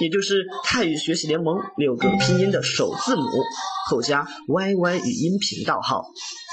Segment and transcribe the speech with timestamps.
[0.00, 3.22] 也就是泰语学习联盟六个拼音的首字母
[3.88, 6.04] 后加 YY 语音频道号，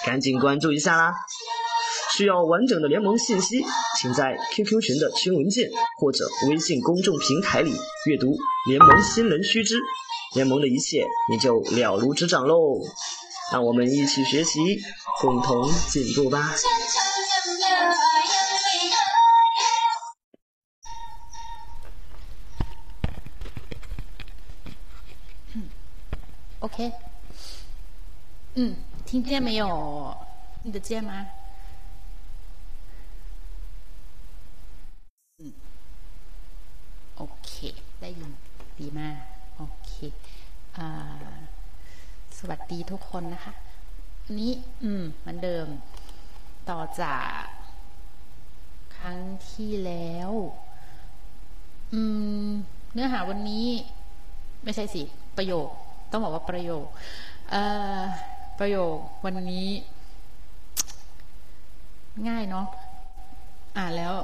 [0.05, 1.13] 赶紧关注一下啦！
[2.15, 3.65] 需要完整的联盟信息，
[3.99, 7.71] 请在 QQ 群的群文件或者微信公众平台里
[8.05, 8.37] 阅读
[8.69, 9.75] 联盟新人须知，
[10.35, 12.81] 联盟的一切你就了如指掌喽！
[13.51, 14.59] 让我们一起学习，
[15.21, 16.53] 共同进步吧
[29.12, 30.16] 听见没有？
[30.64, 31.12] 你的见吗？
[35.38, 35.52] 嗯，
[37.22, 37.52] OK，
[38.00, 38.30] ได้ยิน
[38.78, 39.18] ดีมาก
[39.56, 39.92] โอเค
[40.76, 40.88] อ่า
[42.38, 43.52] สวัสดีทุกคนนะคะ
[44.38, 44.52] นี้
[44.82, 45.66] อืมเหมือนเดิม
[46.70, 47.42] ต่อจาก
[48.96, 49.18] ครั้ง
[49.48, 50.30] ที่แล้ว
[51.92, 52.00] อื
[52.48, 52.50] ม
[52.92, 53.66] เนื้อหาวันนี้
[54.64, 55.02] ไม่ใช่สิ
[55.36, 55.68] ประโยค
[56.10, 56.86] ต้องบอกว่าประโยค
[58.63, 59.67] ประโยควันนี้
[62.27, 62.67] ง่ายเนาะ
[63.77, 64.15] อ่านแล้ว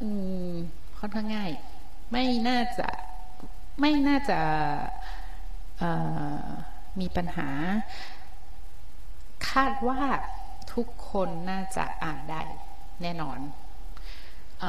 [0.00, 0.08] อื
[0.50, 0.52] ม
[0.98, 1.50] ค่อนข้างง่าย
[2.12, 2.88] ไม่น่าจะ
[3.80, 4.40] ไม่น่าจะ
[7.00, 7.48] มีปัญหา
[9.50, 10.00] คาดว่า
[10.74, 12.42] ทุกคนน่าจะอ่านได้
[13.02, 13.38] แน่นอน
[14.62, 14.64] อ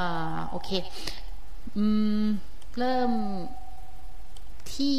[0.50, 0.70] โอเค
[1.76, 1.84] อื
[2.22, 2.24] ม
[2.78, 3.12] เริ่ม
[4.74, 4.96] ที่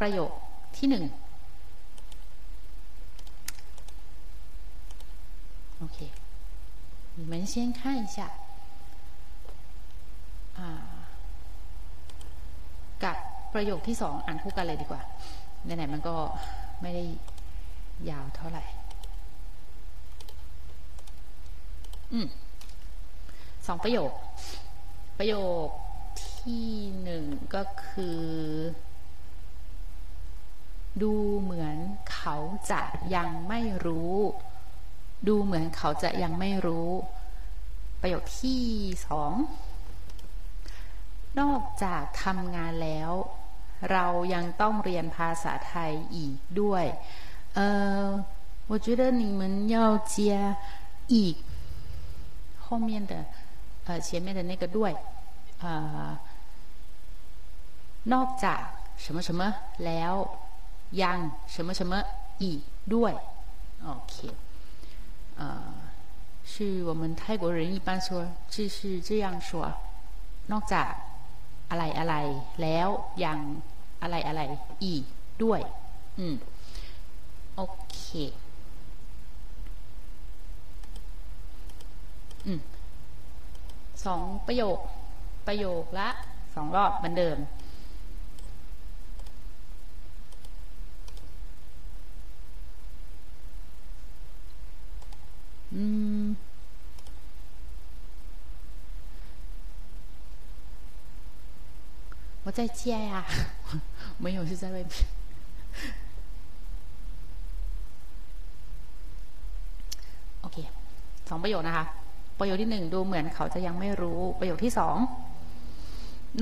[0.00, 0.30] ประโยค
[0.78, 1.06] ที่หนึ่ง
[5.79, 5.97] โอเค
[7.17, 8.17] 你们先看一下
[13.03, 13.17] กับ
[13.53, 15.01] ประโยคที่สองอ่านคู่กันเลยดีกว่า
[15.63, 16.15] ไหนๆมันก็
[16.81, 17.03] ไม่ได้
[18.09, 18.63] ยาวเท่าไหร่
[22.13, 22.27] อืม
[23.67, 24.11] สองประโยค
[25.17, 25.35] ประโย
[25.65, 25.67] ค
[26.37, 26.69] ที่
[27.03, 27.23] หนึ่ง
[27.55, 28.21] ก็คือ
[31.01, 31.77] ดูเหมือน
[32.13, 32.35] เขา
[32.71, 32.81] จะ
[33.15, 34.15] ยังไม่รู้
[35.27, 36.89] ดูเหมือนเขาจะยังไม่รู้
[38.01, 38.61] ประโยคที่
[39.07, 39.33] สอง
[41.39, 43.11] นอกจากทำงานแล้ว
[43.91, 46.85] เรายังต้องเรียนภาษาไทยอีกด้วย
[47.55, 47.59] เอ
[48.03, 48.05] อ
[48.69, 49.41] 我觉得你们
[49.73, 49.75] 要
[50.15, 50.15] 加
[51.13, 51.35] อีก
[52.65, 53.13] 后面的
[53.87, 54.91] 呃前面的那个ด้วย
[58.13, 58.63] นอกจาก
[59.03, 59.41] 什么什么
[59.85, 60.13] แล้ว
[61.01, 61.17] ยัง
[61.53, 61.93] 什么什么
[62.41, 62.51] อี
[62.93, 63.13] ด้วย，
[63.89, 64.15] OK，
[65.37, 65.73] 呃，
[66.45, 69.73] 是我们泰国人一般说，就是这样说。
[70.51, 70.91] นอกจาก
[71.69, 72.15] อะไรอะไร
[72.61, 72.87] แล้ว
[73.23, 73.39] ยัง
[74.01, 74.41] อะไรอะไร
[74.83, 74.93] อี
[75.43, 75.61] ด้วย
[76.19, 76.35] อืม
[77.55, 77.99] โอเค
[82.45, 82.59] อืม
[84.05, 84.77] สองประโยค
[85.47, 86.09] ประโยคละ
[86.55, 87.37] สองรอบเหมือนเดิม
[102.43, 103.25] 我在家呀，
[104.17, 104.89] 没有是在外面。
[110.41, 110.57] โอเค
[111.29, 111.85] สองประโยคนะคะ
[112.39, 114.97] ประโยคที่หนึ่งดูเหมือนเขาจะยังไม่รู้ ประโยคที่สอง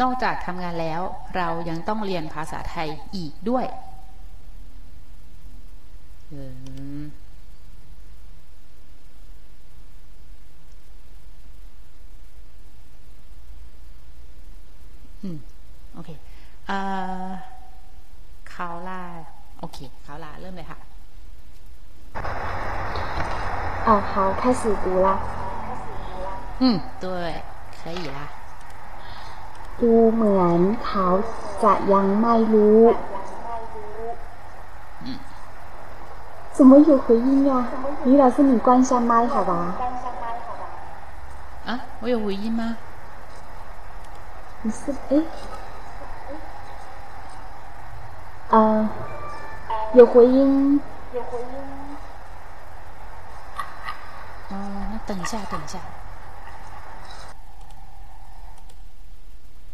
[0.01, 1.01] นอกจากทำงานแล้ว
[1.35, 3.65] เรายังต้องเรียนภาษาไทยอีกด้วย
[6.31, 6.41] อื
[16.63, 16.77] เคเอ่
[17.25, 17.27] อ
[18.53, 19.01] คาวลา
[19.59, 20.79] โอเคคาวลาเริ่มเลยค่ะ
[23.87, 25.17] 啊，好，开始读啦。
[26.59, 27.05] 嗯，对，
[27.81, 28.19] 可以啦。
[29.79, 31.05] ดูเหมือนเขา
[31.63, 32.81] จะยังไม่รู้
[36.57, 37.51] 怎么有回音呀？
[38.03, 39.53] 李老师，你关一下麦好吧？
[41.65, 42.75] 啊，我有回音吗？
[44.63, 45.23] 你是哎，
[48.54, 48.88] 啊，
[49.94, 50.80] 有回音，
[51.12, 51.46] 有回音。
[54.50, 54.54] 哦、
[54.92, 55.76] 那等一下，等一下。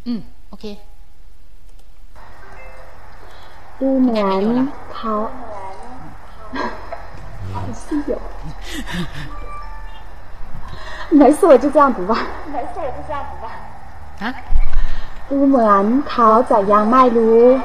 [0.05, 0.79] 嗯，OK。
[3.81, 5.31] 乌南桃，
[6.55, 8.19] 还是有。
[11.11, 12.17] 没事，我就这样读吧。
[12.47, 13.53] 没事，我就这样读吧。
[14.27, 14.35] 啊？
[15.29, 17.61] 乌门桃在杨麦路。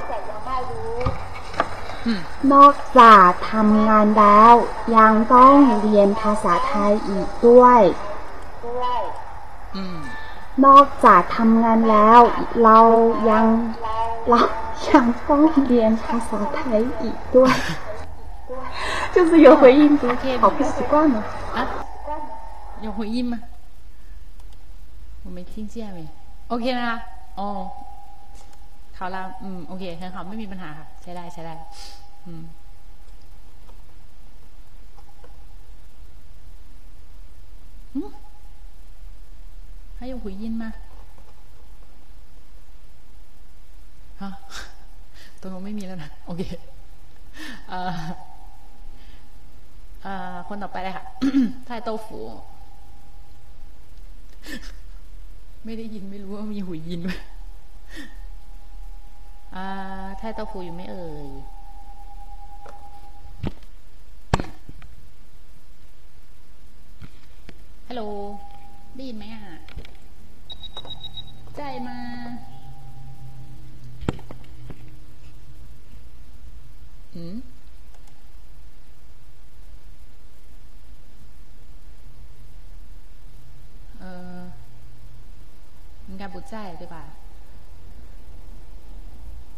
[2.53, 4.55] นอกจากทำงานแล้ว
[4.97, 7.83] ยังต้องเรียนภาษาไทยอีกด้วย
[10.65, 12.21] นอกจากทำงานแล้ว
[12.65, 12.79] เรา
[13.31, 13.45] ยัง
[14.29, 14.41] เรา
[14.91, 17.55] ยังต้องเรียนภาษาไทยอีกด้วย
[19.15, 20.03] 就是有回音读，
[20.43, 21.17] 好不习惯呢。
[21.57, 21.59] 啊？
[22.81, 23.35] 有回音吗？
[25.25, 26.01] 我没听见没？
[26.53, 26.93] OK นะ
[27.39, 27.49] อ๋อ
[28.95, 31.55] เขาลาอืม โอเคงั้นเขาไม่มีปัญหาค่ะ ใช้ได้ใช้ได้
[32.27, 32.45] อืม
[39.99, 40.63] 还有回音吗？
[44.23, 44.31] ฮะ
[45.41, 46.43] ตรงนู้นไม่มีแล้วนะ โอเค
[47.69, 48.01] เอ่อ
[50.03, 51.05] เอ่อคนต่อไปเลยค่ะ
[51.67, 52.21] ไทโตฟู
[55.65, 57.11] ไม่ได้ยินไม่รู้ว่ามีหุยยินไหม
[59.55, 59.65] อ่า
[60.19, 61.29] ไทโตฟูอยู่ไม่เอ่ย
[67.89, 68.03] ฮัลโหล
[68.95, 69.43] ได้ยินไหมอ่ะ
[71.57, 71.99] ใจมา
[77.15, 77.37] อืม
[84.03, 84.51] 呃，
[86.09, 87.05] 应该不在对吧？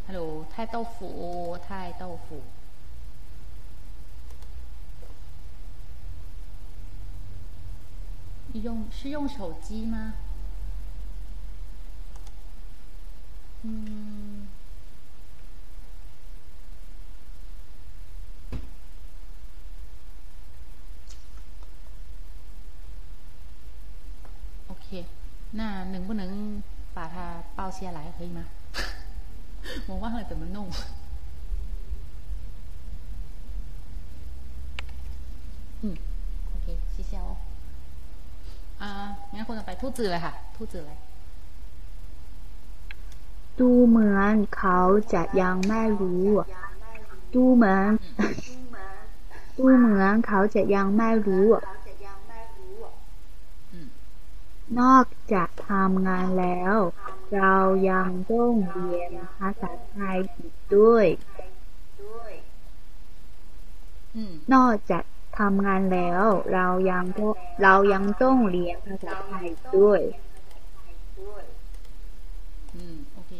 [0.05, 2.41] Hello，太豆腐，太豆腐。
[8.54, 10.14] 用是用手机吗？
[13.62, 14.48] 嗯。
[24.68, 25.04] OK，
[25.50, 26.62] 那能不能
[26.94, 28.44] 把它报下来，可以吗？
[29.86, 30.70] 我忘了怎么弄。
[35.82, 35.96] 嗯
[36.56, 37.36] ，OK，谢谢哦。
[39.38, 40.98] อ่างั้นคนต่อไปทูตจือเลยค่ะทูตจือเลย
[43.60, 44.80] ดูเหมือนเขา
[45.14, 46.26] จะยังไม่รู้
[47.34, 47.90] ดูเหมือน
[49.58, 51.46] ดูเหมือนเขาจะยังไม่รู้
[54.80, 56.76] นอกจากทำงานแล้ว
[57.36, 57.56] เรา
[57.90, 61.06] ยังต้องเรียนภาษาไทยอีกด้วย
[64.54, 65.02] นอกจาก
[65.39, 70.01] ทำงานแล้ว เรายังต้องเรายังต้องเรียนภาษาไทยด้วย
[72.75, 73.31] อืมโอเค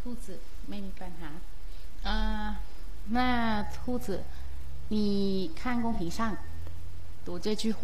[0.00, 0.26] 兔子
[0.68, 1.30] ไม่มีปัญหา
[2.06, 2.18] อ่า
[3.16, 3.18] 那
[3.74, 4.06] 兔子
[4.92, 4.96] 你
[5.58, 6.18] 看公屏上
[7.24, 7.80] 读这句话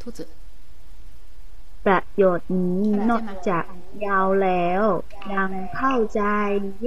[0.00, 0.18] 兔子
[1.84, 3.64] ประโยชน์นี้นอกจาก
[4.06, 4.82] ยาวแล้ว
[5.34, 6.22] ยังเข้าใจ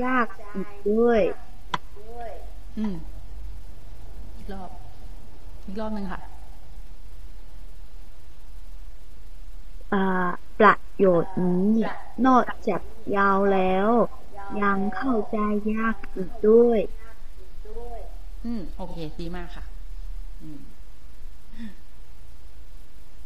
[0.03, 1.21] ยากอีกด้วย
[2.76, 2.94] อืม
[4.36, 4.70] อีกรอบ
[5.66, 6.20] อีกรอบหนึ่งค่ะ
[9.92, 10.28] อ่า
[10.58, 11.72] ประโยชน์นี้
[12.26, 12.82] นอกจาก
[13.16, 13.90] ยาวแล้ว
[14.60, 15.36] ยังเข้าใจ
[15.72, 16.80] ยากอีกด้วย
[18.44, 19.64] อืม โอเคดีมากค่ะ
[20.42, 20.60] อืม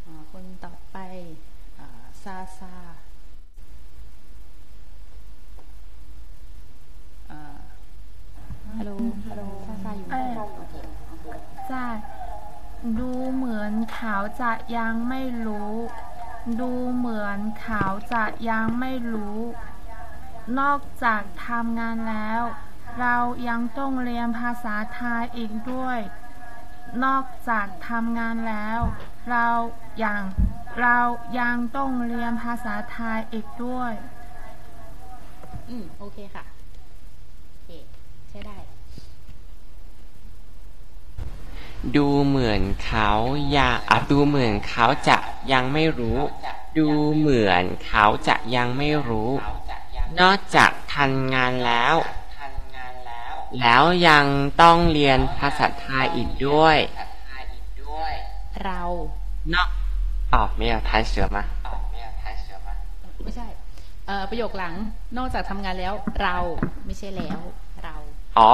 [0.05, 0.97] อ่าคนต่อไป
[1.79, 1.87] อ่า
[2.23, 2.73] ซาซา
[7.29, 7.59] อ่า
[8.77, 8.91] ฮัลโหล
[9.27, 10.13] ฮัลโหลซาซาอยู่ไหม
[10.57, 10.75] โอเค
[11.69, 11.71] 在
[12.99, 15.73] ดูเหมือนเขาจะยังไม่รู้
[16.59, 19.39] ดูเหมือนเขาจะยังไม่รู้
[20.59, 22.41] นอกจากทำงานแล้ว
[22.99, 23.15] เรา
[23.47, 25.99] ยังต้องเรียนภาษาไทยอีกด้วย
[27.03, 28.79] นอกจากทำงานแล้ว
[29.31, 29.47] เรา
[30.03, 30.21] ยัง
[30.81, 30.97] เรา
[31.39, 33.91] ยังต้องเรียนภาษาไทยอีกด้วย
[35.69, 36.50] อืม โอเคค่ะโอเค
[38.31, 38.57] ช้ได้
[41.95, 43.09] ดูเหมือนเขา
[43.57, 45.17] ยากอะดูเหมือนเขาจะ
[45.51, 46.19] ยังไม่รู้
[46.77, 49.29] ดูเหมือนเขาจะยังไม่รู้
[50.19, 51.95] นอกจากทันงานแล้ว
[53.59, 54.25] แล้วยัง
[54.61, 56.77] ต้องเรียนภาษาไทยอีกด้วย
[58.63, 58.81] เรา
[59.51, 59.67] เนาะ
[60.33, 61.43] อ๋อไม่เอาทานเสือมา
[63.23, 63.47] ไม่ใช่
[64.29, 64.73] ประโยคหลัง
[65.17, 66.35] นอกจากทำงานแล้วเรา
[66.85, 67.39] ไม่ใช่แล้ว
[68.39, 68.51] อ๋อ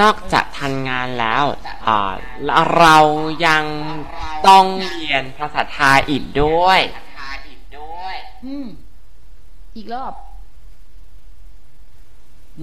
[0.00, 1.44] นอกจากทันงานแล้ว
[2.78, 2.96] เรา
[3.46, 3.64] ยัง
[4.48, 6.80] ต้องเรียนภาษาไทยอีกด้วย
[9.76, 10.12] อีกรอบ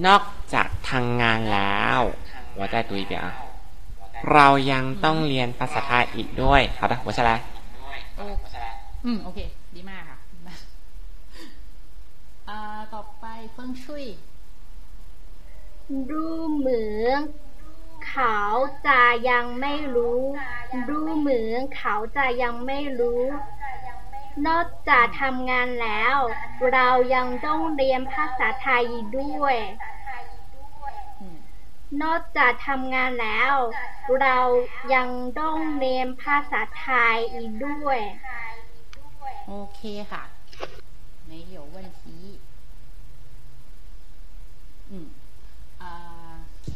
[0.06, 0.22] นอก
[0.54, 2.00] จากทางงานแล้ว
[2.58, 3.30] ว่าได้ตัวอีกอ่
[4.32, 7.34] เรายังต้องเรียนภาษาไทยอีกด้วยครับนะวัชระ
[9.04, 9.38] อืม โอเค
[9.74, 10.18] ดีมากค่ะ
[12.94, 14.04] ต่อไปเฟิงชุย
[16.10, 16.24] ดู
[16.54, 17.20] เหมือน
[18.08, 18.36] เขา
[18.86, 20.22] จะยังไม่รู้
[20.88, 23.22] ดูเหมือนเขาจะยังไม่รู้
[24.46, 26.16] นอกจากทำงานแล้ว
[26.72, 28.84] เรายังต้องเรียนภาษาไทย
[29.18, 29.56] ด้วย
[32.02, 33.54] นอกจากทำงานแล้ว
[34.20, 34.40] เรา
[34.94, 35.08] ยัง
[35.40, 38.00] ต้องเรียนภาษาไทยอีกด้วย
[39.46, 39.80] โอเค
[40.12, 40.22] ค่ะ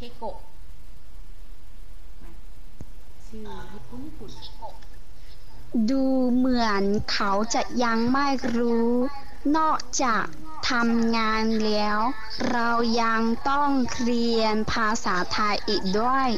[0.03, 0.37] เคโกะ
[3.25, 3.83] ชื่อญี่
[4.19, 4.31] ปุ่น
[5.89, 6.03] ดู
[6.33, 8.27] เหมือนเขาจะยังไม่
[8.57, 8.91] รู้
[9.57, 10.25] นอกจาก
[10.69, 11.99] ทำงานแล้ว
[12.51, 12.69] เรา
[13.01, 13.69] ยังต้อง
[14.03, 16.29] เรียนภาษาไทยอีกด้วย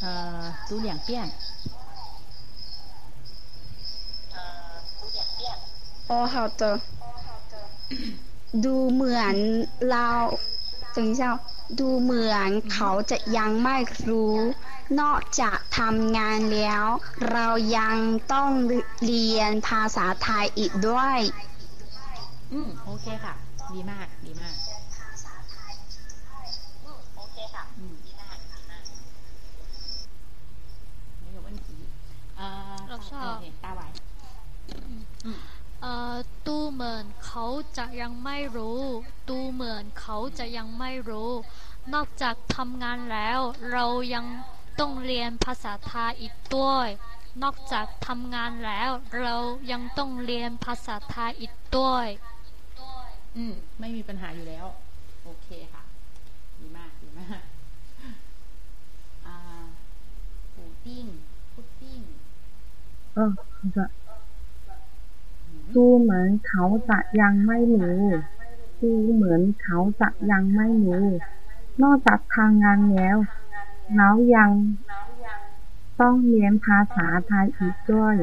[0.00, 1.28] เอ่อดูเหลียงเปี้ยน
[6.06, 8.25] โอ้เอาเถ好的
[8.64, 9.36] ดูเหมือน
[9.90, 10.08] เรา
[10.96, 11.32] ถึงเจ้า
[11.80, 13.76] ดูเหมือนเขาจะยังไม่
[14.08, 14.36] รู้
[15.00, 16.84] นอกจากทำงานแล้ว
[17.30, 17.46] เรา
[17.78, 17.96] ยัง
[18.32, 18.50] ต้อง
[19.04, 21.18] เรียนภาษาไทยอีกด้วย
[22.52, 23.34] อืมโอเคค่ะ
[23.72, 24.54] ดีมาก ดีมาก
[32.88, 33.34] เราชอบ
[33.64, 33.82] ตาไหว
[35.80, 36.16] เอ่อ
[36.46, 37.44] ดูเหมือนเขา
[37.78, 38.82] จะยังไม่รู้
[39.30, 41.30] ดูเหมือนเขาจะยังไม่รู้
[41.94, 43.40] นอกจากทำงานแล้ว
[43.72, 44.26] เรายัง
[44.80, 46.88] ต้องเรียนภาษาไทยอีกด้วย
[47.42, 48.90] นอกจากทำงานแล้ว
[49.20, 49.36] เรา
[49.72, 52.06] ยังต้องเรียนภาษาไทยอีกด้วย
[53.36, 54.66] อืมไม่มีปัญหาอยู่แล้ว
[55.24, 55.84] โอเคค่ะ
[56.60, 57.42] ดีมาก ดีมาก
[59.26, 59.36] อ่า
[60.54, 61.06] ปูติ้ง
[61.52, 62.00] พุดดิ้ง
[63.14, 63.30] เออ
[65.76, 68.04] จะดูเหมือนเขาจะยังไม่รู้
[68.82, 71.04] ดูเหมือนเขาจะยังไม่รู้
[71.82, 73.16] นอกจากทางงานแล้ว
[73.96, 74.50] เรายัง
[76.00, 78.16] ต้องเรียนภาษาไทยอีกด้วย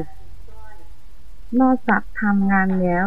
[1.60, 3.06] นอกจากทำงานแล้ว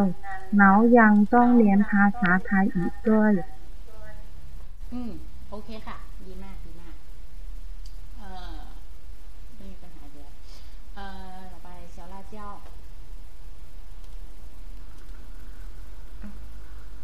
[0.58, 3.34] เรายังต้องเรียนภาษาไทยอีกด้วย
[4.94, 5.12] อืม
[5.50, 6.96] โอเคค่ะ ดีมาก ดีมาก
[8.18, 8.58] เอ่อ
[9.56, 10.36] ไม่มีปัญหาอยู่แล้ว
[10.96, 12.50] เอ่อ ต่อไปเซียวลาเจ้า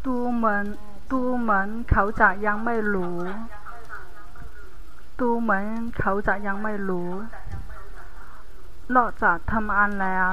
[0.05, 0.65] ดูเหมือน
[1.11, 3.17] ดูเหมือนเขาจะยังไม่รู้
[5.19, 5.65] ดูเหมือน
[5.99, 7.09] เขาจะยังไม่รู้
[8.95, 10.31] นอกจากทำงานแล้ว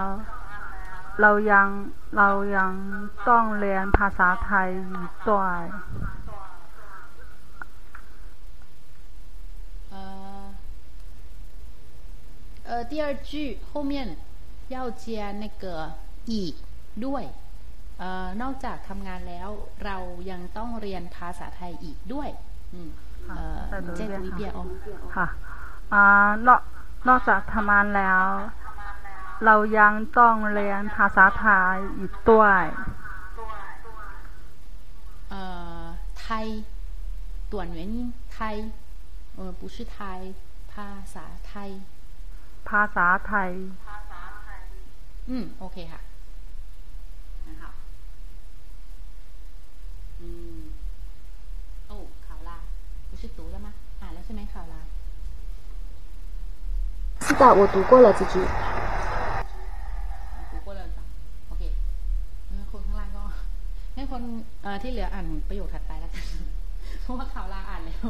[1.21, 1.69] เรายัง
[2.17, 2.73] เรายัง
[3.29, 5.61] ต้องเรียนภาษาไทยอีกด้วย
[9.93, 9.97] 呃，
[12.69, 13.31] 呃，第二句
[13.71, 13.93] 后面
[14.75, 15.05] 要加
[15.43, 15.65] 那个
[16.31, 16.55] อีก
[17.05, 17.50] ด้วยเ
[18.02, 18.04] อ
[18.42, 19.50] นอกจากทำงานแล้ว
[19.86, 19.98] เรา
[20.32, 22.30] ยังต้องเรียนภาษาไทยอีกด้วย
[23.96, 24.60] เจ้าวิเบียอ
[25.16, 25.28] ค่ะ
[26.48, 26.62] นอก
[27.08, 28.24] นอกจากทำงานแล้ว
[29.46, 32.62] เรายังต้องเรียนภาษาไทยอีกด้วย
[36.22, 36.46] ไทย
[37.52, 37.94] ต่วนเวน
[38.34, 38.56] ไทย
[39.36, 40.20] เออ不是ไทย
[40.74, 41.70] ภาษาไทย
[42.70, 43.50] ภาษาไทย
[45.30, 46.02] อืม โอเคค่ะ
[50.21, 50.29] อื
[50.59, 50.61] ม
[51.87, 52.59] โอ้ข่าวลา
[53.11, 53.69] 不是读了吗
[54.01, 54.81] อ่านแล้วใช่ไหมข่าวลา
[57.27, 58.35] 是的，我读过了这句。
[60.53, 61.03] 读过了จ้ะ
[61.49, 61.63] โอเค
[62.49, 63.23] งั้นคนข้างล่างก็
[63.95, 64.23] ให้คน
[64.63, 66.25] เอ่อที่เหลืออ่านประโยคถัดไปแล้วกัน
[67.03, 68.07] เพราะว่าข่าวลาอ่านแล้ว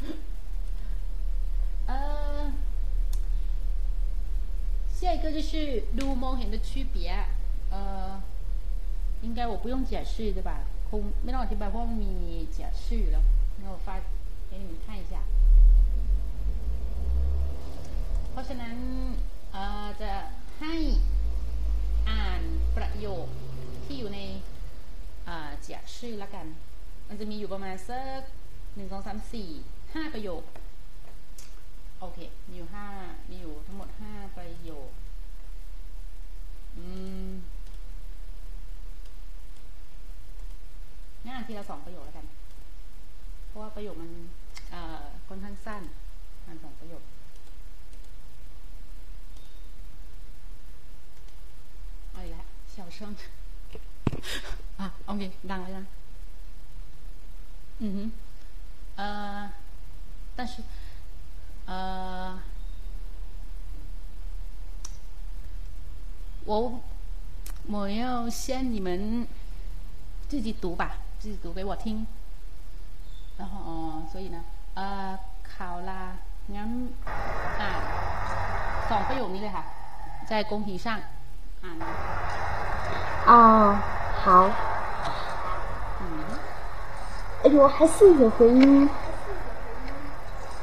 [1.87, 1.91] เอ
[2.37, 2.39] อ
[4.97, 5.51] 下一个就是
[5.99, 6.95] ดูมองเห็น的区别
[7.71, 8.09] เอ่อ
[9.25, 10.51] 应该我不用解释对吧
[10.89, 12.13] คงไม่ต้องอธิบายเพราะมันมี
[12.55, 13.25] 解释อยู่แล้ว
[13.59, 13.87] งั้น我发
[14.49, 15.13] 给你们看一下
[18.31, 18.75] เพราะฉะนั้น
[19.51, 20.11] เอ่อจะ
[20.59, 20.75] ให้
[22.09, 22.41] อ่าน
[22.77, 23.27] ประโยค
[23.85, 24.19] ที่อยู่ใน
[25.25, 26.47] เอ่อ解释ละกัน
[27.07, 28.21] มัน มันจะมีอยู่ประมาณสัก
[28.75, 29.49] หนึ่งสองสามสี่
[29.93, 30.43] ห้าประโยค
[31.99, 32.87] โอเค มีอยู่ห้า
[33.29, 34.89] มีอยู่ทั้งหมดห้าประโยค
[36.77, 36.85] อื
[37.27, 37.31] ม
[41.25, 42.25] งั้นอ่านทีละสองประโยคแล้วกัน
[43.47, 44.09] เพราะว่าประโยคมัน
[45.27, 45.83] ค่อนข้างสั้น
[46.45, 47.03] อ่านสองประโยค
[52.11, 52.99] เอาอีกแล้ว小声
[54.79, 55.85] อ่ะโอเคดังเลยนะ
[57.83, 58.11] 嗯哼，
[58.95, 59.51] 呃，
[60.35, 60.61] 但是，
[61.65, 62.39] 呃，
[66.45, 66.79] 我
[67.67, 69.27] 我要先你们
[70.29, 72.05] 自己读吧， 自己读给我听。
[73.37, 74.37] 然后哦，所以呢，
[74.75, 75.91] 呃，考啦，
[76.55, 76.69] งั้น
[77.61, 77.81] อ่าน
[78.89, 79.63] สองประโยคนี้เลยค่ะ
[80.29, 80.87] 在公屏上
[81.63, 81.75] อ่าน
[83.29, 83.31] 哦，
[84.23, 84.25] 好。
[86.01, 86.03] 嗯。
[87.43, 88.89] 哎呦，还是有回音。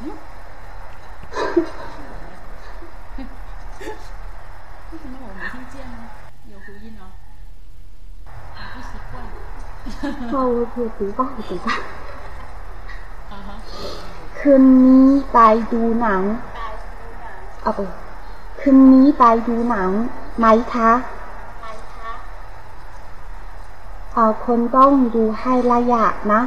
[0.00, 0.04] 嗯。
[4.90, 5.96] 为什么我没听见呢？
[6.52, 7.21] 有回音哦，不习
[10.29, 10.43] เข้า
[10.73, 11.75] คือถือบ้าถือบ้า
[14.39, 15.39] คืนนี้ไป
[15.73, 16.21] ดูหนัง
[17.61, 17.79] เอาไป
[18.59, 19.89] คืนนี้ไปดูหนัง
[20.37, 20.91] ไหมคะ
[24.15, 26.41] เอาคนต้องดูให้ละยะนะ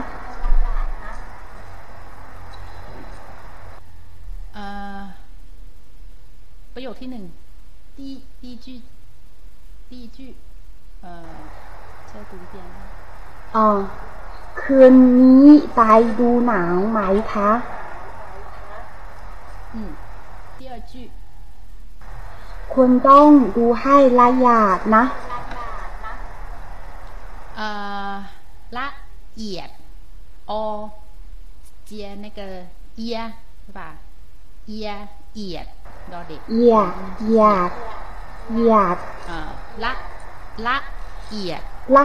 [14.76, 15.82] คืนนี้ไป
[16.20, 17.00] ดูหนังไหม
[17.34, 17.52] คะ
[19.74, 19.92] อืม
[20.60, 20.94] 第二句
[22.74, 25.04] คุณต้องดูให้ละเอียดนะ
[27.60, 27.62] 呃
[28.78, 28.88] ละ
[29.36, 29.70] เอียด
[30.50, 30.54] อ
[31.90, 31.92] 接
[32.24, 32.42] 那个
[32.96, 33.34] 耶
[33.66, 33.80] 是吧
[34.74, 35.68] 耶เอียด
[36.12, 37.72] ดอเด็กเอียดเอียด
[38.50, 38.98] เอียด
[39.30, 39.40] อ่า
[39.84, 39.92] ละ
[40.68, 40.78] ละ
[41.30, 41.62] เอียด
[41.96, 42.04] ละ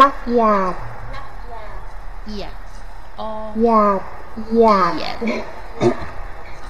[0.00, 0.74] ละเอียด
[2.27, 2.49] Yeah,
[3.55, 3.99] yeah,
[4.51, 4.93] yeah,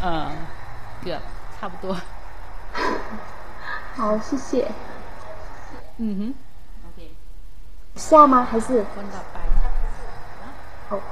[0.02, 0.32] yeah,
[1.04, 1.22] good,
[1.60, 1.96] 差不多
[3.96, 4.72] 好，谢谢。
[5.98, 6.34] 嗯哼
[6.88, 7.12] ，OK，
[7.96, 8.48] 下吗？
[8.50, 8.86] 还是
[10.90, 11.04] ？OK，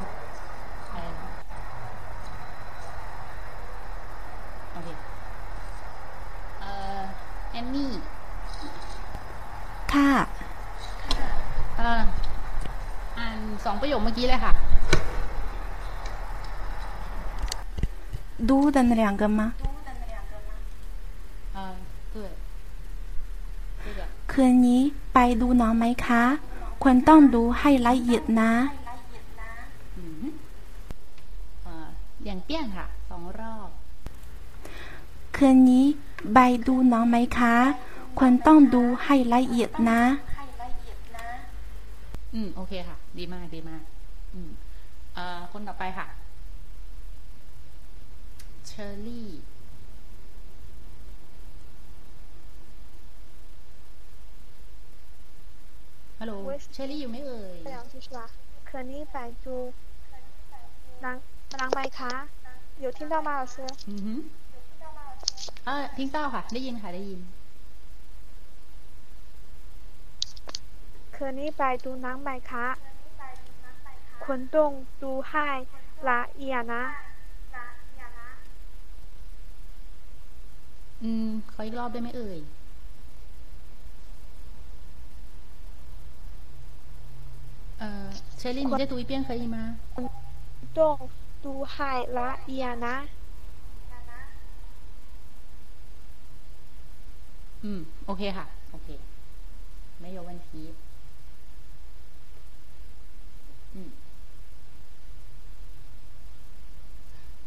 [6.61, 7.09] 呃
[7.53, 7.99] ，Amy，
[9.85, 10.27] 咔
[11.77, 12.07] 咔。
[13.65, 14.53] สองประโยคเมื่อกี้เลยค่ะ
[18.49, 19.47] ดูดันเรียงกันมา
[24.31, 24.81] คืนนี้
[25.13, 26.23] ไปดูน้องไหมคะ
[26.81, 28.51] ควรต้องดูให้ละเอียดนะ
[32.25, 33.69] อย่างเปี้ยงค่ะสองรอบ
[35.35, 35.85] คืนนี้
[36.33, 37.55] ไปดูน้องไหมคะ
[38.17, 40.01] ควรต้องดูให้ละเอียดนะ
[42.33, 43.83] อืม โอเคค่ะ ดีมากดีมาก
[44.33, 44.51] อืม
[45.17, 45.19] อ
[45.51, 46.07] คนต่อไปค่ะ
[48.67, 49.29] เชอร์รี่
[56.19, 56.33] ฮัลโหล
[56.73, 58.25] เชอรี่อยู่ไหมเอ่ยฮัลโหลชิชวา
[58.65, 59.55] เคอรี่ไปจู
[61.03, 61.15] นาง
[61.59, 62.13] นางไปคะ
[62.79, 64.13] อยู่ที่เต้ามาเสืออือฮึ
[65.65, 67.19] เออทิ้งเต้าค่ะ ได้ยินค่ะได้ยิน
[71.13, 72.67] เคอรี่ไปจูนางไปคะ
[74.24, 74.70] คุณต้อง
[75.02, 75.48] ดูให้
[76.08, 76.84] ละเอียดนะ
[81.02, 82.38] อืมขออีกรอบได้ไหมเอ่ย
[87.78, 89.56] เออเชอรี่你再读一遍可以吗
[90.78, 90.96] ต้อง
[91.44, 92.96] ดูให้ละเอียดนะ
[97.64, 98.88] อืม โอเคค่ะ โอเค
[100.00, 100.48] ไม่有问题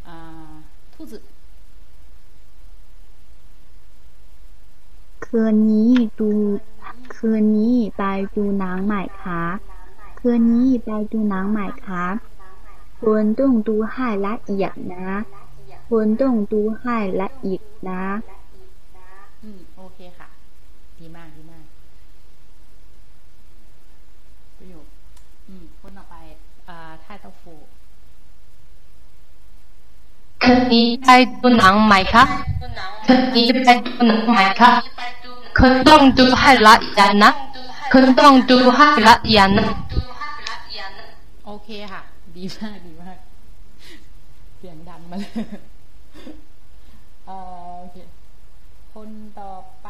[0.07, 0.17] อ่า
[0.95, 1.13] 兔子
[5.27, 6.31] คืนนี้ดู
[7.15, 8.03] คืนนี้ไป
[8.35, 9.43] ดูหนังใหม่คะ
[10.19, 12.05] คืนนี้ไปดูหนังใหม่คะ
[13.01, 15.09] คุณต้องดูให้ละเอียดนะ
[15.89, 18.05] คุณต้องดูให้ละเอียดนะ
[19.43, 20.29] อืม โอเคค่ะ
[20.99, 21.65] ดีมากดีมาก
[24.59, 24.87] ประโยค
[25.49, 26.15] อืมคนต่อไป
[26.69, 27.55] อ่าท่าเต้าฟู
[30.43, 32.25] คืนนี้ไปดูหนังไหมคะ
[33.07, 34.73] คืนนี้ไปดูหนังไหมคะ
[35.59, 37.31] คุณต้องดูให้ละเอียดนะ
[37.93, 39.67] คุณต้องดูให้ละเอียดนะ
[41.47, 42.03] โอเคค่ะ
[42.37, 43.19] ดีมากดีมาก
[44.57, 45.33] เสียงดังมาเลย
[47.27, 47.39] เออ
[47.79, 47.97] โอเค
[48.93, 49.53] คนต่อ
[49.83, 49.89] ไป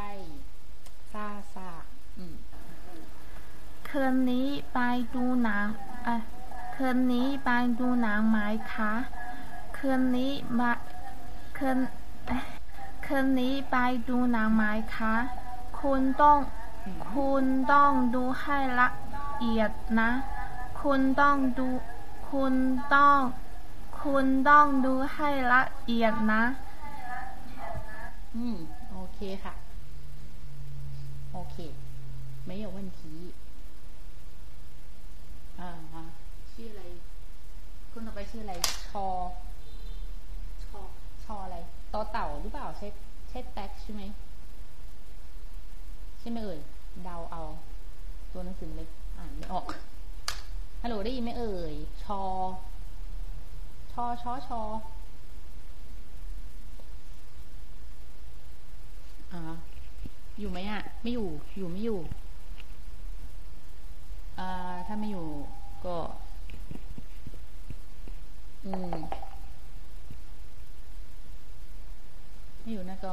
[1.13, 1.71] ซาซา
[2.19, 2.35] อืม
[3.89, 4.79] คืนนี้ไป
[5.15, 5.67] ดูหนัง
[6.05, 6.21] เอ่อ
[6.75, 8.39] คืนนี้ไปดูหนังไหม
[8.75, 8.93] คะ
[9.82, 10.72] คืนนี้มา
[11.58, 11.78] คืน
[12.28, 12.44] เอ่อ
[13.06, 13.76] คืนนี้ไป
[14.10, 14.64] ดูหนังไหม
[14.96, 15.14] คะ
[15.80, 16.40] คุณต้อง
[17.14, 18.88] คุณต้องดูให้ละ
[19.40, 20.10] เอียดนะ
[20.82, 21.68] คุณต้องดู
[22.30, 22.54] คุณ
[22.96, 23.20] ต้อง
[24.02, 26.44] คุณต้องดูให้ละเอียดนะ
[28.36, 28.58] อืม
[28.92, 29.54] โอเคค่ะ
[31.34, 31.56] โอเค
[32.46, 33.02] ไม่有问题
[35.60, 36.04] อ่าฮะ
[36.52, 36.84] ชื่ออะไร
[37.92, 39.41] คุณต่อไปชื่ออะไร ชอ ชอ ชออะไร
[41.93, 42.89] ต่อเต่าหรือเปล่า ใช่
[43.29, 44.03] ใช่แท็กใช่ไหม
[46.21, 46.61] ใช่ไหมเอ่ย
[47.05, 47.43] เดาเอา
[48.33, 49.65] ตัวหนังสือมันเล็กอ่านไม่ออก
[50.83, 51.75] ฮัลโหลได้ยินไหมเอ่ย
[52.05, 52.21] ชอ
[53.93, 54.61] ชอชอชอ
[59.33, 59.41] อ่า
[60.39, 62.01] อยู่ไหมอะ ไม่อยู่อยู่ไม่อยู่
[64.39, 65.27] อ่าถ้าไม่อยู่
[65.85, 65.97] ก็
[68.65, 68.95] อืม
[72.62, 73.06] ไม่อยู่那个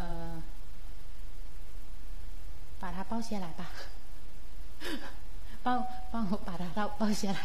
[0.00, 0.02] 呃
[2.80, 3.60] 把它抱下来吧
[5.64, 7.40] 帮帮我把它抱抱下来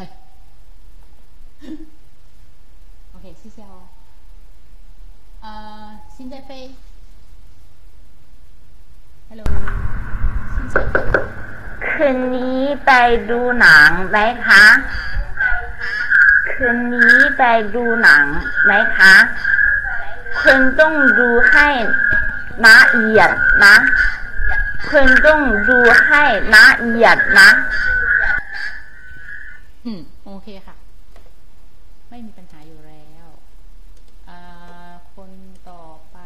[3.14, 3.84] OK 谢谢哦
[5.42, 6.72] 呃现在飞
[9.30, 9.44] Hello
[10.54, 11.22] 现在飞
[11.86, 12.92] คืนนี้ไป
[13.30, 14.64] ดูหนังไหมคะ
[16.52, 17.44] คืนนี้ไป
[17.76, 18.26] ดูหนัง
[18.66, 19.14] ไหมคะ
[20.43, 21.69] คุณต้องดูให้
[22.65, 23.31] ละเอียด
[23.65, 23.77] นะ
[24.91, 26.23] คุณต้องดูให้
[26.55, 27.51] ละเอียดนะ
[29.85, 30.77] อืม โอเคค่ะ
[32.11, 33.27] ไม่มีปัญหาอยู่แล้ว
[34.29, 34.41] อ่า
[35.15, 35.31] คน
[35.71, 36.19] ต่อไป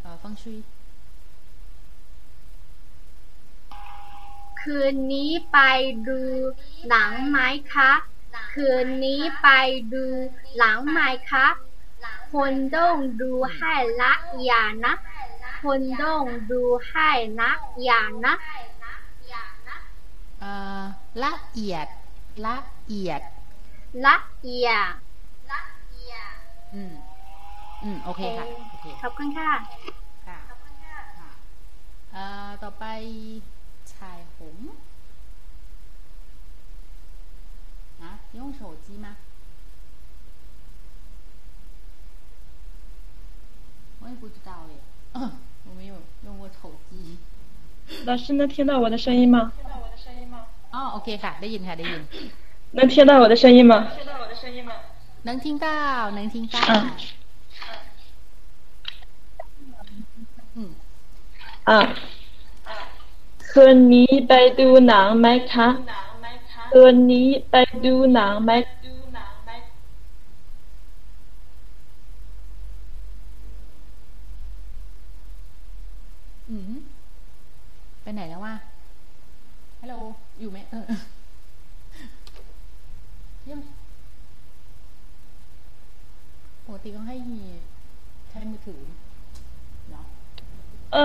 [0.00, 0.58] เอ่อฟังชุย
[4.60, 5.58] คืนนี้ไป
[6.08, 6.20] ดู
[6.88, 7.38] หนังไหม
[7.74, 7.92] คะ
[8.52, 9.48] คืนนี้ไป
[9.92, 10.04] ดู
[10.56, 11.46] หนังไหมคะ
[12.32, 14.94] คนต้องดูให้ละเอียดนะ
[15.62, 17.08] คนต้องดูให้
[17.40, 18.34] ละเอียดนะ
[20.40, 20.82] เอ่อ
[21.22, 21.86] ละเอียด
[22.46, 23.22] ละเอียด
[24.06, 24.94] ละเอียด
[26.74, 26.92] อืม
[27.82, 29.50] อืมโอเคค่ะโอเคขอบคุณค่ะ
[30.26, 30.38] ค่ะ
[31.18, 31.30] ค่ะ
[32.12, 32.84] เอ่อต่อไป
[33.94, 34.56] ชายหง
[38.29, 39.15] 啊，用手机吗？
[44.01, 44.75] 我也不知道耶，
[45.13, 45.31] 嗯，
[45.67, 45.95] 我没有
[46.25, 47.17] 用过手机。
[48.05, 49.51] 老师能听到我的声音吗？
[50.71, 52.01] 哦，OK ค่ะ ได้ยินค่ะ ได้ยิน
[52.77, 53.73] 能听到我的声音吗？
[55.23, 56.59] 能听到，能听到。
[60.57, 60.69] 嗯。
[61.69, 61.79] อ่ะ
[63.49, 65.67] คืนนี้ไปดูหนังไหมคะ
[66.71, 68.51] คืนนี้ไปดูหนังไหม
[76.49, 76.73] อืม
[78.01, 78.53] ไปไหนแล้ววะ
[79.81, 79.95] ฮัลโหล
[80.39, 80.83] อยู่ไหมเออ
[83.49, 83.59] ยัง
[86.65, 87.15] ปกติเขาให้
[88.29, 88.79] ใช้มือถือ
[89.91, 90.05] เนาะ
[90.95, 90.97] 呃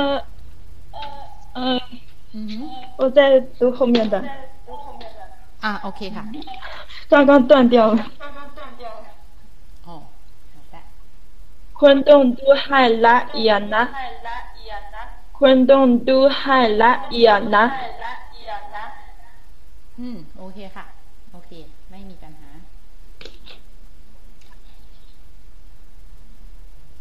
[1.53, 1.81] 呃，
[2.33, 4.14] 嗯哼，我在读后面的，
[5.64, 6.25] อ่ะโอเคค่ะ
[7.11, 7.99] 刚刚断掉了。
[9.87, 9.97] อ๋อ
[10.55, 10.77] 好的
[11.81, 13.85] คุณต้องดูให้ละเอียดนะ
[15.38, 17.64] คุณต้องดูให้ละเอียดนะ
[20.01, 20.85] อืม โอเคค่ะ
[21.33, 21.51] โอเค
[21.90, 22.51] ไม่มีปัญหา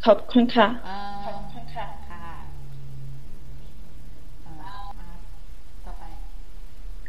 [0.05, 1.39] ขอบคุณค่ะ เอ่อ
[1.75, 2.23] ค่ะค่ะ
[4.43, 4.53] เอ่อ
[4.99, 5.07] อ่ะ
[5.85, 6.03] ต่อไป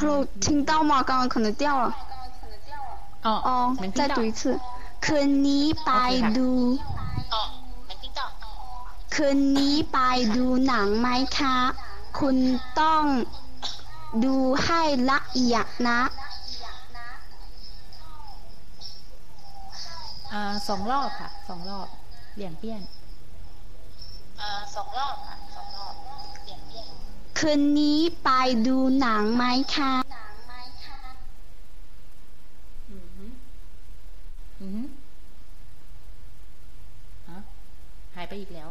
[0.00, 1.02] Hello，听到吗？
[1.02, 1.96] 刚刚可能掉了。
[3.22, 4.58] 哦哦，再读一次。
[5.04, 5.90] คืนนี้ไป
[6.38, 6.50] ดู
[9.14, 9.98] คืนนี้ไป
[10.36, 11.56] ดูหนังไหมคะ
[12.18, 12.36] คุณ
[12.80, 13.04] ต้อง
[14.24, 16.00] ดูให้ละเอียดนะ
[20.33, 20.35] อ
[20.67, 21.87] สองรอบค่ะสองรอบ
[22.35, 22.81] เหลี่ยมเปี้ยน
[24.75, 25.93] สองรอบค่ะสองรอบ
[26.43, 26.87] เหลี่ยมเปี้ยน
[27.39, 28.29] คืนนี้ไป
[28.67, 29.43] ดูหนังไหม
[29.75, 30.53] คะหนังไหม
[30.85, 30.99] คะ
[32.89, 33.31] อือหือ
[34.59, 34.85] อือหือ
[38.15, 38.69] หายไปอีกแล้ว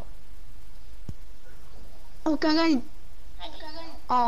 [2.22, 2.70] โอ้ก็เลย
[4.12, 4.22] อ๋อ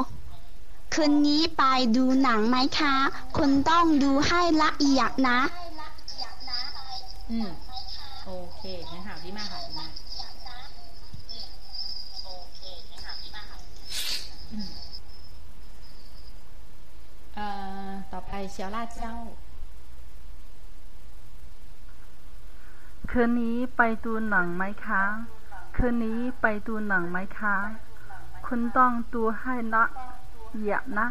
[0.94, 1.62] คืนนี้ไป
[1.96, 2.94] ดูหนังไหมคะ
[3.36, 5.40] คุณต้องดูให้ละเอียดนะ
[7.30, 7.50] อืม
[8.24, 9.92] โอเคงั้นหาดีมากค่ะดีมาก
[14.52, 14.68] อืม
[17.34, 17.46] เอ่
[17.88, 19.14] อต่อไปเชียวล่าเจ้า
[23.10, 25.02] คืนนี้ไปดูหนังไหมคะ
[25.76, 27.56] คืนนี้ไปดูหนังไหมคะ
[28.46, 29.84] คุณต้องดูให้ละ
[30.52, 31.06] เอียดนะ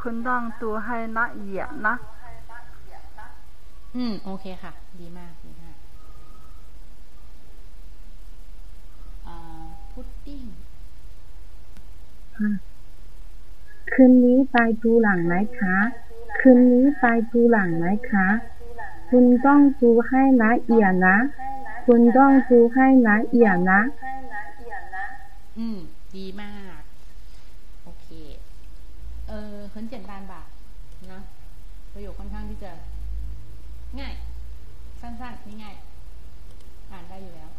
[0.00, 1.94] คุณต้องดูให้ละเอียดนะ
[3.96, 5.76] อืม โอเคค่ะ ดีมากดีมาก
[9.26, 9.36] อ่า
[9.90, 10.44] พุดดิ้ง
[13.92, 15.76] คืนนี้ไปดูหลังไหมคะ
[16.40, 18.26] คืนนี้ไปดูหลังไหมคะ
[19.10, 21.18] คุณต้องดูให้ละเอียดนะ
[21.86, 23.80] คุณต้องดูให้ละเอียดนะ
[25.58, 25.78] อืม
[26.16, 26.80] ดีมาก
[27.84, 28.08] โอเค
[29.28, 30.42] เออเขินเจียนบานบา
[31.12, 31.20] นะ
[31.92, 32.70] ประโยคค่อนข้างที่จะ
[33.98, 34.14] ง่าย
[35.00, 37.50] สั้นๆง่ายๆอ่านได้อยู่แล้ว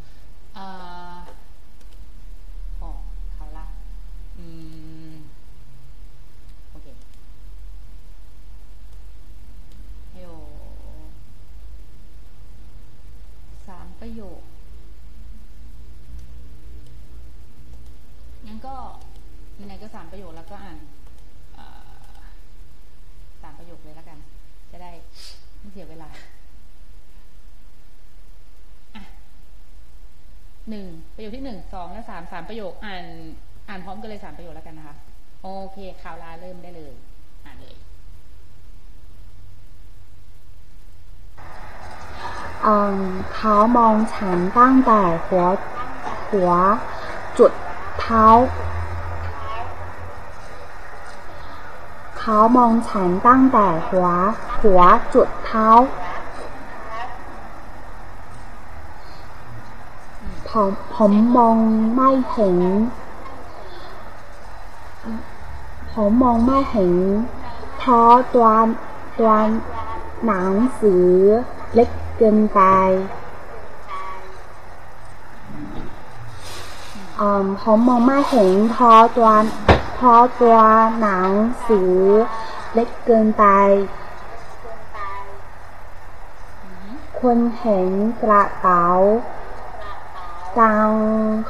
[0.55, 0.65] เอ่
[1.13, 1.17] อ
[2.81, 2.91] อ๋อ
[3.33, 3.65] เขาละ
[4.37, 4.45] อื
[5.13, 5.15] ม
[6.71, 6.87] โอเค
[10.13, 10.29] 还有
[13.67, 14.41] สาม ประโยค
[18.47, 18.75] งั้นก็
[19.59, 20.77] ยังไงก็สามประโยคแล้วก็อ่าน
[23.41, 24.17] สามประโยคเลยแล้วกัน
[24.71, 24.91] จะได้
[25.59, 26.09] ไม่เสียเวลา
[30.69, 30.85] หนึ่ง
[31.15, 33.05] ประโยคที่หนึ่งสองและสามสามประโยคอ่าน
[33.69, 34.95] อ่านพร้อมกันเลยสามประโยคแล้วกันนะคะ
[35.41, 36.93] โอเคข่าวลาเริ่มได้เลย
[37.45, 37.75] อ่านเลย
[42.65, 42.97] อืม
[43.35, 45.45] เขามองฉันตั้งแต่หัว
[46.29, 46.51] หัว
[47.37, 47.51] จุด
[47.99, 48.25] เท้า
[52.19, 54.07] เขามองฉันตั้งแต่หัว
[54.61, 54.81] หัว
[55.13, 55.67] จุดเท้า
[60.49, 61.57] ผมผมมอง
[61.95, 62.57] ไม่เห็น
[65.93, 66.93] ผมมองไม่เห็น
[67.77, 68.47] เพราะตัว
[69.19, 69.33] ตัว
[70.25, 71.07] หนังสือ
[71.75, 71.89] เล็ก
[72.23, 72.61] เกินไป
[77.19, 79.29] อืมผมมองไม่เห็นเพราะตัว
[79.95, 80.57] เพราะตัว
[81.01, 81.29] หนัง
[81.67, 81.95] สือ
[82.73, 83.45] เล็กเกินไป
[87.19, 87.89] คุณเห็น
[88.23, 88.85] กระเป๋า
[90.59, 91.03] ตังค์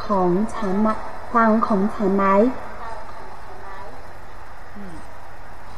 [0.05, 0.87] ของฉันไหม
[1.35, 2.25] ตังค์ของฉันไหม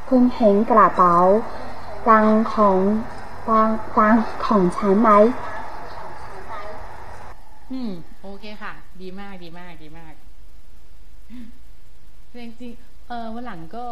[0.10, 1.16] คุณเห็นกระเป๋า
[2.10, 2.78] ตังค์ของ
[3.48, 5.10] ตังค์ตังของฉันไหม
[7.72, 10.14] อืม โอเคค่ะ ดีมากดีมากดีมาก
[12.34, 12.72] จริงจริง
[13.08, 13.86] เออวันหลังก็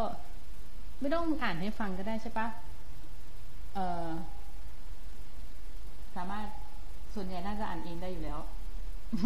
[0.99, 2.47] ไม่ต้องอ่านให้ฟังก็ได้ใช่ปะ
[3.75, 4.07] เออ
[6.15, 6.45] สามารถ
[7.13, 8.39] ส่วนใหญ่น่าจะอ่านเองได้อยู่แล้ว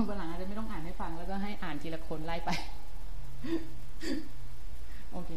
[0.08, 2.50] วันหลังอาจจะไม่ต้องอ่านให้ฟัง แล้วก็ให้อ่านทีละคนไล่ไป
[5.12, 5.32] โอเค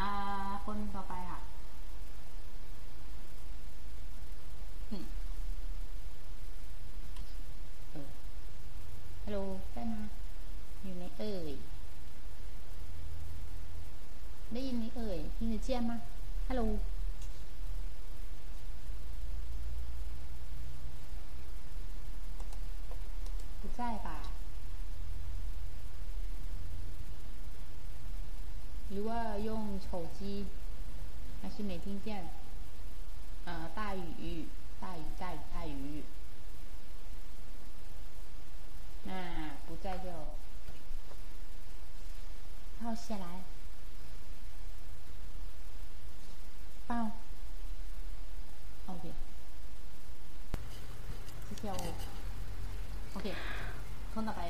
[0.00, 0.10] อ่า
[0.64, 1.40] คนต่อไปค่ะ
[4.90, 5.04] อืม
[7.92, 8.08] เออ
[9.23, 9.39] ฮัลโหล
[9.73, 10.01] ได้มา
[10.81, 11.53] อยู่ไหนเอ่ย
[14.51, 15.91] ได้ยินไหมเอ่ย听得见吗
[16.47, 16.61] ฮัลโหล
[23.61, 24.07] 不在吧
[28.89, 29.49] หรือว่า用
[29.87, 30.19] 手机
[31.41, 32.07] 还是没听见
[33.45, 34.47] 呃大雨
[34.81, 36.03] 大雨大雨大雨
[39.09, 39.11] 那
[39.65, 40.07] 不在就
[42.79, 43.27] 套下来
[46.87, 46.91] 报
[48.87, 49.03] OK
[51.47, 51.75] 谢谢哦
[53.15, 53.25] OK
[54.13, 54.41] คนต่อไป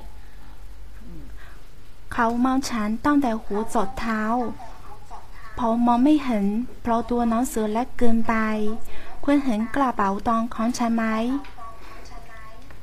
[1.06, 1.24] อืม
[2.14, 4.22] เขามองฉันตั้งแต่หัวจดเท้า
[5.56, 6.46] เ ผมมองไม่เห็น
[6.82, 8.36] เพราะตัวหนังสือเล็กเกินไป
[9.24, 11.06] คุณเห็นกระเป๋าตังค์ของฉันไหม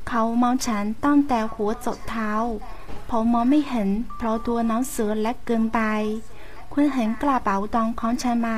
[0.09, 2.31] เขามองฉันตั้งแต่หัวจดเท้า
[3.09, 5.79] ผมมองไม่เห็น เพราะตัวน้องเสือเล็กเกินไป
[6.73, 8.49] คุณเห็นกระเป๋าตังของฉันไหม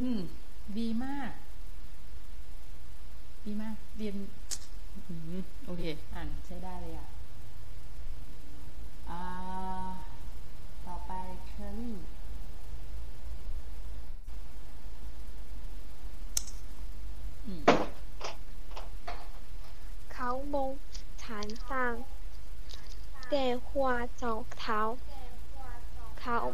[0.00, 0.20] อืม
[0.78, 1.30] ดีมาก
[3.46, 4.16] ดีมาก เรียน
[5.08, 5.82] อืมโอเค
[6.14, 6.28] อ่าน
[20.40, 20.78] 公公
[21.18, 22.02] 缠
[23.28, 24.96] 电话走逃，
[26.16, 26.52] 逃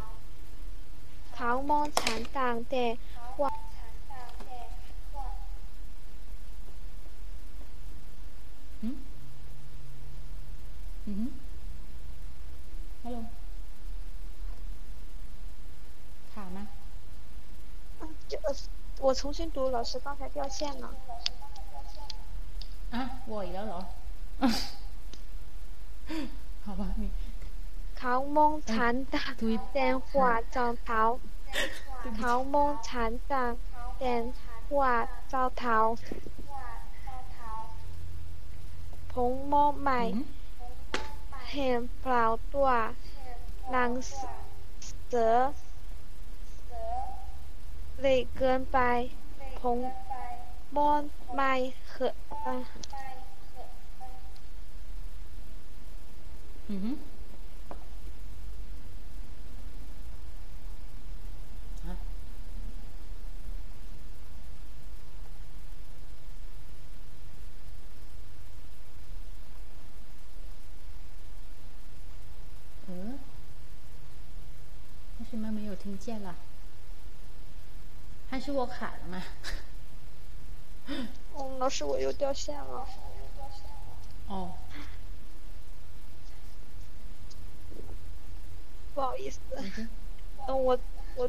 [1.33, 2.99] 逃梦缠上电
[3.37, 3.49] 话。
[8.81, 8.96] 嗯
[11.05, 11.31] 哼
[13.05, 13.25] ，Hello，
[16.35, 16.66] 卡吗？
[18.01, 18.37] 嗯，就
[18.99, 20.92] 我重新读，老师刚才掉线了。
[22.96, 23.82] อ่ะวออีกแล้วเหรอ
[26.66, 27.04] 好吧你
[27.98, 29.34] เขามองฉันต่าง
[29.74, 31.02] แต่หัวเจ้าเท้า
[32.20, 33.52] เขามองฉันต่าง
[34.00, 34.14] แต่
[34.68, 34.86] หัว
[35.30, 35.78] เจ้าเท้า
[39.14, 40.02] ผมมองไม่
[41.52, 42.70] เห็นเปล่าตัว
[43.72, 43.92] หนัง
[45.12, 45.36] สือ
[48.00, 48.80] เล็กเกินไป
[49.60, 50.05] ผมมอง
[50.77, 51.73] bon my，
[56.69, 56.99] 嗯哼，
[72.89, 73.19] 嗯，
[75.21, 76.35] 为什么没有听见了？
[78.29, 79.23] 还是我卡了吗？
[80.88, 82.87] 嗯老师我又掉线了。
[84.29, 84.51] 哦。
[88.94, 89.38] 不好意思
[90.49, 90.79] 嗯我
[91.16, 91.29] 我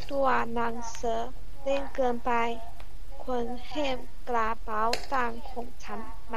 [0.00, 1.20] ตัวหนังสือ
[1.62, 2.30] เล็กเกินไป
[3.22, 3.98] คุณเห็น
[4.28, 6.36] กระเป๋าตังค์ของฉันไหม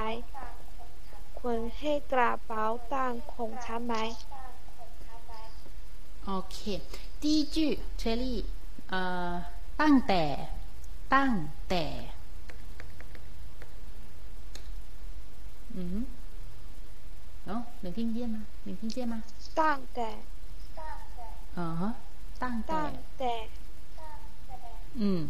[1.40, 2.64] คุณเห็นกระเป๋า
[2.94, 3.96] ตังค์ของฉันไหม
[6.26, 6.58] โอเค
[7.22, 7.58] 第一句
[7.98, 8.40] เชอรี่
[8.90, 9.32] เอ่อ
[9.82, 10.24] ตั้งแต่
[11.14, 11.34] ตั้ง
[11.70, 11.86] แต่
[15.76, 15.96] 嗯哼，
[17.50, 18.36] 哦，能听见吗？
[18.66, 19.14] 能听见吗？
[19.60, 20.10] ตั้งแต่
[21.58, 21.82] 嗯哼，
[22.44, 23.34] ตั้งแต่ ตั้งแต่
[25.00, 25.22] อืม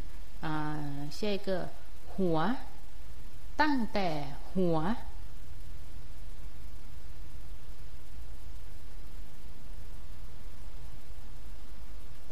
[0.44, 0.54] อ่า
[1.18, 1.50] 下一个
[2.14, 2.38] หัว
[3.62, 4.08] ตั้งแต่
[4.54, 4.78] หัว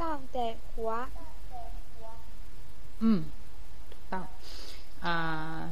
[0.02, 0.92] ตั้งแต่หัว
[3.00, 3.26] 嗯，
[4.10, 4.28] 到
[5.04, 5.70] 啊，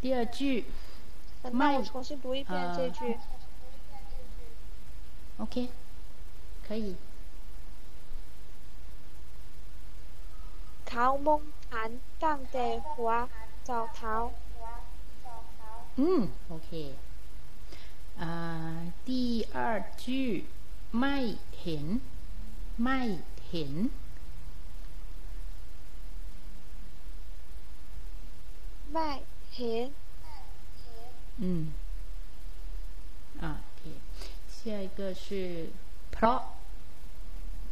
[0.00, 0.64] 第二句
[1.42, 3.18] 等那我重新读一遍这句。
[5.36, 5.68] OK，
[6.66, 6.96] 可以。
[10.88, 11.90] เขามองฉัน
[12.24, 13.10] ตั้งแต่หัว
[13.66, 14.14] เจ้าเท้า
[16.00, 16.02] 嗯，
[16.50, 16.70] OK。
[18.22, 18.24] 啊，
[19.06, 19.08] 第
[19.56, 19.56] 二
[20.02, 20.04] 句
[21.00, 21.16] ไม่
[21.60, 21.86] เห็น
[22.82, 23.00] ไม่
[23.48, 23.72] เห็น
[28.92, 29.10] ไม่
[29.54, 29.86] เห็น
[31.42, 31.44] 嗯，
[33.42, 33.82] 啊，OK。
[34.56, 35.26] 下一个是
[36.12, 36.40] เพราะ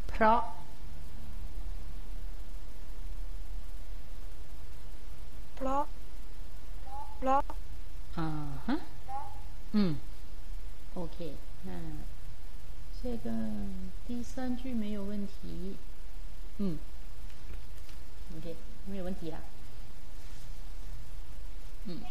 [0.09, 0.66] เพราะ เพราะ
[5.62, 5.88] 罗
[7.22, 7.44] 罗
[8.16, 8.78] 啊哈。
[9.74, 9.98] 嗯
[10.96, 11.72] ，OK，那
[13.04, 13.32] 这个
[14.08, 15.76] 第三句没有问题，
[16.58, 16.78] 嗯
[18.38, 18.56] ，OK，
[18.86, 19.40] 没有问题了，
[21.86, 22.02] 嗯，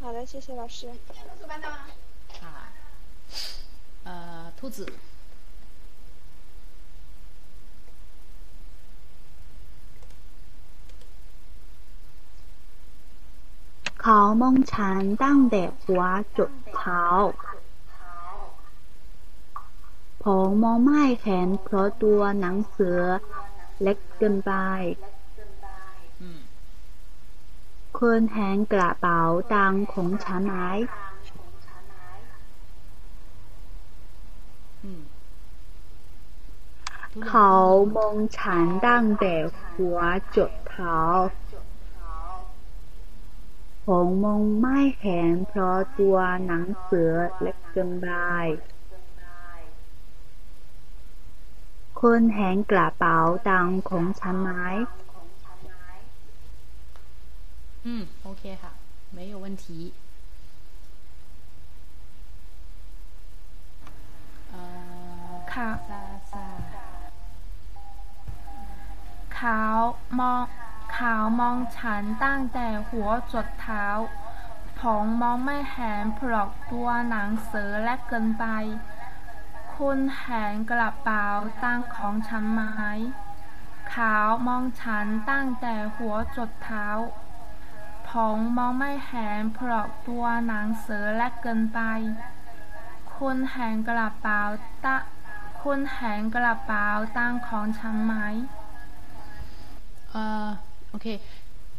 [0.00, 0.88] 好的，谢谢老师。
[2.42, 2.72] 啊，
[4.04, 4.86] 呃，兔子。
[14.08, 16.02] เขามองฉันตั้งแต่หัว
[16.38, 17.02] จดเท้า
[20.22, 23.00] ผมมองไม่เห็นเพราะตัวหนังสือ
[23.82, 24.50] เล็กเกินไป，
[27.98, 29.22] คุณเห็นกระเป๋า
[29.54, 30.58] ตังของฉันไหม
[37.26, 37.52] เขา
[37.96, 39.34] มองฉันตั้งแต่
[39.74, 39.98] หัว
[40.36, 40.98] จดเท้า
[43.85, 48.07] ผมมองไม่เห็นเพราะตัวหนังเสือเล็กเกินไป
[51.99, 53.17] คุณเห็นกระเป๋า
[53.49, 54.51] ตังค์ของฉันไหม
[57.85, 58.71] อืมโอเคค่ะ
[59.17, 59.65] 没有问题
[65.53, 65.69] ค่ะ
[69.37, 69.79] ขาว
[70.19, 70.41] มอง
[70.96, 73.86] ขาวมองฉันตั้งแต่หัวจดเท้า
[74.80, 78.46] ผมมองไม่เห็นเพราะตัวหนังเสือและเกินไป
[79.74, 81.26] คุณเห็นกระเป๋า
[81.64, 82.62] ตั้งของฉันไหม
[83.94, 86.86] ขาวมองฉันตั้งแต่หัวจดเท้า
[88.08, 91.80] ผมมองไม่เห็นเพราะตัวหนังเสือและเกินไป
[93.14, 94.40] คุณเห็นกระเป๋า
[94.84, 94.96] ตะ
[95.62, 96.86] คุณเห็นกระเป๋า
[97.18, 98.14] ตั้งของฉันไหม
[100.16, 100.56] 呃
[100.95, 101.19] ，OK，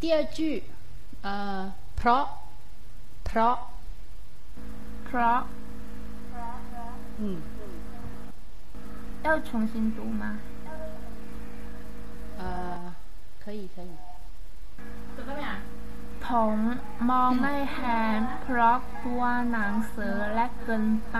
[0.00, 0.64] 第二句，
[1.22, 2.24] 呃，เพราะ
[3.24, 3.56] เพราะ
[5.04, 5.40] เพราะ
[7.20, 7.40] 嗯，
[9.22, 10.38] 要重新读吗？
[12.38, 12.94] 呃，
[13.44, 13.90] 可以可以。
[15.16, 15.46] 怎么样？
[16.24, 16.58] ผม
[17.10, 21.16] มองไม่เห็นเพราะตัวหนังสือและเกินไป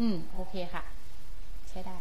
[0.00, 0.82] อืม โอเคค่ะ
[1.68, 1.96] ใช้ได้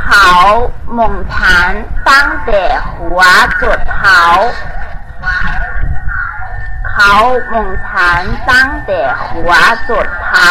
[0.00, 0.30] เขา
[0.98, 1.70] มองฉัน
[2.10, 2.62] ตั้งแต่
[2.92, 3.20] หัว
[3.62, 4.22] จดเท้า
[6.92, 7.14] เขา
[7.52, 9.52] มองฉันตั้งแต่หัว
[9.88, 10.50] จดเท้า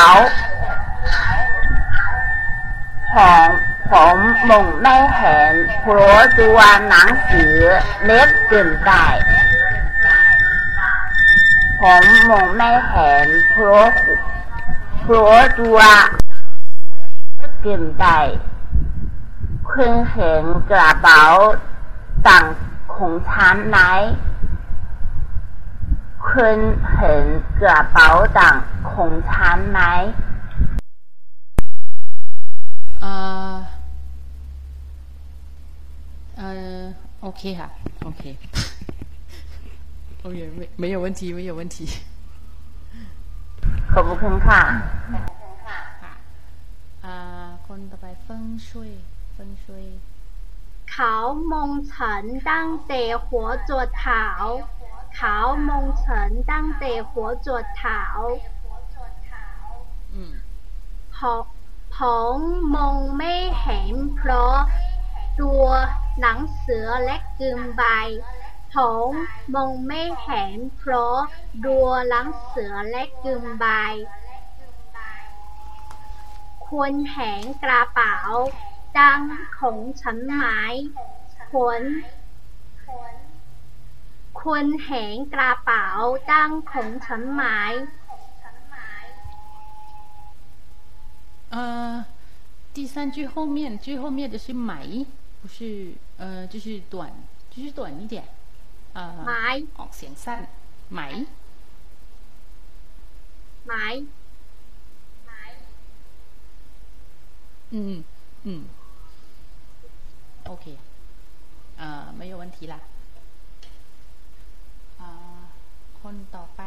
[3.13, 3.15] ผ
[3.47, 3.49] ม
[3.91, 4.17] ผม
[4.49, 7.57] มองไม่เห็นเพราะตัวหนังสือ
[8.05, 8.91] เล็กเกินไป
[11.79, 14.42] ผมมองไม่เห็นเพราะเพราะตัว
[17.62, 18.06] เกินไป
[19.70, 21.22] คุณเห็นกระเป๋า
[22.28, 22.44] ตัง
[22.94, 23.78] ของฉันไหม
[26.26, 26.58] คุณ
[26.94, 27.24] เห็น
[27.60, 28.08] กระเป๋า
[28.38, 28.56] ตัง
[28.92, 29.80] ของฉันไหม
[33.00, 33.12] เอ่
[33.52, 33.54] อ
[36.36, 36.48] เอ่
[36.78, 36.82] อ
[37.22, 37.68] โอเคค่ะ
[38.04, 38.22] โอเค
[40.20, 41.78] โอเคไม่没有问题没有问题
[43.93, 44.61] ขอบคุณค่ะ
[47.05, 47.17] อ่า
[47.67, 48.91] คนต่อไปเฟิงช่วย
[49.33, 49.85] เฟิงช่วย
[50.91, 51.15] เขา
[51.51, 54.25] มองฉันตั้งแต่หัวจดเท้า
[55.17, 55.37] เขา
[55.69, 58.01] มองฉันตั้งแต่หัวจดเท้า
[61.15, 61.33] พอ
[61.95, 61.99] ผ
[62.35, 62.37] ม
[62.75, 64.57] มองไม่เห็นเพราะ
[65.41, 65.65] ตัว
[66.19, 67.83] หนังเสือเล็กเกินไป
[68.74, 68.76] ผ
[69.10, 69.12] ม
[69.54, 71.16] มองไม่เห็นเพราะ
[71.64, 73.66] ดัวหลังเสือเล็กเกินไป
[76.66, 78.16] ควรแหงกระเป๋า
[78.98, 79.20] ดัง
[79.58, 80.44] ของฉันไหม
[81.50, 81.80] ควร
[84.40, 85.86] ควรแหงกระเป๋า
[86.32, 87.44] ดังของฉันไหม
[91.50, 92.04] 呃，
[92.74, 95.06] 第三句后面最后面的是买，
[95.40, 97.10] 不是呃，就是短，
[97.50, 98.22] 就是短一点。
[99.25, 99.43] ไม้
[99.77, 100.41] ออกเสียงสั้น
[100.91, 101.01] ไหม
[103.67, 103.85] ไม้
[105.27, 105.41] ไม้
[107.73, 107.95] อืม
[108.45, 108.61] อืม
[110.45, 110.65] โอเค
[111.77, 112.79] เอ่อไม่โยวันทีละ
[115.99, 116.61] คนต่อไป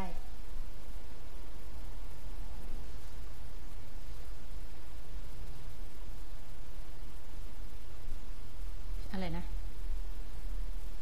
[9.11, 9.43] อะไรนะ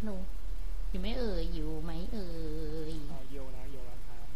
[0.04, 0.35] หน no.
[0.95, 2.29] อยู่ไหมเอ่ยอยู่ไหมเอ่
[2.91, 2.93] ย
[3.33, 4.27] โยนะโยแล้วครับ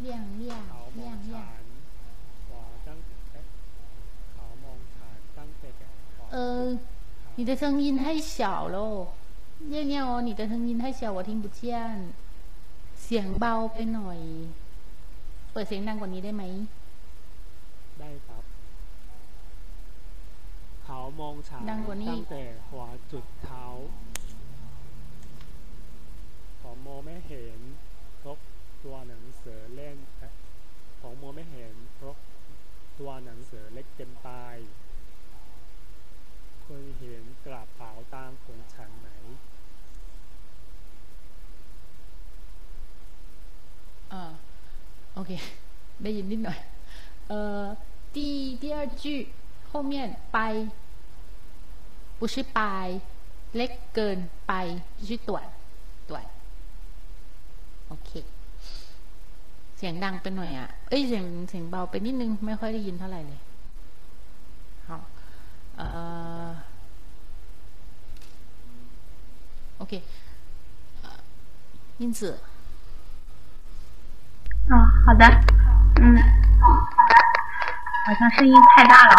[0.00, 0.62] เลี่ยงเลี่ยง
[0.94, 1.46] เลี่ยงเลี่ยง
[2.48, 2.98] ขวาตั้ง
[4.34, 5.68] ขาวมองฐานตั้งแต่
[6.34, 6.36] 呃
[7.36, 8.76] 你的声音太小了
[9.72, 11.60] 念念哦你的声音太小我听不见
[13.02, 14.20] เสียงเบาไปหน่อย
[15.52, 16.44] เปิดเสียงดังกว่านี้ได้ไหม
[18.00, 18.44] ได้ครับ
[20.84, 23.64] เขามองฉันตั้งแต่หัวจุดเท้า
[24.05, 24.05] ข
[26.96, 27.60] องโมไม่เห็น
[28.18, 28.36] เพราะ
[28.84, 29.96] ตัวหนังสือเล่น
[31.00, 32.16] ของโมไม่เห็นเพราะ
[32.98, 34.30] ตัวหนังสือเล็กเกินไป
[36.64, 39.08] คุณเห็นกระเป๋าตังของฉันไหม
[44.12, 44.22] อ่า
[45.14, 45.32] โอเค
[46.02, 46.58] ได้ยินนิดหน่อย
[47.28, 47.62] เอ่อ
[48.14, 48.16] 第
[48.62, 49.04] 第二句
[49.70, 49.92] 后面
[50.32, 50.38] ไป
[52.18, 52.60] 不是ไป
[53.56, 54.52] เล็กเกินไป
[55.08, 55.20] ชื่อ
[59.78, 63.40] เสียงดังไปหน่อยอ่ะ เอ้ยเสียงเสียงเบาไปนิดนึง ไม่ค่อยได้ยินเท่าไหร่เลย
[64.88, 64.90] 好
[65.76, 66.54] 呃，
[69.78, 70.02] OK，
[71.98, 72.38] 英子。
[74.68, 74.74] 哦，
[75.06, 75.24] 好的，
[75.96, 76.18] 嗯，
[78.06, 79.14] 好像声音太大了。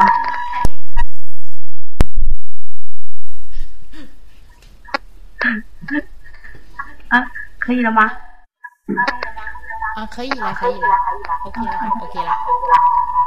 [7.10, 8.12] 啊，可以了吗？
[9.98, 10.88] 啊，可以了，可以了，
[11.46, 11.74] OK 了，
[12.04, 12.32] OK 了。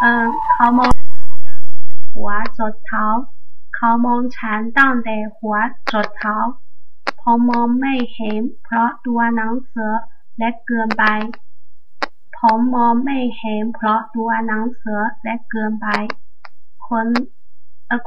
[0.05, 0.07] 嗯，
[0.55, 0.91] เขามอง
[2.15, 3.07] หัวจดเท้า
[3.77, 5.57] เขามองฉันตั้งแต่หัว
[5.93, 6.37] จดเท้า
[7.21, 9.93] พอมองไม่เห็น เพราะตัวหนังสือ
[10.39, 11.05] เล็กเกินไป
[12.37, 15.89] ผมมองไม่เห็น เพราะตัวหนังสือเล็กเกินไป
[16.87, 17.07] คน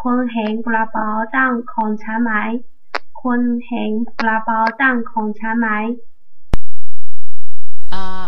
[0.02, 2.32] คุณเห็นกระเป๋าตังค์ของฉันไหม
[3.22, 6.13] คุณเห็นกระเป๋าตังค์ของฉันไหมอ่า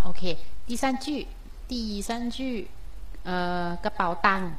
[0.05, 0.21] โอเค
[0.67, 1.05] 第三句
[1.71, 2.38] 第三句
[3.27, 3.29] 呃
[3.84, 4.49] กระเป๋าตังค์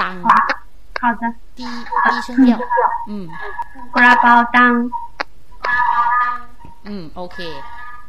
[0.00, 0.22] ตังค์
[1.00, 1.22] 好的
[1.56, 1.60] 低
[2.08, 2.48] 低声调
[3.10, 3.12] 嗯
[3.94, 4.80] กระเป๋าตังค์
[6.86, 6.88] 嗯
[7.18, 7.38] OK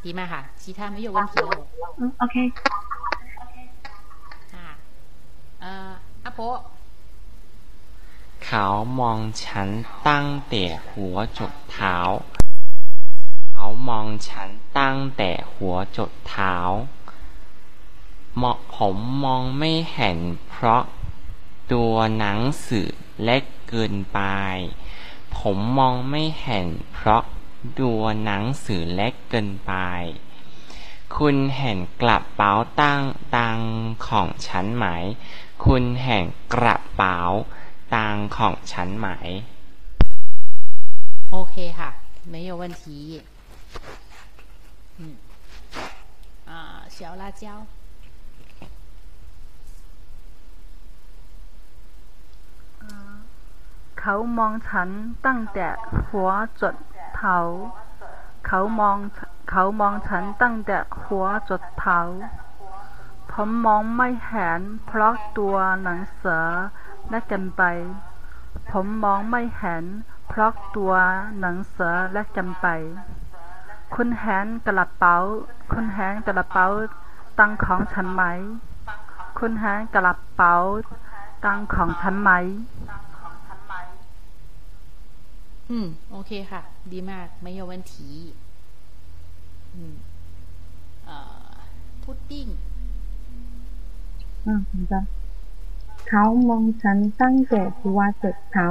[0.04, 1.50] ดีมากค่ะ其他没有问题了
[2.00, 2.36] 嗯 OK
[4.54, 4.70] ค่ะ
[5.62, 5.92] เอ่อ
[6.26, 6.40] อาโป
[8.46, 8.66] เขา
[9.00, 9.70] มองฉัน
[10.08, 11.96] ตั้งแต่หัวจดเท้า
[13.60, 16.56] เขามองฉันตั้งแต่หัวจดเท้า
[18.36, 20.20] เหมาะผมมองไม่เห็น
[20.50, 20.84] เพราะ
[21.74, 22.88] ตัวหนังสือ
[23.24, 24.20] เล็กเกินไป
[25.38, 27.24] ผมมองไม่เห็น เพราะ
[27.80, 29.74] ตัวหนังสือเล็กเกินไป
[31.18, 33.02] คุณเห็นกระเป๋าตั้ง
[33.36, 33.60] ตัง
[34.08, 34.86] ของฉันไหม
[35.66, 37.18] คุณเห็นกระเป๋า
[37.96, 39.08] ตังของฉันไหม
[41.32, 41.90] โอเคค่ะ
[42.34, 42.84] 没有问题
[45.00, 45.18] 嗯
[46.50, 46.52] 啊
[46.90, 47.44] 小辣椒
[54.00, 54.90] เขามองฉัน
[55.26, 55.68] ตั้งแต่
[56.08, 56.30] หัว
[56.62, 56.76] จด
[57.16, 57.38] เท้า
[58.48, 58.98] เขามอง
[59.50, 62.00] เขามองฉันตั้งแต่หัวจดเท้า
[63.32, 66.46] ผมมองไม่เห็น เพราะตัวหนังสือ
[67.10, 67.64] เล็กเกินไป
[68.72, 69.86] ผมมองไม่เห็น
[70.28, 70.94] เพราะตัว
[71.40, 72.68] หนังสือเล็กเกินไป
[73.96, 75.16] คุณเห็นกระเป๋า
[75.72, 76.66] คุณเห็นกระเป๋า
[77.40, 78.24] ตังของฉันไหม
[79.38, 80.54] คุณเห็นกระเป๋า
[81.46, 82.32] ตังของฉันไหม
[85.70, 86.62] อืมโอเคค่ะ
[86.92, 87.94] ดีมากไม่有问题
[89.76, 89.96] อืม
[91.06, 91.18] เอ่
[91.48, 91.54] อ
[92.04, 92.48] พุดดิ้ง
[94.46, 94.94] อ่า好的
[96.10, 98.68] เขามองฉันตั้งแต่หัวจดเท้า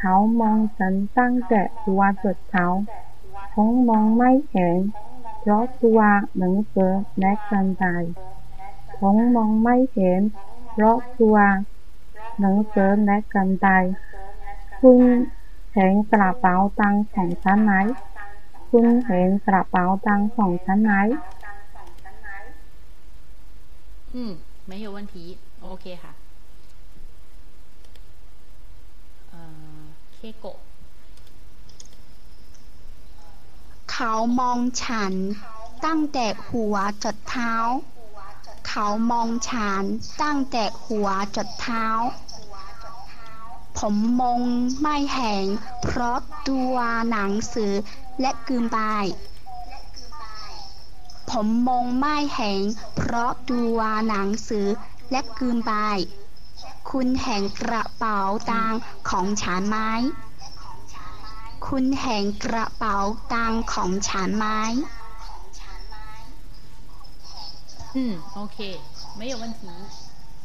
[0.00, 2.66] เขามองฉันตั้งแต่หัวจดเท้า
[3.54, 4.78] ผมมองไม่เห็น
[5.38, 6.00] เพราะตัว
[6.38, 7.84] หนังสือเล็กเกินไป
[8.98, 10.22] ผมมองไม่เห็น
[10.70, 11.36] เพราะตัว
[12.40, 13.66] หนังสือเล็กเกินไป
[14.80, 15.00] คุณ
[15.72, 17.72] เห็นกระเป๋าตังค์ของฉันไหม
[18.70, 20.92] คุณเห็นกระเป๋าตังค์ของฉันไหม
[24.14, 24.32] อืม
[24.66, 25.14] ไม่有问题
[25.62, 26.12] โอเคค่ะ
[29.30, 29.40] เอ่
[29.80, 29.82] อ
[30.14, 30.58] เคโกะ
[34.03, 35.13] เขามองฉัน
[35.85, 37.53] ตั้งแต่หัวจดเท้า
[38.67, 39.83] เขามองฉัน
[40.23, 41.85] ตั้งแต่หัวจดเท้า
[43.77, 44.41] ผมมอง
[44.81, 45.45] ไม่เห็น
[45.81, 46.75] เพราะตัว
[47.11, 47.73] หนังสือ
[48.19, 48.79] เล็กเกินไป
[51.31, 52.61] ผมมองไม่เห็น
[52.95, 54.67] เพราะตัวหนังสือ
[55.11, 55.73] เล็กเกินไป
[56.89, 58.19] คุณเห็นกระเป๋า
[58.51, 58.73] ตัง
[59.09, 59.79] ของฉันไหม
[61.66, 62.96] คุณเห็นกระเป๋า
[63.32, 64.46] ตังของฉันไหม
[67.96, 68.58] อืมโอเค
[69.16, 69.62] ไม่有问题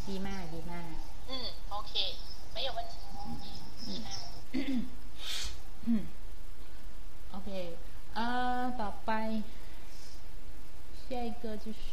[0.07, 0.91] ดีมากดีมาก
[1.29, 1.93] อืมโอเค
[2.53, 2.93] ไม่有问题
[7.35, 7.49] OK，
[8.17, 8.19] 呃，
[8.81, 9.11] ต่อไป
[11.03, 11.87] 下一个就是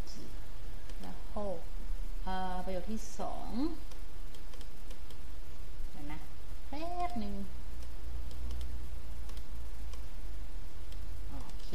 [2.64, 3.50] ประโยคที่สอง
[5.90, 6.20] เดี๋ยวนะ
[6.68, 7.34] แป๊บหนึ่ง
[11.30, 11.68] โอเค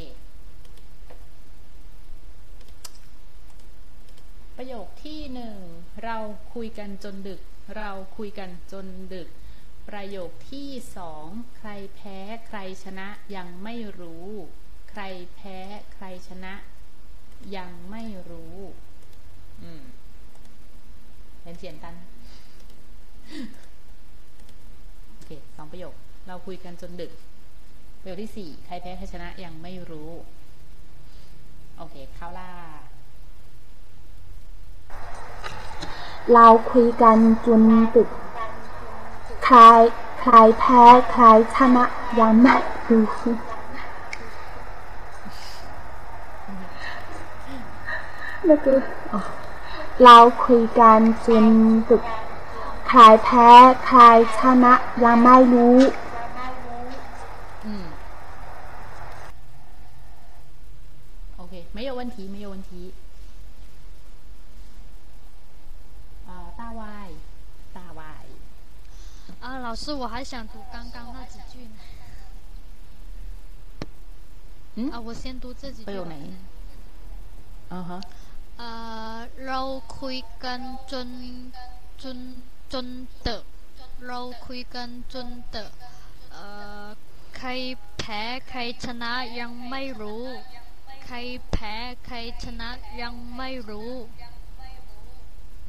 [4.56, 5.56] ประโยคที่หนึ่ง
[6.04, 6.16] เรา
[6.54, 7.40] คุยกันจนดึก
[7.76, 9.28] เราคุยกันจนดึก
[9.88, 11.26] ประโยคที่สอง
[11.58, 14.28] ใครแพ้ใครชนะยังไม่รู้
[14.90, 15.02] ใคร
[15.36, 15.58] แพ้
[15.94, 16.54] ใครชนะ
[17.56, 18.56] ยังไม่รู้
[19.62, 19.84] อืม
[21.58, 21.96] เป็นเสียนตัน
[25.14, 25.94] โอเคสองประโยค
[26.28, 27.12] เราคุยกันจนดึก
[28.00, 30.10] ประโยคที่สี่ใครแพ้ใครชนะยังไม่รู้
[31.76, 32.50] โอเค เข้าล่า
[36.34, 37.62] เราคุยกันจน
[37.96, 38.08] ดึก
[39.44, 39.58] ใคร
[40.20, 41.24] ใครแพ้ใคร
[41.56, 41.84] ชนะ
[42.20, 42.56] ยังไม่
[42.90, 43.06] รู้
[48.48, 48.82] 那个
[50.03, 51.45] เราคุยกันจน
[51.89, 52.03] ดึก
[52.87, 53.49] ใครแพ้
[53.85, 54.01] ใคร
[54.39, 54.73] ชนะ
[55.03, 55.77] ยังไม่รู้
[57.65, 57.85] อืม
[61.37, 62.71] โอเค没有问题没有问题
[66.27, 66.29] 啊
[66.59, 66.81] 大外
[67.77, 68.01] 大外
[69.41, 71.77] 啊，老师，我还想读刚刚那几句呢。
[74.75, 75.85] 嗯啊，我先读这几句。
[75.87, 76.15] ประโยคไหน
[77.73, 77.99] อ่าฮะ
[78.57, 78.69] เอ่
[79.13, 79.61] อเรา
[79.99, 80.59] คุยกัน
[80.91, 81.09] จน
[82.03, 82.17] จน
[82.73, 82.87] จน
[83.21, 83.43] เตอะ
[84.07, 85.71] เราคุยกันจนเตอะ
[86.31, 86.45] เอ่
[86.85, 86.87] อ
[87.37, 87.49] ใคร
[87.99, 90.25] แพ้ใครชนะยังไม่รู้
[91.05, 91.17] ใคร
[91.51, 91.75] แพ้
[92.07, 92.69] ใครชนะ
[93.01, 93.91] ยังไม่รู้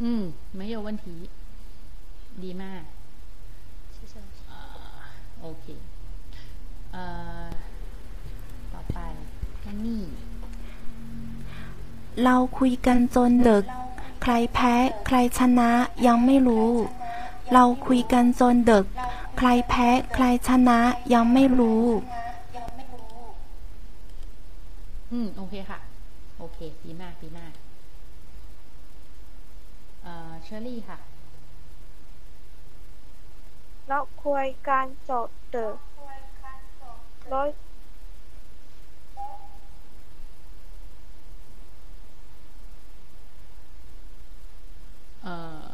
[0.03, 0.23] อืม
[0.59, 1.07] 没有问题
[2.43, 2.83] ดีมาก
[3.95, 4.61] 谢谢老师 อ่า
[5.41, 5.67] โอเค
[6.93, 7.03] เอ่
[7.47, 7.49] อ
[8.73, 8.99] ต่อไป
[9.61, 10.03] แอนนี่
[12.24, 13.66] เราคุยกันจนดึก
[14.22, 14.74] ใครแพ้
[15.06, 15.70] ใครชนะ
[16.08, 16.70] ยังไม่รู้
[17.54, 18.86] เราคุยกันจนดึก
[19.38, 20.80] ใครแพ้ ใครชนะ
[21.14, 21.84] ยังไม่รู้
[25.12, 25.80] อืมโอเคค่ะ
[26.38, 27.54] โอเคดีมากดีมาก
[30.04, 31.00] เอ่อเชอรี่ค่ะ
[33.88, 35.76] เราคุยกันจบดึก
[37.30, 37.42] เรา
[45.23, 45.65] เอ่อ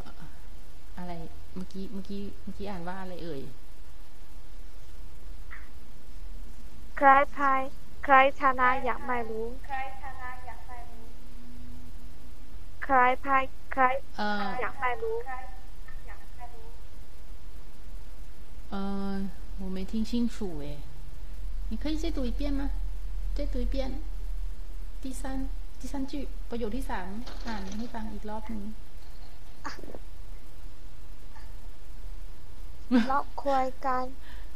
[0.98, 1.12] อะไร
[1.54, 3.40] เมื่อกี้เมื่อกี้เมื่อกี้อ่านว่าอะไรเอ่ย
[6.96, 7.52] ใครแพ้
[8.04, 9.70] ใครชนะยังไม่รู้ใค
[12.94, 13.38] รแพ้
[13.72, 13.82] ใคร
[14.16, 15.16] เอ่อ ยังไม่รู้
[18.72, 18.76] 呃，
[19.58, 20.78] 我没听清楚诶，
[21.70, 22.70] 你可以再读一遍吗？
[23.34, 24.00] 再读一遍
[25.02, 25.48] 第三
[25.80, 27.08] 第三句ประโยคที่สาม
[27.46, 28.62] อ่านให้ฟังอีกรอบหนึง
[33.08, 34.04] เราคุยกัน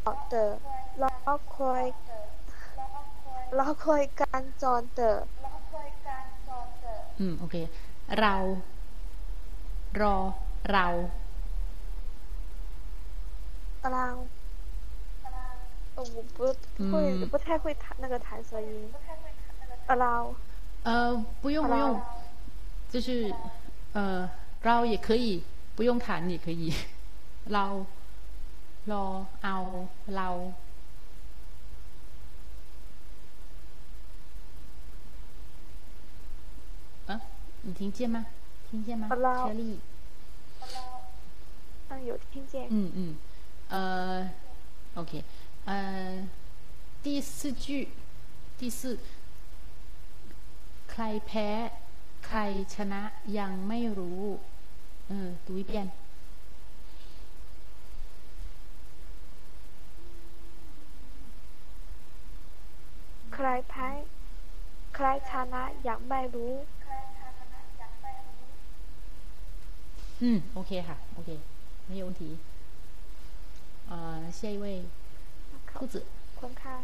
[0.05, 0.57] จบดึก
[1.01, 1.11] เรา
[1.57, 1.85] คุย
[3.57, 5.23] เราคุยกันจนดึก
[7.19, 7.57] อืมโอเค
[8.21, 8.35] เรา
[10.01, 10.17] รอ
[10.73, 10.87] เรา
[13.93, 14.07] เรา
[15.97, 16.39] 呃我不
[16.91, 16.93] 会
[17.23, 18.71] 嗯不太会弹那个弹舌音
[20.01, 20.15] เรา
[20.83, 22.01] 呃，不用不用，
[22.93, 23.35] 就是
[23.95, 24.29] 呃，
[24.63, 25.43] เรา也可以
[25.77, 26.73] 不用弹也可以，
[27.51, 27.85] เรา
[28.87, 29.57] รอเอา
[30.17, 30.53] เรา
[37.07, 37.21] 啊，
[37.63, 38.27] 你听见吗？
[38.71, 39.09] 听见吗？
[39.11, 39.79] เรา 雪莉，
[41.91, 43.17] 嗯有听见嗯嗯，
[43.69, 44.31] 呃，
[44.95, 45.23] OK，
[45.67, 46.27] 呃，
[47.03, 47.89] 第四句，
[48.59, 48.99] 第四，
[50.89, 51.71] ใครแพ้
[52.29, 52.39] ใคร
[52.75, 53.03] ชนะ
[53.39, 54.23] ยังไม่รู้
[55.09, 55.77] เออดูอีก遍
[63.35, 63.91] ใครแพ้
[64.95, 66.53] ใครชนะยังไม่รู้
[70.23, 71.31] อืมโอเคค่ะ โอเค
[71.91, 72.23] 没有问题
[73.91, 73.93] 呃
[74.39, 74.67] 下一位
[75.75, 75.95] 兔子
[76.39, 76.77] คนค่ะ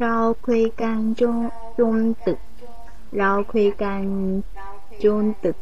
[0.00, 0.16] เรา
[0.46, 1.36] คุยกันจน
[1.78, 2.40] จนดึก
[3.18, 4.02] เราคุยกัน
[5.04, 5.58] จนดึก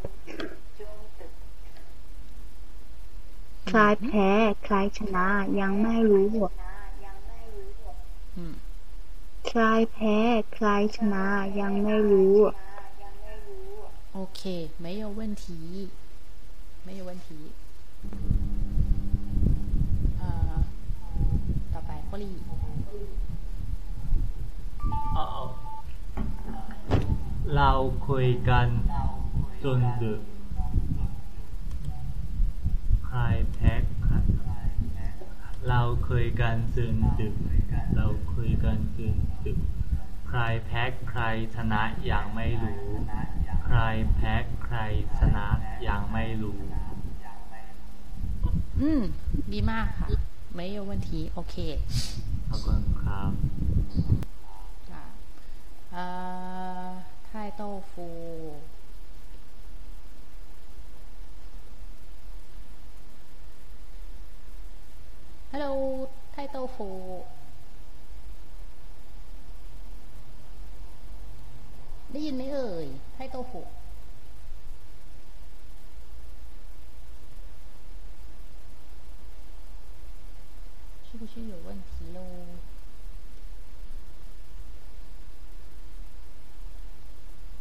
[3.67, 4.29] ใครแพ้
[4.63, 5.27] ใครชนะ
[5.59, 6.33] ยังไม่รู้
[8.35, 8.53] อืม
[9.47, 9.61] ใคร
[9.93, 10.17] แพ้
[10.53, 11.25] ใครชนะ
[11.59, 12.35] ยังไม่รู้
[14.17, 14.41] OK
[14.85, 15.43] 没有问题
[16.87, 17.27] 没有问题
[20.21, 20.23] 呃
[21.73, 22.31] ต่อไปโคลี
[27.56, 27.70] เรา
[28.08, 28.68] คุยกัน
[29.64, 30.20] จนดึก
[33.08, 33.82] คลายแพ็ค
[35.68, 37.34] เราคุยกันจนดึก
[37.96, 39.58] เราคุยกันจนดึก
[40.28, 41.22] ใครแพ้ใคร
[41.56, 42.82] ชนะอย่างไม่รู้
[43.64, 43.78] ใคร
[44.14, 44.34] แพ้
[44.64, 44.78] ใคร
[45.18, 45.46] ชนะ
[45.82, 46.58] อย่างไม่รู้
[48.80, 49.02] อืม
[49.52, 50.08] ดีมากค่ะ
[50.54, 51.56] ไม่โยวันที โอเค
[52.48, 53.30] ขอบคุณครับ
[57.29, 58.07] อ่า อ่าไทโต้ฟู
[65.51, 65.67] ฮัลโหล
[66.33, 66.89] ไทโต้ฟู
[72.11, 73.61] ได้ยินไหมเอ่ยไทโต้ฟู
[81.07, 82.68] 是不是有问题喽？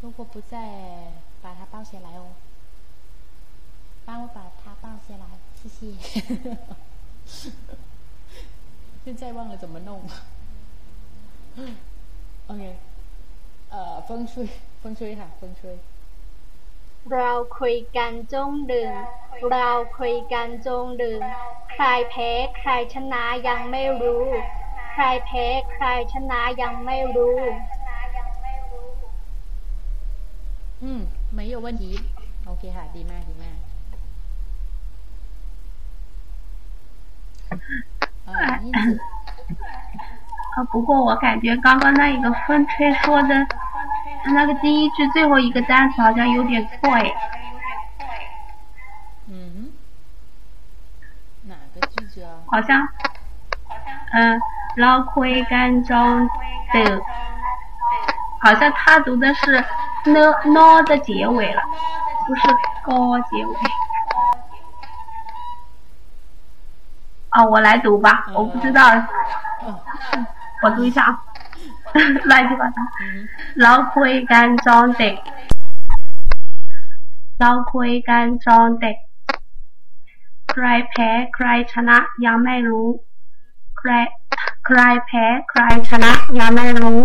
[0.01, 1.13] 如果不在，
[1.43, 2.27] 把它抱下来哦。
[4.05, 5.25] 帮我把它抱下来，
[5.61, 5.95] 谢谢。
[9.05, 10.01] 现在忘了怎么弄。
[12.49, 12.77] OK，
[13.71, 14.47] 呃，风吹，
[14.83, 15.79] 风吹哈，风吹。
[17.13, 18.95] เราคุยกันจงดื่ม
[19.51, 21.23] เราคุยกันจงดื่ม
[21.73, 24.25] ใครแพ้ใครชนะยังไม่รู้
[24.93, 27.39] ใครแพ้ใครชนะยังไม่รู้
[30.83, 31.01] อืม
[31.39, 31.83] 没有问题
[32.47, 33.57] โอเคค่ะ ดีมากดีมาก
[38.27, 38.33] 呃，
[38.65, 38.99] 因此，
[40.55, 43.47] 啊，不过我感觉刚刚那一个风吹说的，
[44.25, 47.05] 他那个第一句最后一个单词好像有点错哎。
[49.29, 52.43] 嗯哼，哪个句子啊？
[52.47, 52.89] 好像，
[54.13, 54.41] 嗯，
[54.77, 56.29] เราคุยกันจง
[56.73, 57.01] ตึก，
[58.41, 59.43] 好像他读的是
[60.05, 60.17] n
[60.57, 61.63] n 的结尾了，
[62.27, 62.43] 不是
[62.87, 62.89] g
[63.31, 63.53] 结尾。
[67.37, 68.81] 哦，我来读吧，我不知道，
[70.63, 71.21] 我读一下啊，
[72.25, 72.77] 乱七八糟。
[73.63, 75.15] เราคุยกันจองเด็ก
[77.41, 78.97] เราคุยกันจองเด็ก
[80.51, 82.89] ใครแพ้ใครชนะยังไม่รู้
[83.79, 83.91] ใคร
[84.67, 86.99] ใครแพ้ใครชนะยังไม่รู้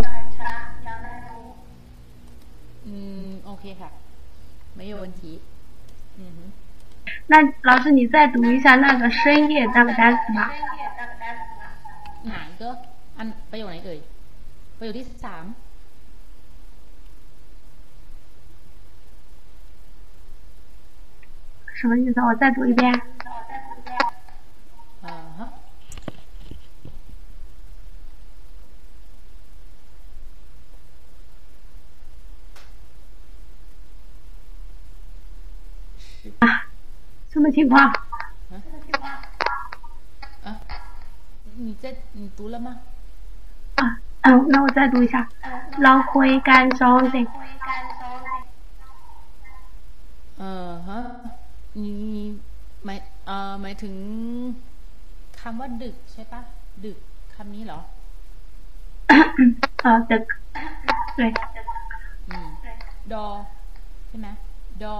[4.84, 5.42] 没有问题。
[6.18, 6.52] 嗯哼。
[7.28, 10.52] 那老师，你再读一下那个深夜那个单词吧。
[12.28, 12.70] ไหนก็
[13.18, 14.00] อันประโยคไหนเอ่ย
[14.78, 15.46] ประโยคที่สาม
[21.80, 22.20] 什么意思？
[22.22, 23.13] 我再读一遍。
[37.34, 37.74] 什么情况？
[40.44, 40.48] 啊，
[41.56, 42.80] 你在你读了吗？
[43.76, 43.82] 啊，
[44.22, 45.16] 嗯，那我再读一下。
[45.84, 47.28] เราคุยกันจองเด็ก
[50.38, 51.00] เออฮะ
[51.84, 51.94] นี่
[52.86, 53.96] หมายเอ่อหมายถึง
[55.40, 56.42] คำว่าดึกใช่ปะ
[56.86, 56.98] ดึก
[57.36, 57.80] คำนี้เหรอ
[59.84, 60.24] เออดึก
[61.20, 61.22] 对
[62.30, 62.50] อืม
[63.14, 63.26] ดอ
[64.08, 64.28] ใช่ไหม
[64.84, 64.96] ดอ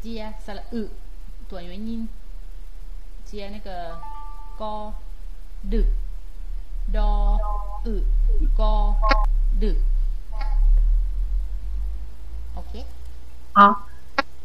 [0.00, 0.82] เจียสระอึ
[1.50, 1.90] ตัว元音
[3.24, 3.68] เจีย那个
[4.60, 4.74] กอ
[5.72, 5.88] ดึก
[6.96, 7.10] ดอ
[7.86, 7.94] อึ
[8.58, 8.72] กอ
[9.62, 9.78] ดึก
[12.54, 12.72] โอเค
[13.56, 13.58] 好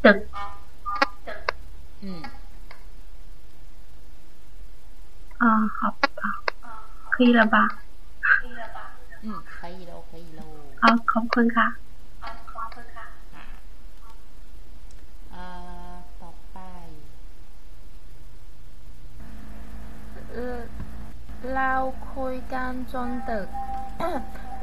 [0.06, 0.18] ดึก
[2.04, 2.22] อืม
[5.42, 5.44] 啊，
[5.78, 5.80] 好
[6.18, 6.22] 吧，
[7.14, 7.58] 可以了吧？
[9.24, 10.40] อืม可以了可以了
[10.82, 11.68] 好，ขอบคุณค่ะ
[21.57, 21.73] เรา
[22.15, 23.49] คุยกันจนดึก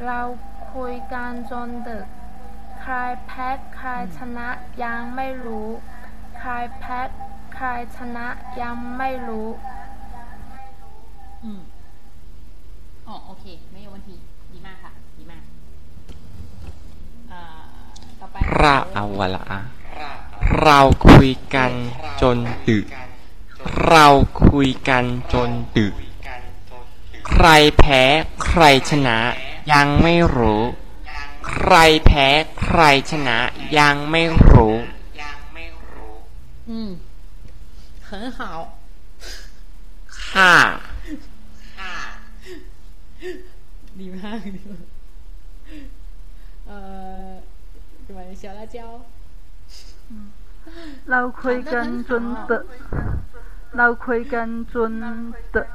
[0.05, 0.19] เรา
[0.73, 2.07] คุยกันจนดึก
[2.81, 2.93] ใคร
[3.25, 4.49] แพ้ใครชนะ
[4.83, 5.67] ยังไม่รู้
[6.39, 6.99] ใครแพ้
[7.55, 7.67] ใคร
[7.97, 8.27] ชนะ
[8.61, 9.47] ยังไม่รู้
[11.43, 11.61] อืม
[13.07, 14.15] อ๋อโอเค ไม่มีโยนที
[14.53, 15.43] ดีมากค่ะ ดีมาก
[17.31, 17.41] อ่า
[18.19, 19.43] ต่อไปเราอาวะละ
[20.63, 20.79] เรา
[21.09, 21.71] คุยกัน
[22.21, 22.37] จน
[22.69, 22.85] ดึก
[23.89, 24.07] เรา
[24.47, 25.93] คุยกันจนดึก
[27.28, 27.46] ใคร
[27.78, 28.02] แพ้
[28.44, 29.18] ใครชนะ
[29.72, 30.62] ยังไม่รู้
[31.48, 31.74] ใคร
[32.06, 32.26] แพ้
[32.62, 32.80] ใคร
[33.10, 33.38] ชนะ
[33.78, 34.74] ยังไม่รู้
[36.70, 36.90] อืม
[38.08, 38.40] 很好
[40.28, 40.54] ค่ะ
[43.98, 44.84] ดีมากดีมาก
[46.66, 46.78] เอ่
[47.26, 47.28] อ
[48.06, 48.76] 什么小辣椒
[51.10, 52.64] เราคุยกันจนดึก
[53.76, 54.92] เราคุยกันจน
[55.54, 55.68] ดึก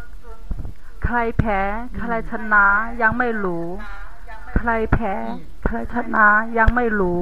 [1.05, 1.59] ใครแพ้
[1.97, 2.65] ใครชนะ
[3.01, 3.67] ยังไม่รู้
[4.57, 5.13] ใครแพ้
[5.65, 7.19] ใครชนะยังไม่รู้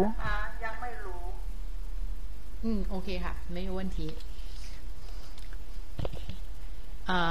[2.64, 3.98] อืม โอเคค่ะ ไม่有问题
[7.10, 7.22] อ่า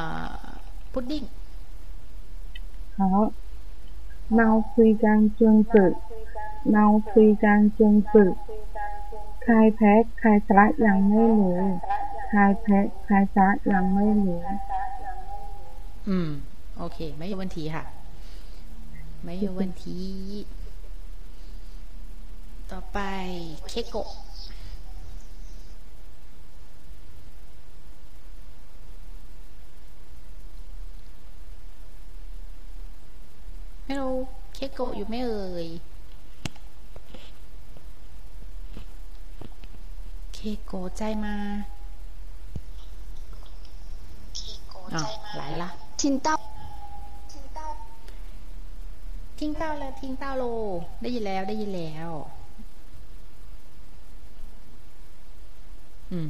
[0.92, 1.24] พุดดิ้ง
[2.98, 3.02] 好，
[4.36, 5.92] เราคุยกันจนดึก
[6.72, 8.32] เราคุยกันจนสึก
[9.44, 11.60] ใครแพ้ใครชนะยังไม่รู้
[12.30, 14.40] ใครแพ้ใครชนะยังไม่รู้
[16.08, 16.28] อืม
[16.78, 17.84] โอเค ไม่有问题ค่ะ
[19.24, 19.84] ไม่有问题
[22.70, 22.98] ต่อไป
[23.68, 24.08] เคโกะ
[33.88, 34.04] ฮัลโหล
[34.54, 35.68] เคโกะอยู่ไหม่เอ่ย
[40.34, 41.36] เคโกะใจมา
[44.94, 45.02] อ๋อ
[45.36, 45.70] ไหลละ
[46.02, 46.28] 听到
[49.38, 50.44] ทิ้งเต้าแล้วทิ้งเต้าโล
[51.02, 52.10] ได้ยินแล้วได้ยินแล้ว
[56.10, 56.28] อืม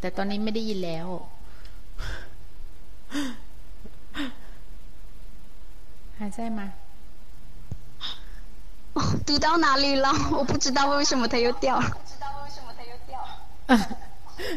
[0.00, 1.08] แต่ตอนนี้ไม่ได้ยินแล้ว
[6.18, 6.66] หายใจมา
[8.96, 10.06] 哦，读到哪里了？
[10.38, 11.86] 我不知道为什么它又掉了。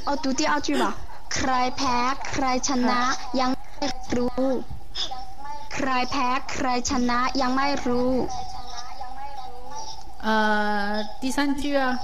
[0.05, 0.95] 哦，读第二句吧。
[1.33, 1.97] ใครแพ้
[2.29, 3.01] ใครชนะ
[3.39, 3.87] ยังไม่
[4.17, 4.45] รู้
[5.73, 8.13] ใครแพ้ใครชนะยังไม่รู้
[10.27, 10.29] 呃，
[11.21, 11.99] 第三句啊，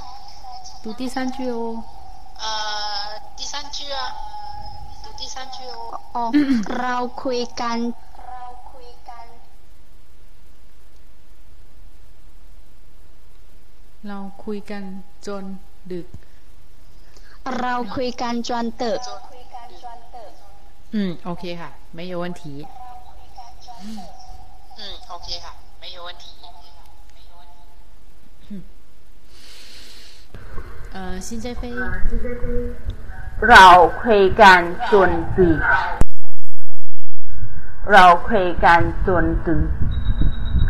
[0.83, 1.83] 读第三句哦。
[2.43, 2.45] 呃，
[3.35, 3.99] 第三句啊，
[5.03, 5.99] 读第三句哦。
[6.15, 6.17] 哦，
[6.79, 7.77] เราคุยกัน
[14.07, 14.83] เราคุยกัน
[15.27, 15.43] จน
[15.91, 16.07] ดึก
[17.59, 18.99] เราคุยกันจนตึก
[20.93, 22.43] อืม โอเคค่ะ ไม่有问题
[24.79, 24.81] 嗯，
[25.13, 26.25] OK ค่ะ没有问题。
[30.95, 31.63] 呃，新在飞，
[33.49, 33.67] เรา
[34.03, 35.59] คุยกันจนดึก
[37.91, 39.65] เราคุยกันจนดึก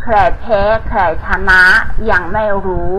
[0.02, 1.62] ใครแพ้ใครชนะ
[2.10, 2.94] ยังไม่รู้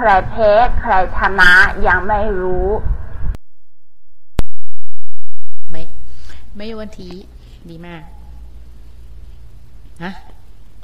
[0.00, 1.52] ใครแพ้ใครชนะ
[1.86, 2.68] ยังไม่รู้
[5.70, 5.82] ไม่
[6.56, 7.10] ไม่วันที
[7.70, 8.02] ดีมาก
[10.02, 10.10] ฮะ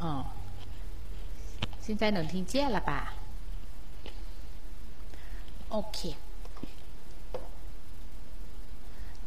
[0.00, 0.10] อ๋อ
[1.86, 3.00] สินใจหนุนทิ้งเจี้ยละป่ะ
[5.70, 5.98] โอเค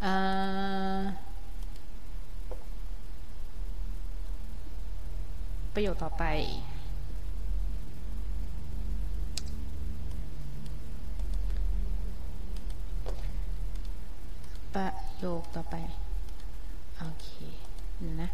[0.01, 0.05] เอ
[5.73, 6.25] ประโยคต่อไป
[15.39, 15.75] กต่อไป
[16.97, 17.27] โอเค
[18.21, 18.29] นะ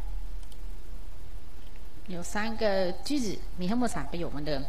[2.07, 3.19] เดี๋ยวสร้างก็ร์จื้
[3.59, 4.61] มีทั้งหมดสามประโยคเหมือนเดิม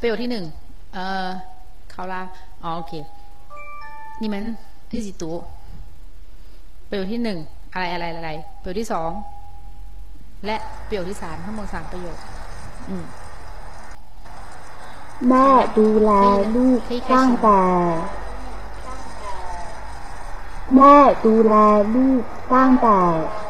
[0.00, 0.44] ประโยคที่หนึ่ง
[0.94, 1.28] เอ่อ
[1.90, 2.20] เขาลา
[2.62, 2.92] อ๋อโอเค
[4.20, 4.44] นี่มัน
[4.90, 5.30] ที่สิตุ
[6.88, 7.38] ประโยคที่หนึ่ง
[7.72, 8.30] อะไรอะไรอะไร
[8.62, 9.10] ประโยคที่สอง
[10.46, 12.18] และประโยคที่สามทั้งหมดสามประโยค
[12.90, 13.04] อืม
[15.28, 16.10] แม่ดูแล
[16.54, 16.80] ลูก
[17.12, 17.60] ตั้งแต่
[20.78, 21.54] แม่ดูแล
[21.94, 22.22] ลูก
[22.54, 22.98] ตั้งแต่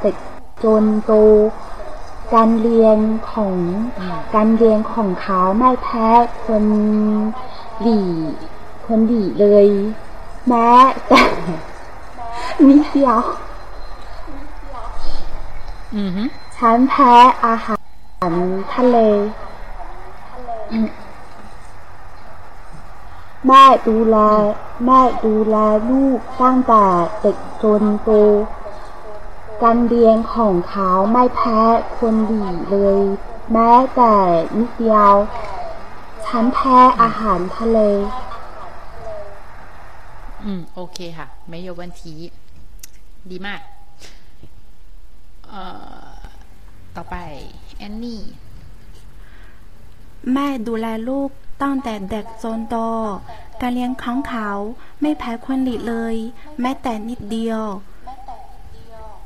[0.01, 0.17] เด็ก
[0.65, 1.13] จนโต
[2.35, 2.99] การเรียน
[3.33, 3.57] ของ
[4.35, 6.09] การเรียนของเขาไม่แพ้
[6.47, 6.65] คน
[7.81, 8.01] หลี
[8.87, 9.69] คนหลีเลย
[10.49, 10.71] แม้
[11.09, 11.23] แต่
[12.67, 13.19] นิดเดียว
[15.97, 16.23] อือฮึ
[16.57, 17.13] ฉันแพ้
[17.45, 17.77] อาหา
[18.31, 18.33] ร
[18.75, 18.97] ทะเล
[23.48, 24.18] แม่ดูแล
[24.86, 25.56] แม่ดูแล
[25.90, 26.86] ลูกตั้งแต่
[27.22, 28.10] เด็กจนโต
[29.64, 31.60] การเรียนของเขาไม่แพ้
[31.98, 33.02] คนดีเลย
[33.52, 34.14] แม้แต่
[34.58, 35.14] นิดเดียว
[36.26, 37.80] ฉันแพ้อาหารทะเล
[40.44, 42.02] อืม โอเคค่ะ ไม่有问题
[43.30, 43.62] ดีมาก
[45.50, 45.64] เอ่
[46.08, 46.12] อ
[46.96, 47.16] ต่อไป
[47.78, 48.22] แอนนี่
[50.34, 51.30] แม่ดูแลลูก
[51.62, 52.76] ตั้งแต่เด็กจนโต
[53.62, 54.50] การเลี้ยงของเขา
[55.02, 56.16] ไม่แพ้คนหลีเลย
[56.62, 57.64] แม้แต่นิดเดียว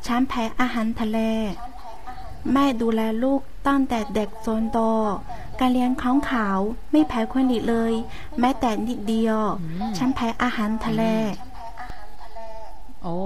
[0.05, 1.19] ฉันแพ้อาหารทะเล
[2.53, 4.79] แม่ดูแลลูกตั้งแต่เด็กจนโต
[5.59, 6.47] การเลี้ยงของเขา
[6.91, 7.93] ไม่แพ้คนหลีเลย
[8.39, 9.39] แม้แต่นิดเดียว
[9.97, 11.03] ฉันแพ้อาหารทะเล
[13.03, 13.17] โอ้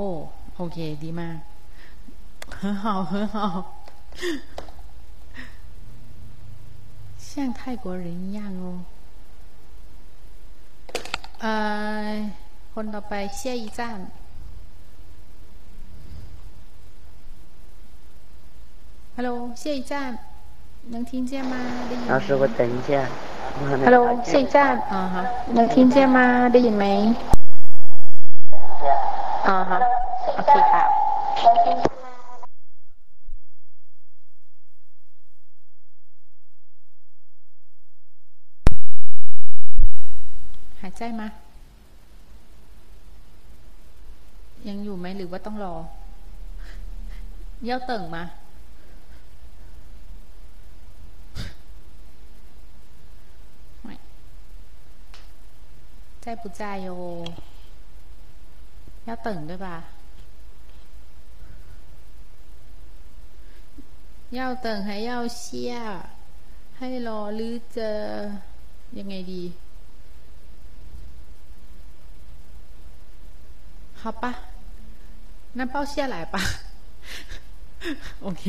[0.55, 1.37] โอเค ดีมาก
[2.61, 3.37] 很好很好
[7.27, 7.29] 像
[7.59, 8.94] 泰国人一样哦เอ่อ
[12.73, 13.99] คนต่อไปเชี่ยอีจ้าน
[19.17, 19.29] ฮัลโหล
[19.61, 19.93] 谢一站
[20.93, 21.53] 能听见吗
[21.87, 22.89] ได้ยินไหม 老师，我等一下。
[23.57, 25.23] 我还没 ฮัลโหล 发现 เชี่ยอีจ้านอ่าฮะ
[25.57, 26.17] 能听见吗
[26.51, 26.85] ได้ยินไหม
[29.47, 29.77] อ่าฮะ
[30.35, 30.83] โอเคค่ะ
[40.96, 41.22] ใช่ไหม
[44.68, 45.74] ยังอยู่ไหมหรือว่าต้องรอ
[47.64, 48.22] เย่าเติ่งมา
[56.22, 56.88] ใจปุจจายโย
[59.04, 59.76] เย่าเติ่งด้วยปะ
[64.32, 65.74] เย่าเติ่งให้เย่าเชี่ย
[66.78, 67.98] ให้รอหรือเจอ
[68.98, 69.42] ยังไงดี
[74.01, 74.25] 好吧
[75.57, 76.35] 那抱下来吧
[78.21, 78.43] โอเค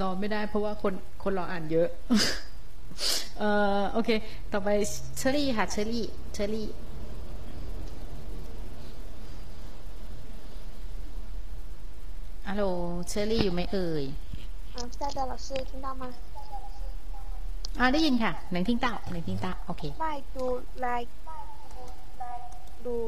[0.00, 1.88] รอไม่ได้เพราะว่าคนคนรออ่านเยอะ
[3.38, 4.10] เอ่อโอเค
[4.52, 4.68] ต่อไป
[5.16, 6.68] เชอรี่ค่ะเชอรี่เชอรี่
[12.48, 12.64] ฮัลโหล
[13.08, 14.04] เชอรี่อยู่ไหมเอ่ย
[14.76, 16.02] 嗯，在的老师听到吗？
[17.78, 20.44] อ่าได้ยินค่ะหนึ่งทิ้งเต้าหนึ่งทิ้งเต้าโอเคไม่ดู
[22.81, 22.99] ไลดู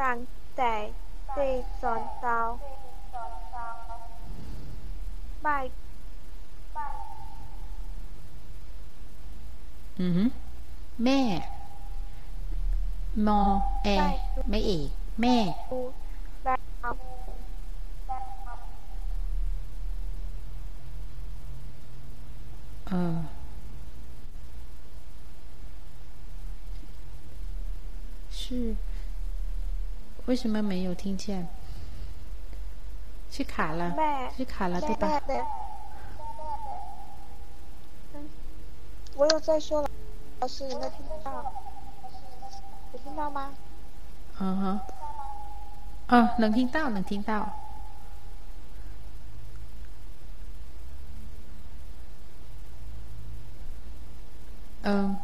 [0.00, 0.18] ตั้ง
[0.56, 0.74] แต่
[1.34, 1.48] ได้
[1.80, 2.38] สอนเตา
[5.42, 5.58] ไม่
[9.98, 10.20] อือ
[11.04, 11.20] แม่
[13.26, 13.40] มอ
[13.84, 13.88] แอ
[14.50, 14.88] ไม่เอก
[15.20, 15.36] แม่
[22.88, 23.16] เออ
[28.38, 28.76] 是
[30.26, 31.48] 为什么没有听见？
[33.30, 33.94] 是卡了，
[34.36, 35.20] 是卡了，对吧？
[39.14, 39.88] 我有在说了，
[40.40, 41.52] 老师有没有听到？
[42.92, 43.50] 有听到吗？
[44.38, 44.80] 嗯哼，
[46.08, 47.48] 啊，能听到，能听到。
[54.82, 55.15] 嗯嗯，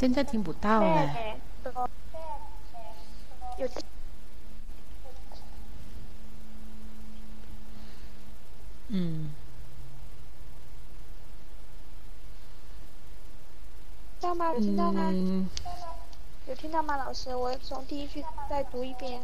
[0.00, 1.14] 现在听不到了。
[3.58, 3.68] 有。
[8.88, 9.30] 嗯。
[14.20, 14.52] 听到吗？
[14.54, 15.12] 有听到吗？
[16.46, 17.36] 有听到吗，老师？
[17.36, 19.20] 我从第一句再读一遍。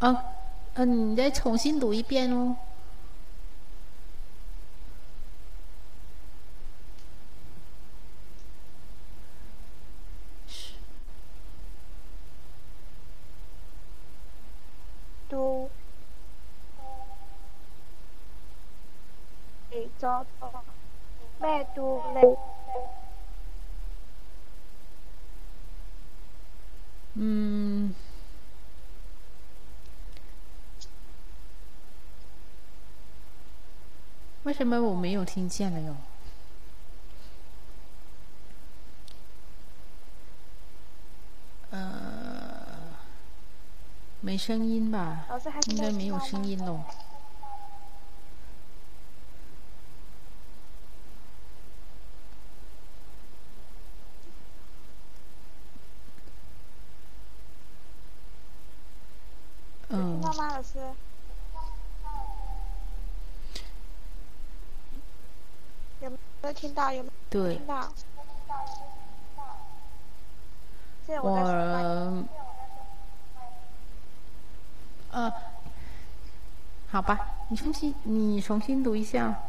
[0.00, 0.24] 啊，
[0.74, 2.54] 嗯，你再重新读一遍哦。
[34.60, 35.96] 什么我没有听见了哟？
[41.70, 42.92] 呃，
[44.20, 45.24] 没声音吧？
[45.68, 46.80] 应该没有声音喽。
[60.36, 60.78] 老师，
[66.02, 66.92] 有没有听到？
[66.92, 67.90] 有没有听到？
[71.22, 72.26] 我，
[75.10, 75.32] 呃，
[76.90, 79.40] 好吧，你重新，你重新读一下。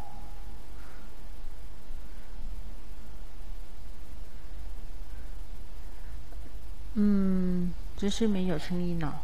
[6.93, 9.21] 嗯，只是没有声音了。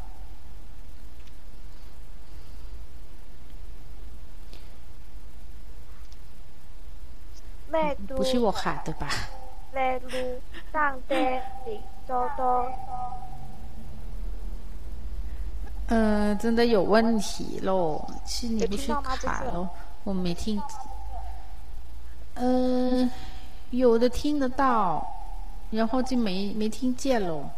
[8.15, 9.07] 不是我卡的吧？
[9.73, 9.99] 嗯。
[16.39, 19.67] 真的有问题喽，是你不是卡喽？
[20.03, 20.61] 我没听。
[22.35, 23.09] 嗯，
[23.71, 25.05] 有的听得到，
[25.71, 27.49] 然后就没没听见喽。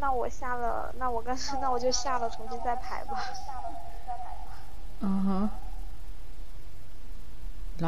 [0.00, 3.11] 那我下了，那我干脆那我就下了，重新再排吧。
[5.01, 5.49] 嗯哼，
[7.79, 7.85] 来，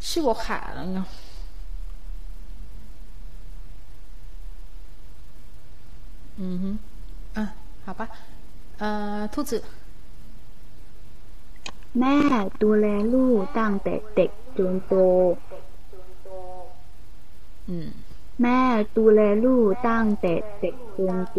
[0.00, 1.06] 是我卡了呢。
[6.38, 6.78] 嗯
[7.34, 7.54] 哼，啊，
[7.86, 8.08] 好吧，
[8.78, 9.62] 呃，兔子。
[11.98, 12.14] แม่
[12.62, 14.92] ดูแลลูกตั้งแต่เด็กจนโต
[17.68, 17.70] 嗯。
[18.09, 18.09] แ
[18.41, 18.61] แม่
[18.95, 21.37] ดูแลลูกตั้งแต่เด็กจนโต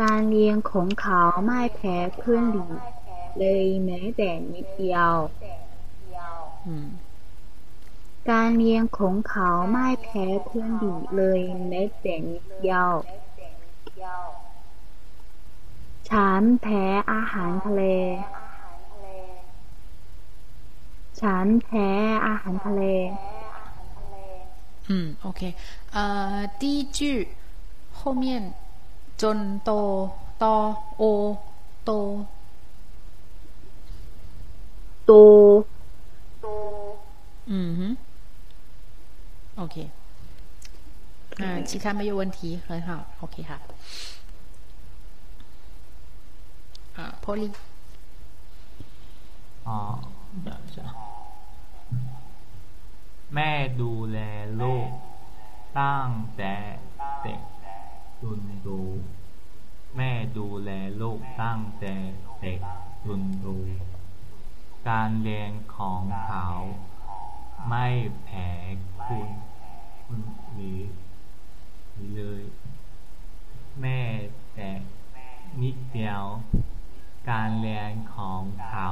[0.00, 2.68] การเรียนของเขาไม่แพ้เพื่อนหลี
[3.38, 5.12] เลยแม้แต่นิดเดียว
[8.30, 12.90] การเรียนของเขาไม่แพ้เพื่อนหลีเลยแม้แต่นิดเดียว
[16.10, 17.82] ฉันแพ้อาหารทะเล
[21.20, 21.88] ฉันแพ้
[22.26, 22.82] อาหารทะเล
[24.88, 25.54] 嗯，OK，
[25.90, 27.28] 呃，第一句
[27.92, 28.54] 后面
[29.18, 31.36] จ多多哦
[31.84, 32.26] 多
[35.04, 35.66] 多
[36.40, 36.98] 多，
[37.46, 37.96] 嗯
[39.56, 39.90] 哼，OK，
[41.38, 43.58] 嗯，其他没有问题，很好，OK 哈。
[46.94, 47.50] 啊，玻璃。
[49.64, 49.98] 哦，
[50.44, 50.82] 等一下。
[53.34, 53.50] แม่
[53.80, 54.18] ดูแล
[54.60, 54.90] ลูก
[55.80, 56.54] ตั้งแต่
[57.22, 57.40] เด็ก
[58.20, 58.68] จนโต
[59.96, 60.70] แม่ดูแล
[61.00, 61.94] ลูกตั้งแต่
[62.40, 62.60] เด็ก
[63.04, 63.46] จนโต
[64.88, 66.46] การเรียนของเขา
[67.68, 67.88] ไม่
[68.24, 68.48] แพ้
[69.06, 69.28] คุณ
[70.04, 70.20] คุณ
[70.54, 70.80] หรือ
[72.14, 72.42] เลย
[73.80, 74.00] แม่
[74.54, 74.70] แต่
[75.62, 76.24] นิดเดียว
[77.30, 78.88] การเรียนของเขา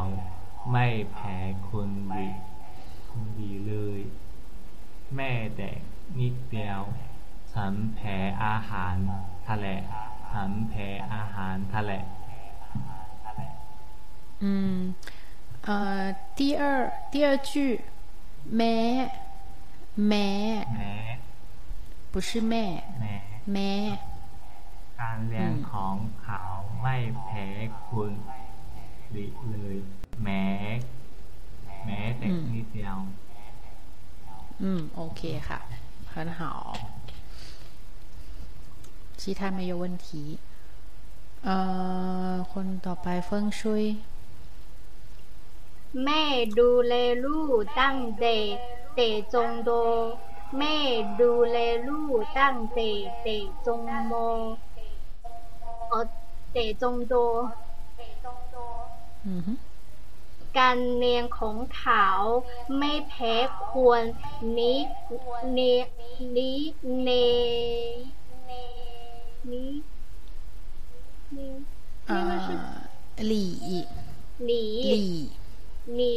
[0.73, 1.37] ไม่แพ้
[1.69, 2.29] คุณดี
[3.11, 4.01] คุณดีเลย
[5.16, 5.70] แม่แต่
[6.20, 6.82] นิดเดียว
[7.54, 8.96] ฉันแพ้อาหาร
[9.48, 9.68] ทะเล
[10.30, 11.94] ฉันแพ้อาหารทะเล
[14.42, 14.96] 嗯，
[15.68, 16.62] 呃，第二
[17.12, 17.82] 第二句，
[18.58, 18.76] แม่
[20.08, 20.28] แม่
[20.76, 20.96] แม้
[22.12, 22.66] 不是แม่
[23.00, 23.16] แม้
[23.54, 23.74] แม่
[25.00, 26.40] การเรียนของเขา
[26.82, 26.96] ไม่
[27.26, 27.48] แพ้
[27.88, 28.12] คุณ
[29.16, 29.78] ดีเลย
[30.24, 30.44] แม้
[31.86, 32.98] แม้แต่นิดเดียว
[34.64, 34.66] 嗯，
[35.02, 35.60] OK ค่ะ
[36.14, 36.42] 很好，
[39.20, 40.40] 其他没有问题。
[41.46, 41.56] เอ่
[42.32, 43.84] อคนต่อไปเฟิงชุย
[46.04, 46.24] แม่
[46.60, 46.94] ดูแล
[47.26, 48.36] ลูกตั้งแต่
[48.94, 49.00] เต
[49.34, 49.70] จงโด
[50.58, 50.76] แม่
[51.22, 51.58] ดูแล
[51.88, 52.90] ลูกตั้งแต่
[53.22, 53.28] เต
[53.66, 54.14] จงโม
[55.90, 56.04] เออ
[56.52, 57.14] เตจงโด
[59.28, 59.54] อือฮึ
[60.58, 62.06] การเรียนของเขา
[62.78, 63.34] ไม่แพ้
[63.68, 64.04] ควร
[64.58, 64.78] นี้
[65.58, 65.78] นี้
[66.36, 66.58] นี้
[67.04, 67.10] เน
[69.52, 69.72] นี้
[71.36, 71.52] นี้
[72.08, 72.20] เอ่อ
[73.28, 73.50] หลี่
[74.46, 75.12] หนี หลี่
[75.96, 76.16] หนี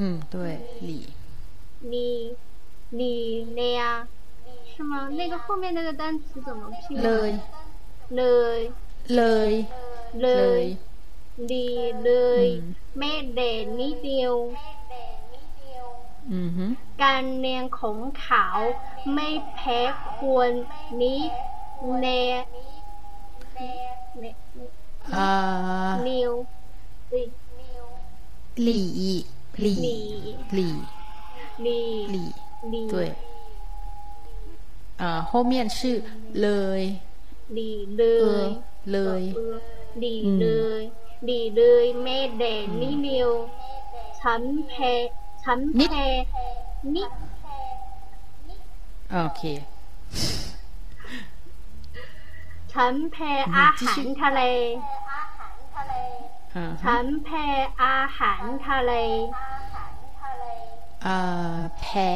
[0.00, 0.02] 嗯
[0.32, 0.34] 对
[0.84, 1.02] หลี่
[1.90, 2.36] 你
[2.98, 4.08] 你那样
[4.76, 5.08] 是吗？
[5.10, 6.96] 那个后面那个单词怎么拼？
[7.02, 7.30] เลย
[8.16, 8.22] เล
[8.58, 8.60] ย
[9.14, 9.52] เลย
[10.20, 10.64] เล เลย ย
[11.52, 11.70] ดี
[12.02, 12.10] เล
[12.44, 12.46] ย
[12.98, 14.34] แม่เด่นนิดเดียว
[16.32, 16.66] อือฮึ
[17.02, 18.46] การเรียนของเขา
[19.12, 19.80] ไม่แพ้
[20.16, 20.50] ควร
[21.00, 21.20] นี้
[21.98, 22.06] เน
[23.56, 23.62] เน
[24.18, 24.24] เน
[25.12, 26.32] เอ่อ นิว
[27.12, 27.22] ดิ
[28.62, 28.84] หลี่
[29.60, 29.76] หลี่
[30.54, 30.68] หลี
[31.62, 31.80] หลี่ ลี
[32.10, 32.28] หลี่
[32.72, 32.92] ลี 对
[34.98, 35.80] 呃后面是
[36.40, 36.48] เล
[36.78, 36.80] ย
[37.56, 38.54] ดีเล เอย อ
[38.92, 39.54] เลย เออ
[40.02, 40.44] ดี อืม เล
[40.80, 40.82] ย
[41.28, 43.30] ดีเลยแม่เด่นนิดเดียว
[44.20, 44.92] ฉันแพ้
[45.44, 46.04] ฉันแพ้
[46.94, 47.10] นิด
[49.12, 49.42] โอเค
[52.72, 54.42] ฉันแพ้อาหารทะเล
[56.56, 57.46] อ่าฮะ ฉันแพ้
[57.82, 58.92] อาหารทะเล
[61.04, 61.16] เอ่
[61.54, 62.10] อแพ้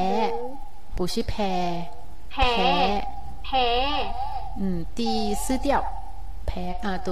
[0.96, 1.52] 不是แพ้
[2.32, 2.52] แพ้
[3.44, 3.66] แพ้
[4.60, 4.98] อืม第
[5.44, 5.66] 四调
[6.46, 7.08] แพ้อ่า对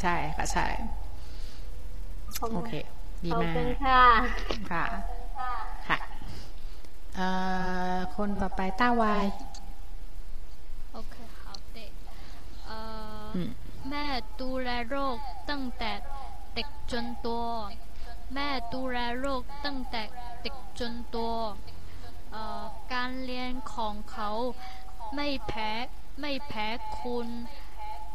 [0.00, 0.66] ใช่ค่ะใช่
[2.53, 2.73] โอเค
[3.23, 4.03] ดีขอบมากคุณค่ะ
[4.71, 4.83] ค่ะ
[5.87, 5.97] ค่ะ
[7.15, 7.27] เอ่
[7.95, 9.25] อคนต่อไปต้าวาย
[10.93, 11.43] โอเค好
[11.75, 11.77] 的
[12.65, 12.77] เอ่
[13.25, 13.49] ออม
[13.89, 14.05] แม่
[14.41, 15.17] ดูแลโรค
[15.49, 15.91] ตั้งแต่
[16.55, 17.27] เด็กจนโต
[18.33, 20.01] แม่ดูแลโรคตั้งแต่
[20.41, 21.17] เด็กจนโต
[22.31, 24.29] เอ่อการเรียนของเขา
[25.15, 25.71] ไม่แพ้
[26.21, 26.67] ไม่แพ้
[26.99, 27.27] คุณ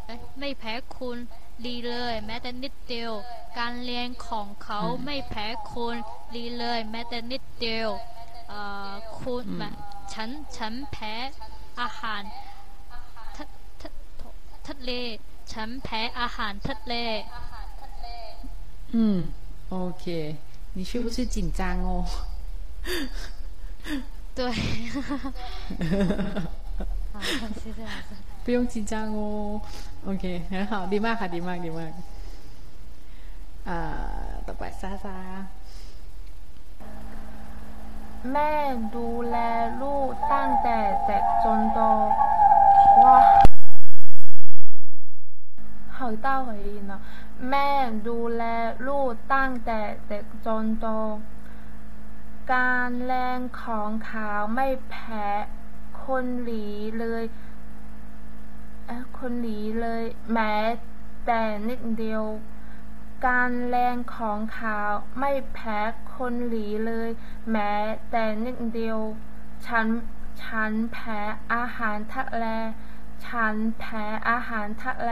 [0.07, 1.19] เอ้ยไม่แพ้คุณ
[1.66, 3.14] ดีเลย แม้แต่นิดเดียว
[3.60, 5.96] การเรียนของเขาไม่แพ้คุณ
[6.36, 7.90] ดีเลย แม้แต่นิดเดียว
[8.50, 8.60] เอ่
[8.90, 9.74] อคุณแบบ
[10.14, 11.14] ฉันฉันแพ้
[11.82, 12.22] อาหาร
[13.36, 13.44] ทะ
[13.82, 13.90] ทะ
[14.68, 14.92] ทะเล
[15.54, 16.94] ฉันแพ้อาหารทะเล
[18.92, 18.98] 嗯，
[19.70, 20.04] OK，
[20.74, 21.90] 你是不是紧张哦？
[24.38, 24.52] 对，
[27.14, 27.20] 好，
[27.62, 28.10] 谢谢老师。
[28.46, 29.62] 不用紧张哦。
[30.06, 31.92] OK，很好，ดีมากค่ะดีมากดีมาก
[33.68, 33.80] อ่า
[34.48, 35.18] ต่อไปซาซา
[38.32, 38.54] แม่
[38.96, 39.38] ดูแล
[39.82, 41.80] ลูกตั้งแต่เด็กจนโต
[43.04, 43.20] ว้า
[45.96, 46.94] 好大回音呢
[47.50, 47.70] แม่
[48.08, 48.44] ดูแล
[48.88, 50.88] ลูกตั้งแต่เด็กจนโต
[52.54, 55.28] การแรงของเขาไม่แพ้
[56.04, 56.66] คนหลี
[57.00, 57.24] เลย
[59.18, 60.04] คนหลีเลย
[60.34, 60.56] แม้
[61.26, 62.24] แต่นิดเดียว
[63.28, 64.78] การแรงของเขา
[65.20, 65.80] ไม่แพ้
[66.16, 67.10] คนหลีเลย
[67.52, 67.74] แม้
[68.12, 69.00] แต่นิดเดียว
[69.66, 69.88] ฉัน
[70.42, 71.20] ฉันแพ้
[71.54, 72.46] อาหารทะเล
[73.26, 75.12] ฉันแพ้อาหารทะเล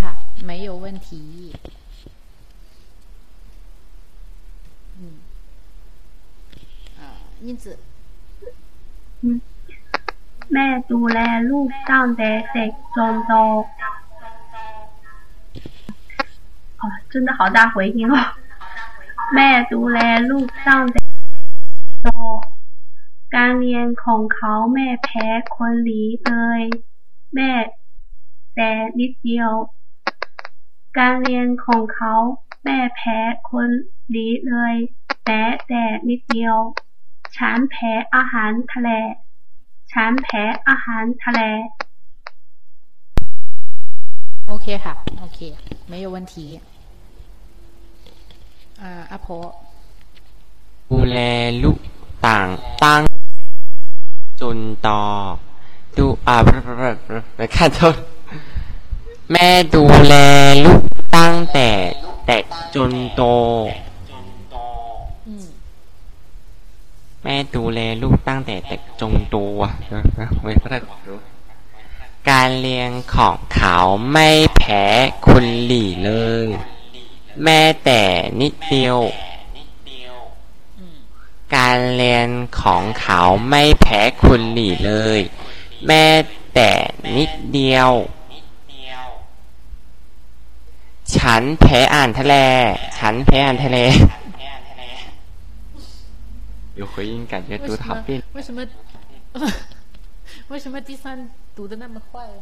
[0.00, 0.12] ค่ะ
[0.48, 1.08] 没有问题
[4.98, 5.00] 嗯
[6.98, 7.00] 啊
[7.46, 7.64] 英子
[10.52, 11.18] แม่ดูแล
[11.50, 13.32] ลูกตั้งแต่เด็กจนโต
[16.80, 18.14] 哦，真的好大回音哦！
[19.34, 19.98] แม่ดูแล
[20.30, 21.02] ลูกตั้งแต่
[22.02, 22.08] โต
[23.34, 25.26] การเรียนของเขาแม่แพ้
[25.56, 26.62] คนหลีเลย
[27.34, 27.50] แม่
[28.54, 29.52] แต่นิดเดียว
[30.98, 32.14] การเรียนของเขา
[32.64, 33.18] แม่แพ้
[33.50, 33.68] คน
[34.10, 34.74] หลีเลย
[35.24, 36.56] แต่แต่นิดเดียว
[37.36, 38.88] ฉันแพ้อาหารทะเล
[39.92, 41.40] ฉันแพ้อาหารทะเล
[44.48, 45.38] โอเคค่ะโอเค
[45.90, 46.34] 没有问题
[48.80, 49.28] อ่าอโพ
[50.90, 51.18] ดูแล
[51.62, 51.78] ลูก
[52.26, 52.48] ต่าง
[52.82, 53.02] ตั้ง
[54.40, 55.00] จนต่อ
[55.96, 56.36] ดูอ่า
[57.36, 57.96] ไปขั้นต้น
[59.32, 60.14] แม่ดูแล
[60.64, 60.82] ลูก
[61.16, 61.68] ตั้งแต่
[62.26, 62.36] แต่
[62.74, 63.22] จนโต
[67.23, 69.57] แม่ดูแลลูกตั้งแต่เด็กจงตัว
[70.43, 70.79] ไม่พระ
[72.29, 73.77] การเลี้ยงของเขา
[74.13, 74.83] ไม่แพ้
[75.27, 76.11] คุณหลี่เล
[76.45, 76.47] ย
[77.43, 78.01] แม่แต่
[78.41, 78.97] นิดเดียว
[81.55, 82.29] การเรียน
[82.61, 85.19] ของเขาไม่แพ้คุณหลี่เลย
[85.87, 86.03] แม่
[86.53, 86.71] แต่
[87.15, 87.91] นิดเดียว
[91.17, 92.35] ฉันแพ้อ่านทะเล
[92.99, 93.77] ฉันแพ้อ่านทะเล
[96.78, 98.22] 有回音，感觉读好变。
[98.32, 98.66] 为什么？
[100.48, 102.38] 为什么第三读的那么快啊？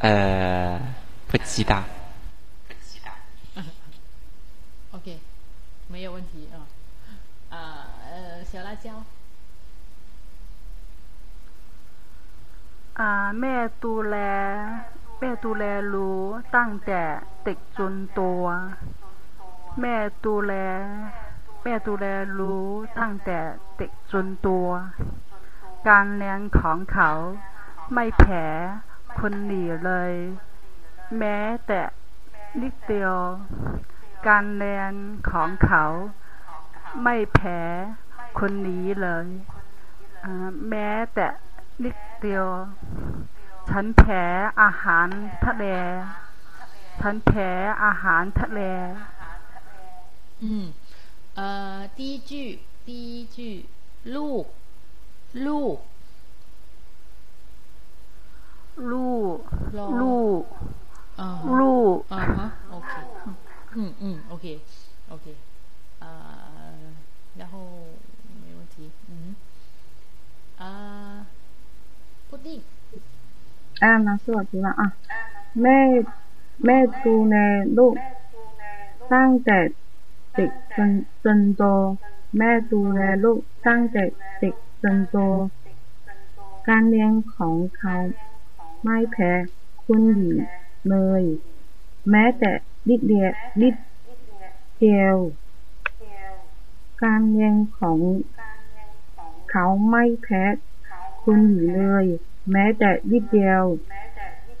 [0.00, 0.80] 呃，
[1.28, 1.84] 不知道。
[2.68, 3.10] 不知道。
[4.92, 5.18] OK，
[5.88, 6.66] 没有问题啊。
[7.50, 7.56] 啊，
[8.10, 9.04] 呃，小辣椒。
[13.00, 13.54] อ่าแม่
[13.84, 14.16] ดูแล
[15.18, 16.20] แม่ดูแลรู้
[16.56, 17.02] ตั้งแต่
[17.44, 18.42] เด็กจนตัว
[19.80, 20.52] แม่ดูแล
[21.61, 22.05] แม่ดูแล
[22.39, 22.67] รู้
[22.99, 23.39] ตั้งแต่
[23.77, 24.67] เด็กจนตัว
[25.89, 27.11] การเลี้ยงของเขา
[27.93, 28.45] ไม่แพ้
[29.19, 30.13] คนหนีเลย
[31.17, 31.81] แม้แต่
[32.61, 33.15] นิดเดียว
[34.27, 34.91] การเลี้ยง
[35.31, 35.83] ของเขา
[37.03, 37.59] ไม่แพ้
[38.39, 39.25] คนหนีเลย
[40.69, 41.27] แม้แต่
[41.83, 42.47] นิดเดียว
[43.69, 44.23] ฉันแพ้
[44.61, 45.07] อาหาร
[45.45, 45.65] ทะเล
[47.01, 47.49] ฉันแพ้
[47.83, 48.61] อาหารทะเล
[50.43, 50.65] อืม
[51.35, 53.65] 呃，第一句，第一句，
[54.03, 54.47] 路，
[55.33, 55.79] 路，
[58.75, 60.45] 路，路，
[61.15, 62.85] 啊，路，啊哈，OK，
[63.75, 65.35] 嗯嗯，OK，OK，
[65.99, 66.37] 啊，
[67.37, 67.59] 然后
[68.43, 69.35] 没问题，嗯，
[70.57, 71.25] 啊，
[72.29, 72.61] 布丁，
[73.79, 74.93] 啊，拿出我提了啊，
[75.53, 76.03] 妹
[76.57, 77.35] 妹住呢
[77.73, 77.97] 路，
[79.07, 79.73] 三点。
[80.35, 80.91] เด็กจน
[81.23, 81.63] จนโต
[82.37, 84.03] แม่ดูแลลูกตั้งแต่
[84.39, 85.17] เด็กจนโต
[86.67, 87.95] การเลี้ยงของเขา
[88.83, 89.31] ไม่แพ้
[89.83, 90.37] คุณหญิง
[90.89, 91.23] เลย
[92.09, 92.51] แม้แต่
[92.87, 93.27] ดิดเดีย
[93.61, 93.75] ดิด
[94.79, 95.15] เดียว
[97.03, 97.99] การเลี้ยงของ
[99.51, 100.43] เขาไม่แพ้
[101.23, 102.05] คุณหญิงเลย
[102.51, 103.63] แม้แต่ดิดเดียว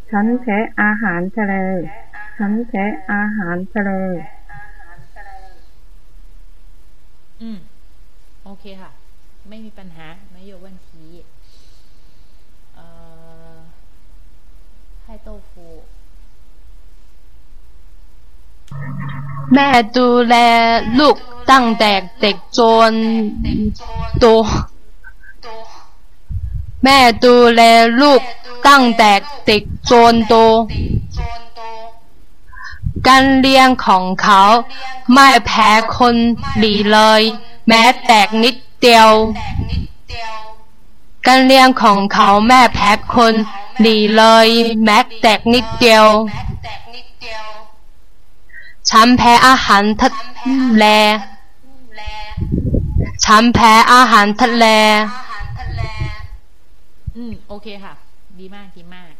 [0.09, 1.53] ฉันแพ้อาหารทะเล
[2.37, 3.91] ฉันแพ้อาหารทะเล
[7.41, 7.57] อืม
[8.43, 8.91] โอเคค่ะ
[9.49, 11.05] ไม่มีปัญหาไม่ยกวันที
[12.75, 12.85] เอ่
[13.53, 13.55] อ
[15.05, 15.67] ให้โตฟู
[19.53, 20.35] แม่ดูแล
[20.99, 21.15] ลูก
[21.51, 21.91] ตั้งแต่
[22.21, 22.59] เด็กจ
[22.91, 22.93] น
[24.19, 24.25] โต
[26.83, 27.61] แม่ดูแล
[28.01, 28.21] ลูก
[28.67, 29.11] ตั้งแต่
[29.45, 30.35] เด็กจนโต
[33.07, 34.41] การเลี้ยงของเขา
[35.13, 36.15] ไม่แพ้คน
[36.57, 37.21] หลีเลย
[37.67, 39.11] แม้แต่นิดเดียว
[41.27, 43.33] การเลี้ยงของเขาแม่แพ้คน
[43.81, 44.47] หลีเลย
[44.83, 46.07] แม้แต่นิดเดียว
[48.89, 50.09] ฉันแพ้อาหารทะ
[50.77, 50.85] เล
[53.25, 54.65] ฉันแพ้อาหารทะเล
[57.15, 57.93] อืม โอเคค่ะ
[58.39, 59.13] ดีมาก ดีมาก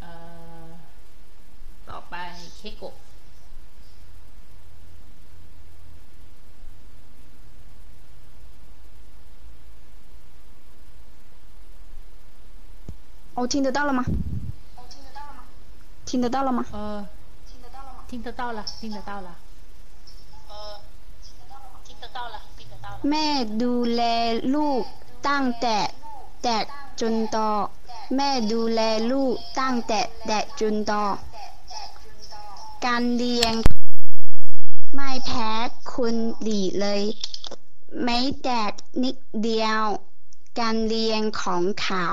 [0.00, 0.10] เอ่
[0.62, 0.64] อ
[1.88, 2.14] ต่อไป
[2.58, 2.94] เคโกะ
[13.41, 14.03] 哦，听得到了吗？
[16.05, 16.65] 听得到了吗？
[16.71, 17.05] 呃，
[17.49, 18.03] 听得到了吗？
[18.09, 19.35] 听得到了，听得到了。
[20.49, 20.79] 呃，
[21.83, 22.99] 听得到了，听得到了。
[23.09, 23.27] แม่
[23.61, 24.01] ดูแล
[24.55, 24.83] ลูก
[25.27, 25.77] ตั้งแต่
[26.43, 26.65] แตก
[27.01, 27.37] จนโต
[28.15, 30.91] แม่ดูแลลูกตั้งแต่แตกจนโต
[32.85, 33.55] การเรียน
[34.95, 35.51] ไม่แพ้
[35.91, 37.01] คุณหลีเลย
[38.03, 38.71] ไม่แตก
[39.03, 39.83] นิดเดียว
[40.59, 42.03] การเรียนของเขา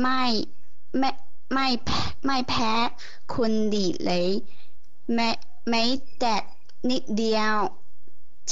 [0.00, 0.22] ไม่
[0.98, 1.10] ไม่
[1.52, 2.70] ไม่แพ้ไม่แพ้
[3.32, 4.28] คุณหลีเลย
[5.14, 5.28] ไม่
[5.68, 5.82] ไม่
[6.18, 6.42] แตก
[6.90, 7.56] นิดเดียว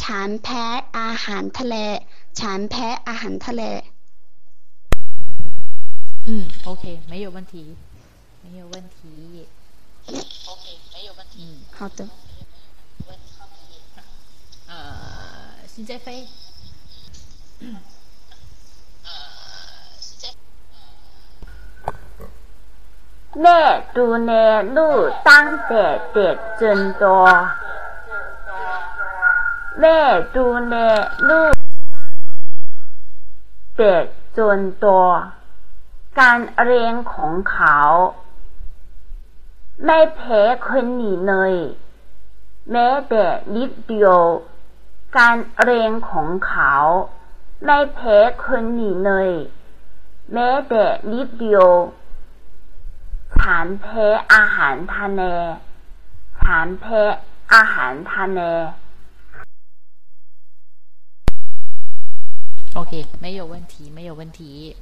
[0.01, 0.65] ฉันแพ้
[0.99, 1.77] อาหารทะเล
[2.41, 3.63] ฉันแพ้อาหารทะเล
[6.27, 6.31] 嗯，
[6.65, 7.77] OK，没有问题，
[8.43, 9.47] 没有问题。
[10.07, 11.37] OK，没有问题。
[11.39, 12.09] 嗯，好的。
[14.67, 16.27] 呃，新在飞。
[23.38, 23.62] แม่
[23.98, 24.32] ดูแล
[24.78, 25.84] ลูกตั้งแต่
[26.14, 27.06] เด็กจนโต
[29.80, 30.00] แม่
[30.36, 30.76] ดูแล
[31.30, 31.54] ลูก
[33.78, 34.06] เด็ก
[34.38, 34.86] จนโต
[36.20, 37.78] การเรียนของเขา
[39.86, 41.54] ไม่แพ้คนอื่นเลย
[42.72, 43.26] แม้แต่
[43.56, 44.18] นิดเดียว
[45.18, 46.74] การเรียนของเขา
[47.66, 49.32] ไม่แพ้คนอื่นเลย
[50.34, 51.68] แม้แต่นิดเดียว
[53.39, 55.23] ฉันแพ้อาหารทะเล
[56.43, 57.03] ฉันแพ้
[57.55, 58.41] อาหารทะเล
[62.79, 64.77] OK，没有问题，没有问题。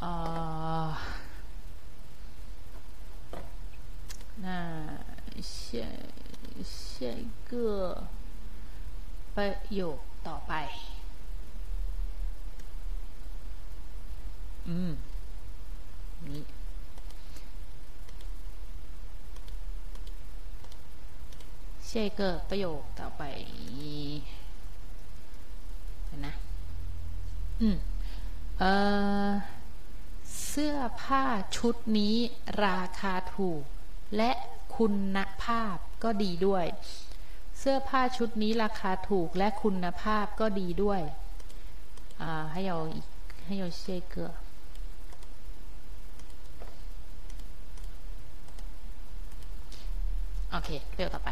[0.00, 0.96] 呃，
[4.42, 4.46] 那
[5.40, 5.78] 下
[6.64, 8.02] 下一个
[9.34, 9.98] ประโย
[21.95, 23.23] ชเกอร์ประโยคต่อไป
[26.25, 26.33] นะ
[27.61, 27.77] อืม
[28.59, 28.63] เอ
[29.27, 29.29] อ
[30.47, 31.23] เสื้อผ้า
[31.57, 32.15] ชุดนี้
[32.65, 33.63] ราคาถูก
[34.17, 34.31] และ
[34.77, 36.65] คุณภาพก็ดีด้วย
[37.59, 41.01] เสื้อผ้าชุดนี้ราคาถูกและคุณภาพก็ดีด้วย
[42.53, 42.77] ให้เรา
[43.45, 44.31] ให้เราเชื่อเกลือ
[50.51, 51.31] โอเคเรื่องต่อไป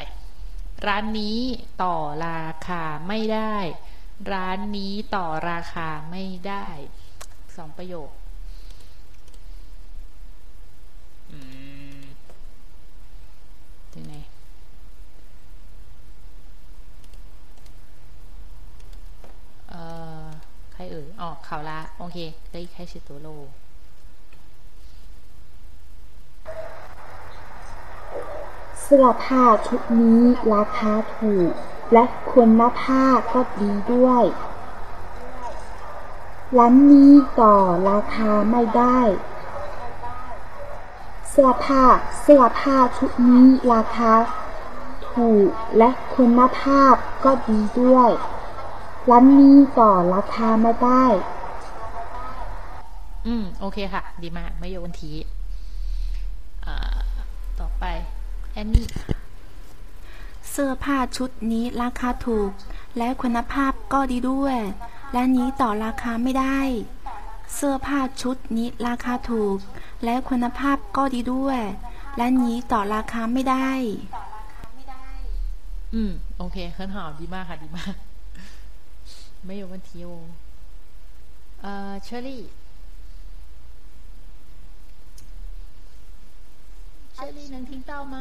[0.87, 1.39] ร้านนี้
[1.83, 1.95] ต่อ
[2.27, 3.55] ราคาไม่ได้
[4.31, 6.65] ร้านนี้ต่อราคาไม่ได้
[7.55, 8.11] สองประโยค
[11.31, 11.39] อื
[11.99, 12.01] ม
[13.93, 14.15] ถึงไหน
[19.69, 19.81] เอ่
[20.23, 20.25] อ
[20.73, 22.17] ใครเอ่ยอ๋อข่าวละ โอเค
[22.51, 23.29] ได้แค่ชิตัวโล
[28.83, 30.21] เสื้อผ้าชุดนี้
[30.53, 31.51] ราคาถูก
[31.93, 32.03] และ
[32.33, 34.23] คุณภาพก็ดีด้วย
[36.57, 37.11] ร้านนี้
[37.41, 37.55] ต่อ
[37.89, 38.99] ราคาไม่ได้
[41.29, 41.83] เสื้อผ้า
[42.21, 44.11] เสื้อผ้าชุดนี้ราคา
[45.13, 46.95] ถูก และคุณภาพ
[47.25, 48.09] ก็ดีด้วย
[49.09, 51.05] ร้านนี้ต่อราคาไม่ได้
[53.27, 55.11] อืม โอเคค่ะ ดีมาก ไม่โยนที
[56.65, 56.97] อ่า
[57.59, 57.85] ต่อไป
[58.53, 58.87] แอนนี่
[60.51, 62.51] เสื้อผ้าชุดนี้ราคาถูก
[62.97, 64.57] และคุณภาพก็ดีด้วย
[65.13, 66.59] และนี้ต่อราคาไม่ได้
[67.55, 69.57] เสื้อผ้าชุดนี้ราคาถูก
[70.03, 71.61] และคุณภาพก็ดีด้วย
[72.17, 73.69] และนี้ต่อราคาไม่ได้
[75.93, 77.95] อืมโอเคเคลื่อนหอดีมากค่ะดีมาก
[79.45, 80.09] ไม่โยนทีโอ
[87.14, 88.16] เอ่อเชอรี่ เชอรี่能听到吗？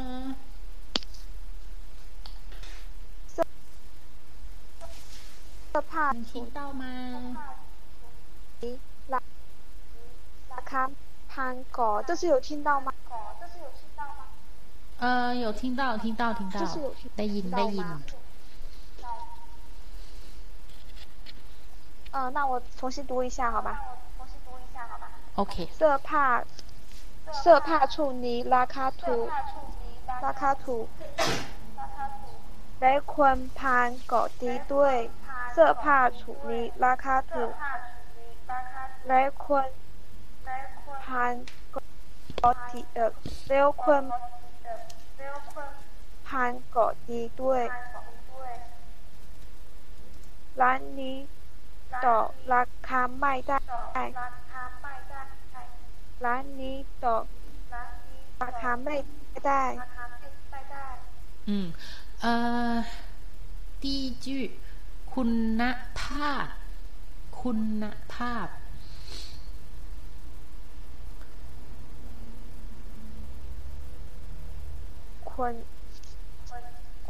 [3.31, 6.83] เสื้อผ้า 能听到吗？
[9.13, 9.19] รา
[10.53, 10.81] ราคา
[11.31, 12.87] พันก่อ这是有听到吗？
[15.03, 15.05] 呃，
[15.45, 18.01] 有听到，听到，听到就是有听，ได้ยิน 听到ได้ยิน 吗
[22.13, 23.69] 呃，那我重新读一下，好吧？
[25.37, 26.25] โอเค เสื้อผ้า
[27.38, 29.28] เสื้อผ้าชุดนี้ราคาถูก
[30.24, 30.86] ราคาถูก
[32.80, 34.96] และควรพานเกาะดีด้วย
[35.52, 37.52] เสื้อผ้าชุดนี้ราคาถูก
[39.08, 39.66] และควร
[41.04, 41.32] พาน
[41.70, 43.12] เกาะดีเออ
[43.48, 44.02] แล้วควร
[46.28, 47.62] พานเกาะดีด้วย
[50.60, 51.16] ร้านนี้
[52.04, 52.18] ต่อ
[52.52, 53.58] ราคาไม่ได้
[56.25, 57.15] ร้านนี้ต่อ
[58.41, 58.95] ราคาไม่
[59.45, 59.63] ได้
[61.49, 61.51] 嗯，
[62.23, 62.83] 呃，
[63.81, 64.27] 第一句
[65.13, 65.23] คุ
[65.59, 65.61] ณ
[65.99, 66.47] ภาพ
[67.41, 67.51] คุ
[67.81, 67.83] ณ
[68.13, 68.47] ภาพ
[75.31, 75.53] ควร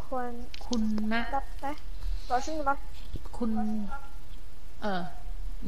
[0.04, 0.32] ควร
[0.66, 0.84] คุณ
[1.14, 1.68] นะ รับไหม
[2.32, 2.72] 老师你吗
[3.38, 3.52] คุณ
[4.82, 5.02] เออ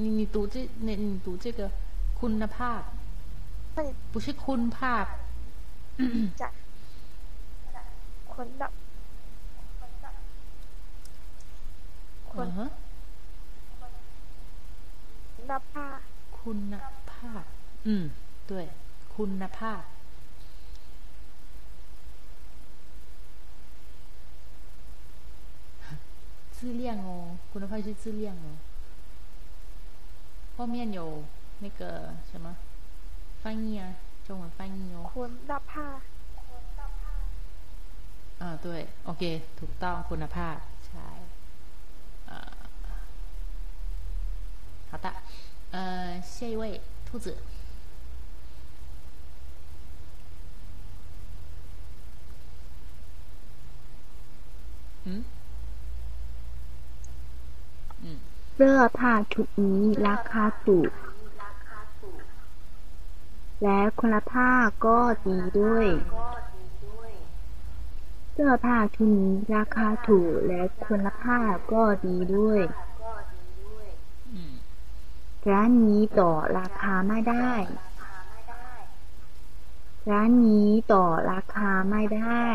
[0.01, 0.55] 你你读这
[0.85, 1.59] 你你读这个
[2.19, 2.81] คุณภาพ
[4.13, 5.05] 不是คุณภาพ
[6.41, 6.49] จะ
[8.34, 8.71] คนรับ
[12.31, 12.59] คน 嗯哼
[15.51, 15.88] รับผ้า
[16.39, 16.73] คุณ
[17.11, 17.43] ภาพ
[17.88, 18.03] อืม
[18.49, 18.51] 对
[19.15, 19.84] คุณภาพ
[26.57, 27.09] 质量哦，
[27.51, 28.47] คุณภาพ是质量哦。
[30.57, 31.23] 后面有
[31.61, 32.45] 那个什么
[33.43, 33.84] 翻译啊，
[34.27, 34.97] 中文翻译哦。
[35.13, 35.88] คนรับผ้า
[38.41, 38.67] อ่า对
[39.05, 39.23] โอเค
[39.59, 40.57] ถูกต้องคุณภาพ
[40.88, 41.07] ใช่
[42.30, 42.39] อ่า
[44.91, 45.07] 好的
[45.73, 45.76] 呃
[46.21, 46.63] 下一位
[47.07, 47.27] 兔子
[55.05, 55.07] 嗯
[58.53, 60.89] เสื้อผ้าชุดนี้ราคาถูก
[63.63, 65.88] และคุณภาพก็ดีด้วย
[68.31, 72.61] เสื้อผ้าชุดนี้ราคาถูกและคุณภาพก็ดีด้วย
[75.49, 77.51] ร้านนี้ต่อราคาไม่ได้
[80.09, 82.45] ร้านนี้ต่อราคาไม่ได้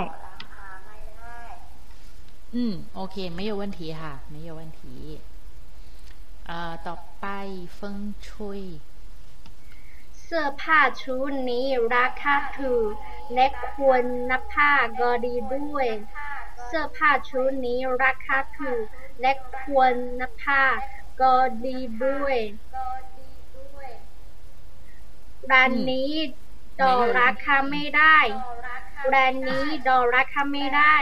[2.55, 4.83] อืมโอเค ไม่有问题ค่ะ ไม่有问题
[6.49, 7.27] อ่าต่อไป
[7.75, 8.61] เฟิงชุย
[10.30, 12.92] เสื้อผ้าชุดนี้ราคาถูก
[13.34, 15.88] และควรนับผ้าก็ดีด้วย
[16.66, 18.86] เสื้อผ้าชุดนี้ราคาถูก
[19.22, 19.32] และ
[19.62, 20.64] ควรนับผ้า
[21.22, 21.34] ก็
[21.66, 22.38] ดีด้วย
[25.52, 26.12] ร้านนี้
[26.80, 28.18] ดอราคาไม่ได้
[29.08, 30.96] แบรนด์นี้ดอราคาไม่ได้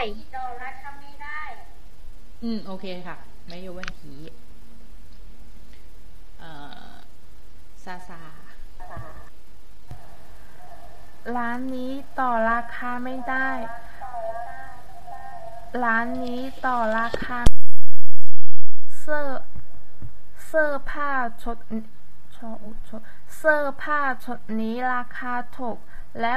[2.42, 3.16] อืม โอเคค่ะ
[3.48, 4.14] ไม่ยวันที
[6.38, 6.50] เอ่
[6.90, 6.94] อ
[7.84, 8.20] ซาซา
[11.36, 13.50] ร้านนี้ต่อราคาไม่ได้
[15.84, 17.38] ร้านนี้ต่อราคา
[18.98, 19.28] เสื้อ
[20.46, 21.58] เสื้อผ้าชุด
[22.36, 22.38] ช
[22.88, 23.00] ชด
[23.36, 25.78] เสื้อผ้าชุดนี้ราคาถูก
[26.20, 26.34] และ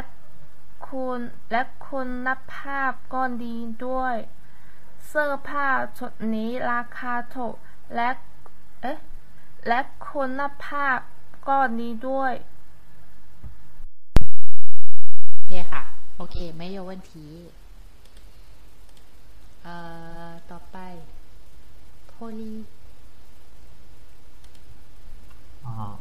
[0.88, 1.20] คุณ
[1.52, 4.16] และคุณภาพก็ดีด้วย
[5.08, 7.56] เสื้อผ้าชุดนี้ราคาถูก
[7.96, 8.10] และ
[8.82, 9.00] เอ๊ะ
[9.68, 9.80] และ
[10.12, 10.98] คุณภาพ
[11.50, 12.34] ก็ดีด้วย
[15.51, 15.83] โอเคค่ะ
[16.17, 17.13] โอเค ไม่有问题
[19.63, 19.75] เอ่
[20.29, 20.77] อต่อไป
[22.09, 22.55] โพลี
[25.65, 25.95] อ่า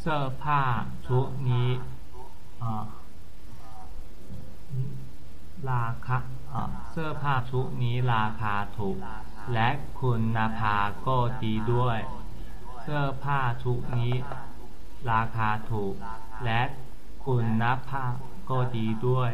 [0.00, 0.62] เสื้อผ้า
[1.06, 1.68] ชุดนี้
[2.62, 2.84] อ่า
[5.70, 6.18] ราคา
[6.52, 8.98] อ่าเสื้อผ้าชุดนี้ราคาถูก
[9.52, 9.68] และ
[10.00, 11.98] คุณภาพก็ดีด้วย
[12.82, 14.14] เสื้อผ้าชุดนี้
[15.10, 15.94] ราคาถูก
[16.44, 16.62] และ
[17.24, 18.14] คุณภาพ
[18.50, 19.32] ก็ดีด้วย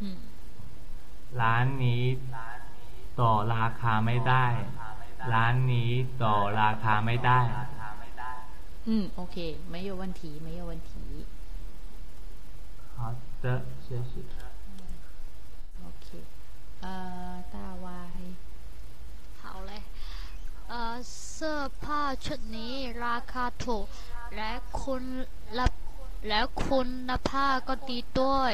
[0.00, 0.18] อืม
[1.40, 2.04] ร้านนี้
[3.20, 4.46] ต่อราคาไม่ได้
[5.32, 5.90] ร้านนี้
[6.22, 7.40] ต่อราคาไม่ได้
[8.88, 9.36] อืม โอเค
[9.70, 10.92] ไม่有问题ไม่有问题
[12.98, 12.98] 好
[13.42, 13.44] 的
[13.84, 14.12] 谢谢
[15.82, 16.08] โอเค
[16.82, 16.92] เอ่
[17.30, 18.22] อตาวาย
[19.40, 19.72] 好嘞
[20.68, 20.94] เอ่อ
[21.32, 22.74] เสื้อผ้าชุดนี้
[23.06, 23.86] ราคาถูก
[24.36, 24.52] และ
[24.82, 25.04] คุณ
[25.54, 25.66] และ
[26.27, 28.53] และคุณภาพก็ดีด้วย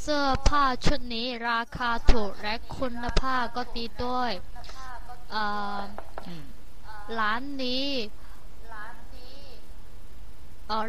[0.00, 4.32] เสื้อผ้าชุดนี้ราคาถูกและคุณภาพก็ดีด้วย
[7.18, 7.88] ร้านนี้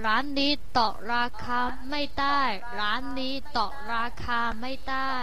[0.06, 2.42] ร้านนี้ต่อราคาไม่ได้
[2.80, 5.14] ร้านนี้ต่อราคาไม่ได้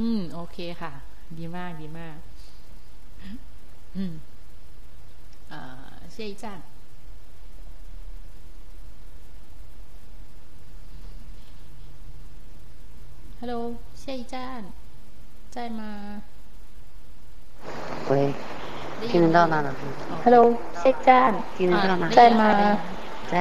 [0.00, 0.92] อืม โอเคค่ะ
[1.38, 2.16] ดีมากดีมาก
[3.96, 4.12] อืม
[5.50, 6.58] เอ่อเชี่ยจ้ง
[13.41, 14.63] Hello，谢一站，
[15.51, 16.21] 在吗？
[18.09, 18.33] 喂，
[19.09, 19.61] 听得到吗？
[19.61, 19.75] 老师？
[20.23, 22.09] Hello，谢站，听得到吗？
[22.11, 22.77] 在吗？
[23.31, 23.33] 在。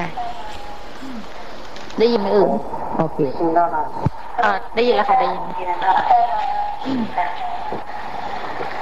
[1.99, 2.49] ได้ยินไหมเอ่ย
[2.99, 3.77] โอเค听到了
[4.43, 5.41] อ่าได้ยินแล้วค่ะได้ยิน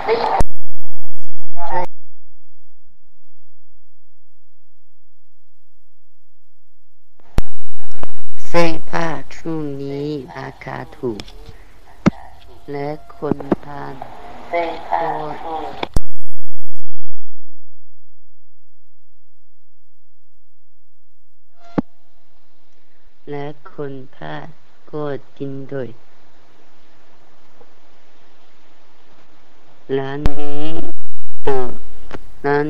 [0.06, 0.43] ได้ยิน
[9.47, 11.23] ช่วงนี้ราคาถูก
[12.71, 13.93] และคนทาน
[14.51, 15.11] ก็
[23.29, 24.47] และคนทาน
[24.91, 25.03] ก็
[25.37, 25.89] กินด้วย
[29.97, 30.67] ร้านนี้
[32.45, 32.67] ร้าน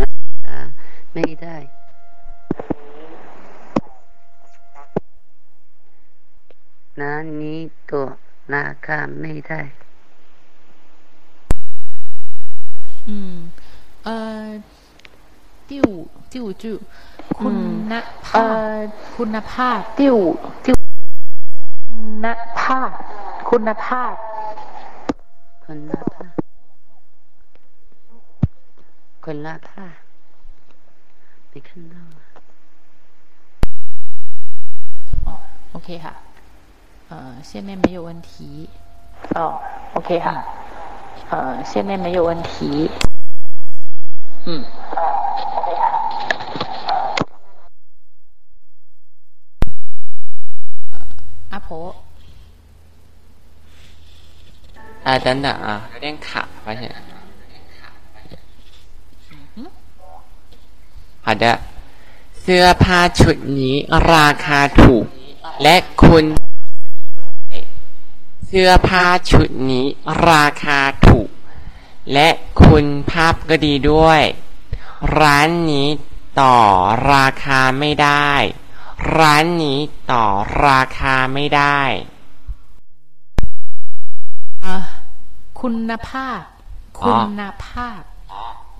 [0.00, 0.10] รา
[0.44, 0.58] คา
[1.12, 1.56] ไม่ได้
[7.01, 7.59] ร้านนี้
[7.89, 8.05] ตัว
[8.53, 9.61] ราคาไม่ได้
[13.07, 13.11] 嗯，
[14.07, 14.09] 呃，
[15.67, 16.63] 第五第五句，
[17.39, 17.49] คุ
[17.91, 17.93] ณ
[18.25, 18.45] ภา
[18.83, 18.87] พ
[19.17, 20.17] คุณภาพ ติ้ว
[20.65, 20.77] ติ้ว
[21.87, 22.27] คุณ
[22.59, 22.91] ภาพ
[23.49, 24.13] คุณภาพ
[25.65, 26.25] คนละผ้า
[29.23, 29.85] คนละผ้า
[31.49, 31.95] ไม่看到
[35.27, 35.29] 啊，
[35.75, 36.13] OK ค่ะ
[37.09, 38.69] 呃，现在没有问题。
[39.35, 39.59] 哦，
[39.93, 40.43] OK 哈，
[41.29, 42.89] 呃，现在没有问题。
[44.45, 44.63] 嗯。
[51.49, 51.95] 阿婆。
[55.03, 56.93] 啊，等等啊，有点卡，发现。
[61.23, 61.59] 好的，
[62.41, 63.75] เสื้อผ้าชุดนี้
[64.13, 65.05] ราคาถูก
[65.63, 66.25] และคุณ
[68.47, 69.85] เสื้อผ้าชุดนี้
[70.29, 71.29] ราคาถูก
[72.13, 72.29] และ
[72.63, 74.21] คุณภาพก็ดีด้วย
[75.19, 75.87] ร้านนี้
[76.41, 76.57] ต่อ
[77.13, 78.31] ราคาไม่ได้
[79.17, 79.79] ร้านนี้
[80.11, 80.25] ต่อ
[80.67, 81.81] ราคาไม่ได้
[85.61, 86.41] คุณภาพ
[87.01, 88.01] คุณภาพ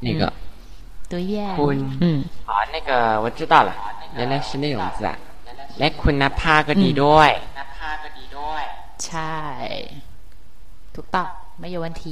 [0.06, 0.22] 那个
[1.12, 1.78] 对耶คุณ
[2.50, 2.92] อ๋อ那个
[3.24, 3.70] 我知道了
[4.20, 5.14] 原来是那种字啊
[5.80, 7.32] และคุณภาพก็ดีด้วย
[9.06, 9.36] ใช่
[10.96, 11.28] ถูกต้อง
[11.60, 12.04] ไม่有问题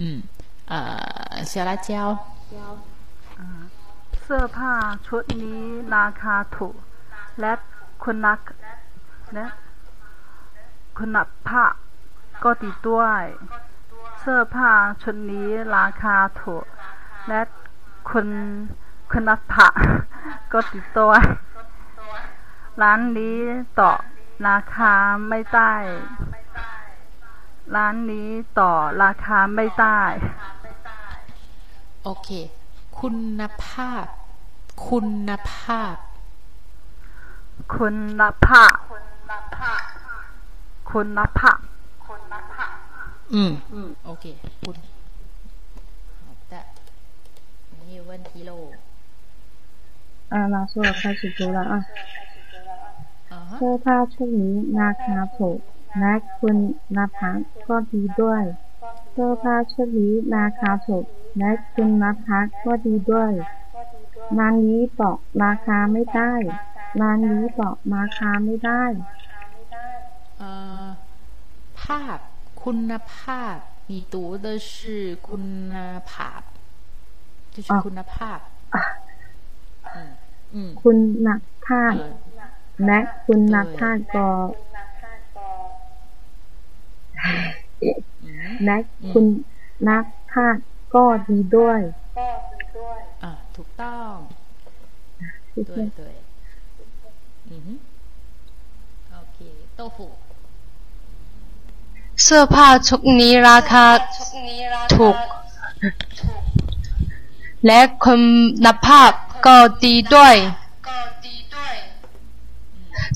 [0.00, 0.22] 嗯
[0.70, 0.74] 呃
[1.50, 1.88] 小辣椒
[4.22, 4.74] เสื้อผ้า
[5.06, 5.62] ชุดนี้
[5.96, 6.76] ราคาถูก
[7.40, 7.52] และ
[8.02, 8.40] คุณนัก
[9.34, 9.46] และ
[10.98, 11.16] คุณ
[11.48, 11.72] ภาพ
[12.44, 13.22] ก็ดีด้วย
[14.20, 16.64] เสื้อผ้าชุดนี้ราคาถูก
[17.28, 17.40] และ
[18.10, 18.28] คุณ
[19.12, 19.72] คุณภาพ
[20.52, 21.22] ก็ดีด้วย
[22.82, 23.38] ร้านนี้
[23.80, 23.92] ต่อ
[24.48, 24.92] ราคา
[25.28, 25.74] ไม่ได้
[27.74, 30.00] ร้านนี้ต่อราคาไม่ได้
[32.04, 32.28] โอเค
[33.00, 33.08] คุ
[33.40, 34.04] ณภาพ
[34.88, 34.98] คุ
[35.28, 35.94] ณภาพ
[37.74, 37.88] คุ
[38.20, 38.74] ณภาพ
[40.90, 41.58] คุณภาพ
[43.30, 43.36] 嗯
[43.74, 43.76] 嗯，
[44.08, 44.24] OK，
[44.64, 44.76] คุณ
[46.24, 46.54] 好的，
[47.80, 48.72] 没有问题喽。
[50.30, 51.84] 啊，老师，我开始读了啊。
[53.52, 55.58] เสื้อผ้าชุดนี้ราคาถูก
[55.98, 56.50] และคุ
[56.96, 57.38] ณภาพ
[57.68, 58.42] ก็ดีด้วย
[59.12, 61.04] เสื้อผ้าชุดนี้ราคาถูก
[61.38, 63.32] และคุณภาพก็ดีด้วย
[64.38, 66.32] ร้านนี้บอกราคาไม่ได้
[67.00, 68.84] ร้านนี้บอกราคาไม่ได้
[71.80, 72.18] ภาพ
[72.64, 73.56] คุณภาพ
[73.90, 74.70] 你读的是
[75.28, 75.36] คุ
[75.72, 75.74] ณ
[76.10, 76.42] ภาพ
[77.54, 78.38] 就是คุณภาพ
[80.82, 81.28] คุณ
[81.66, 81.94] ภาพ
[82.85, 84.29] และคุณนักพากกอ
[88.65, 88.77] และ
[89.11, 89.25] คุณ
[89.89, 90.57] นักพาก
[90.95, 91.81] ก็ดีด้วย
[93.23, 94.13] อ่าถูกต้อง
[95.69, 96.13] ด้วยด้วย
[99.13, 99.39] โอเค
[99.75, 100.07] โตฟู
[102.23, 103.85] เสื้อผ้าชุดนี้ราคา
[104.97, 105.15] ถูก
[107.67, 108.15] และคุ
[108.65, 109.11] ณภาพ
[109.45, 110.35] ก็ดีด้วย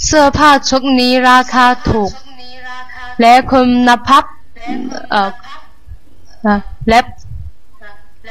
[0.04, 2.12] เสื้อผ้าชุดนี้ราคาถูก
[3.22, 4.24] และคุณภาพ
[5.12, 6.60] เออ
[6.90, 7.00] และ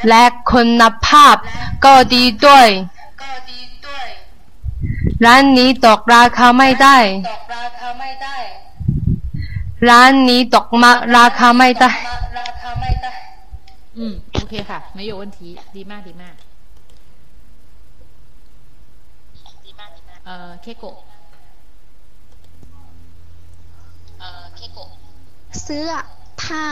[0.09, 1.37] และคุณภาพ
[1.85, 2.69] ก็ดีด้วย
[5.25, 6.97] ร้านนี้ตกราคาไม่ได้
[9.89, 11.91] ร้านนี้ตกมาราคาไม่ได้
[13.99, 16.35] อืม โอเคค่ะ ไม่โยวันทีดีมากดีมาก
[20.25, 20.97] เอ่อ เคโกะ
[25.63, 25.91] เสื้อ
[26.43, 26.67] ผ้า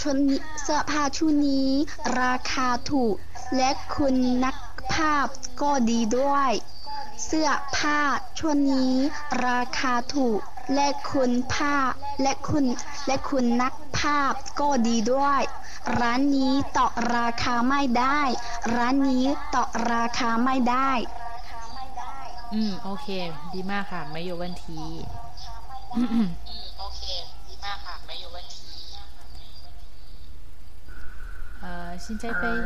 [0.00, 0.16] ชุด
[0.62, 1.70] เสื้อผ้าชุดนี้
[2.20, 3.14] ราคาถูก
[3.56, 4.14] และคุณ
[4.44, 4.56] นัก
[4.92, 5.26] ภาพ
[5.62, 6.52] ก็ดีด้วย
[7.24, 8.00] เสื้อผ้า
[8.38, 8.94] ชุดนี้
[9.46, 10.40] ราคาถูก
[10.74, 11.90] และคุณภาพ
[12.22, 12.64] และคุณ
[13.06, 15.42] และคุณนักภาพก็ดีด้วย
[15.98, 16.86] ร้านนี้ต่อ
[17.16, 18.20] ราคาไม่ได้
[18.74, 20.90] ร้านนี้ต่อราคาไม่ได้
[22.54, 23.06] อืม โอเค
[23.52, 24.82] ดีมากค่ะ ไม่โยวันที
[27.84, 28.62] ค่ะไม่โยวันที
[31.60, 32.56] เอ่อชินใจเฟย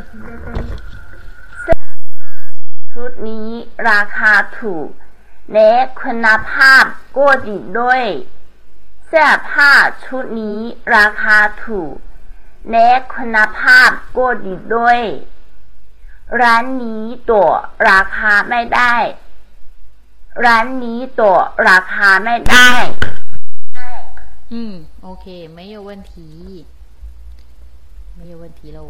[1.60, 1.82] เสื้อ
[2.18, 2.32] ผ้า
[2.92, 3.48] ชุดนี้
[3.90, 4.88] ราคาถูก
[5.52, 5.72] และ
[6.02, 6.84] คุณภาพ
[7.18, 8.04] ก็ดีด้วย
[9.06, 9.72] เสื้อผ้า
[10.04, 10.60] ชุดนี้
[10.96, 11.94] ราคาถูก
[12.70, 15.00] และคุณภาพก็ดีด้วย
[16.40, 17.48] ร้านนี้ตัว
[17.90, 18.94] ราคาไม่ได้
[20.44, 21.36] ร้านนี้ตัว
[21.68, 22.70] ราคาไม่ได้
[24.51, 26.27] อืม โอเค ไม่โยวันที
[28.13, 28.83] ไม่โยวันทีเรา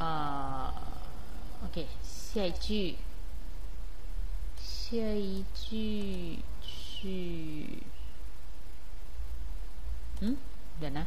[0.00, 0.02] 呃，
[1.62, 2.96] OK，下一句，
[4.58, 4.96] 下
[5.28, 7.02] 一句去，
[10.20, 10.36] 嗯，
[10.78, 11.04] เดี๋ยวนะ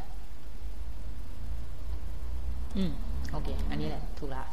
[2.75, 2.91] อืม
[3.31, 4.43] โอเค อันนี้แหละ ถูกละ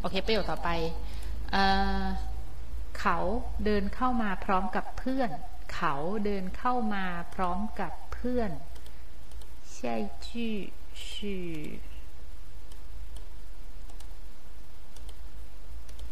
[0.00, 0.68] โอเค ประโยคต่อไป
[1.52, 1.62] เอ่
[2.02, 2.04] อ
[2.98, 3.18] เขา
[3.64, 5.30] เดินเข้ามาพร้อมกับเพื่อน
[5.74, 5.94] เขา
[6.24, 7.04] เดินเข้ามา
[7.34, 8.50] พร้อมกับเพื่อน
[9.74, 10.28] 下一句
[11.02, 11.04] 是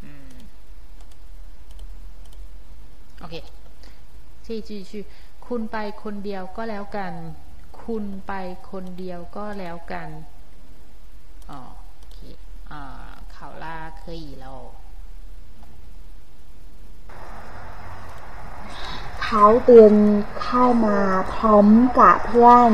[0.05, 0.07] 嗯
[3.21, 3.35] โอเค
[4.47, 4.93] 下一句是
[5.47, 7.15] คุณไปคนเดียวก็แล้วกัน
[7.83, 8.33] คุณไป
[8.71, 10.09] คนเดียวก็แล้วกัน
[11.51, 11.61] อ๋อ
[11.93, 12.19] โอเค
[12.71, 12.83] อ่า
[13.33, 14.53] เขาล่าเคยอีแล้
[19.34, 19.96] เขาเดิน
[20.44, 21.00] เข้ามา
[21.36, 21.68] พร้อม
[22.00, 22.72] กับเพื่อน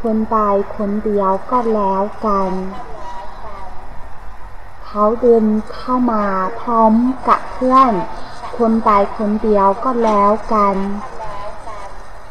[0.00, 0.36] คนไป
[0.76, 2.50] คนเดียวก็แล้วกัน
[4.86, 5.44] เขาเดิน
[5.74, 6.24] เข้ามา
[6.60, 6.92] พร้อม
[7.28, 7.92] กับเพื่อน
[8.58, 10.76] คนไปคนเดียวก็แล้วกัน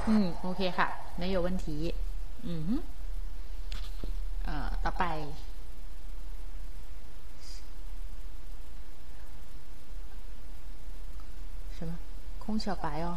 [0.07, 0.87] อืม โอเคค่ะ
[1.21, 1.77] นโยวันที
[2.47, 2.71] อืม
[4.45, 5.05] เอ่อต่อไป
[12.49, 13.15] 公小白哦。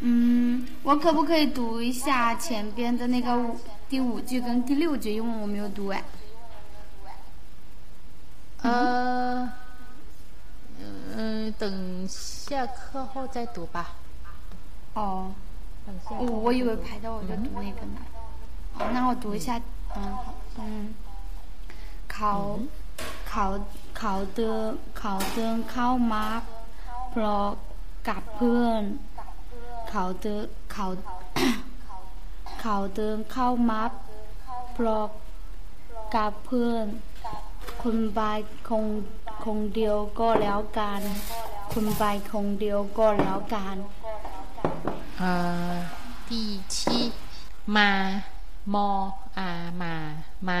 [0.00, 5.12] 嗯我可不可以读一下前边的那个五第五句跟第六句？
[5.12, 6.02] 因为我没有读完。
[8.62, 9.52] 呃
[11.14, 13.96] 嗯等下课后再读吧
[14.94, 15.34] 哦。
[16.08, 18.00] 我以为排到我就读那个呢。
[18.90, 19.60] 那我读一下
[19.94, 20.02] 嗯。
[20.02, 20.94] 好嗯。
[22.08, 22.58] 考
[23.28, 23.46] เขา
[23.98, 26.24] เขาเดินเขาเดินเข้ามา
[27.10, 27.48] เพราะ
[28.08, 28.82] กับเพื่อน
[29.90, 30.86] เขาเดินเขา
[32.60, 33.82] เขาเดินเข้ามา
[34.74, 35.06] เพราะ
[36.14, 36.86] กับเพื่อน
[37.82, 38.20] คุณไป
[38.68, 38.84] คง
[39.44, 41.00] คงเดียวก็แล้วกัน
[41.72, 43.76] คุณไปคงเดียวก็แล้วกัน
[45.18, 45.32] เอ่
[45.70, 45.72] อ
[46.28, 46.30] 第
[46.74, 46.76] 七
[47.76, 47.90] มา
[48.74, 48.88] มอ
[49.38, 49.50] อา
[49.82, 49.94] มา
[50.48, 50.60] มา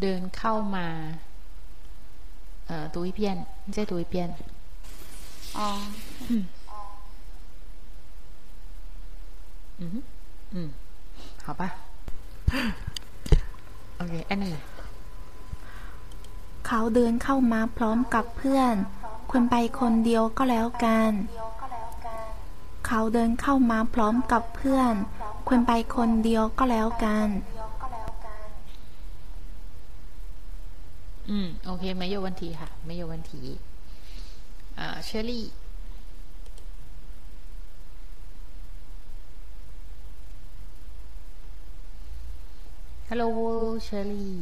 [0.00, 0.88] เดินเข้ามา
[2.69, 3.19] เอ่อ读一遍
[3.65, 4.15] 你再读一遍
[5.57, 5.59] 哦，
[6.29, 6.31] 嗯
[9.79, 9.95] 嗯哼
[10.55, 10.57] 嗯
[11.45, 11.61] 好吧
[13.97, 14.55] โอเคอันนี้
[16.67, 18.75] เขาเดินเข้ามาพร้อมกับเพื่อน
[19.31, 21.11] คุณไปคนเดียวก็แล้วกัน
[22.87, 24.93] เขาเดินเข้ามาพร้อมกับเพื่อน
[25.47, 27.27] คุณไปคนเดียวก็แล้วกัน
[31.30, 33.42] อืม โอเคไม่โยวันทีค่ะ ไม่โยวันที
[34.78, 35.44] อ่าเชอรี่
[43.08, 43.24] ฮัลโหล
[43.84, 44.38] เชอรี่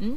[0.00, 0.16] อืม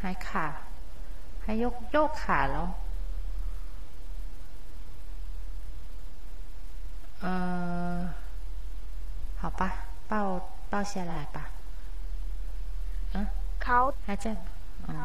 [0.00, 0.46] หายขา
[1.42, 2.66] ให้ยกโยกขาแล้ว
[7.22, 8.12] 嗯，
[9.38, 11.50] 好吧，报报下来吧。
[13.12, 13.26] 嗯，
[13.58, 14.36] 考还在。
[14.88, 14.96] 嗯。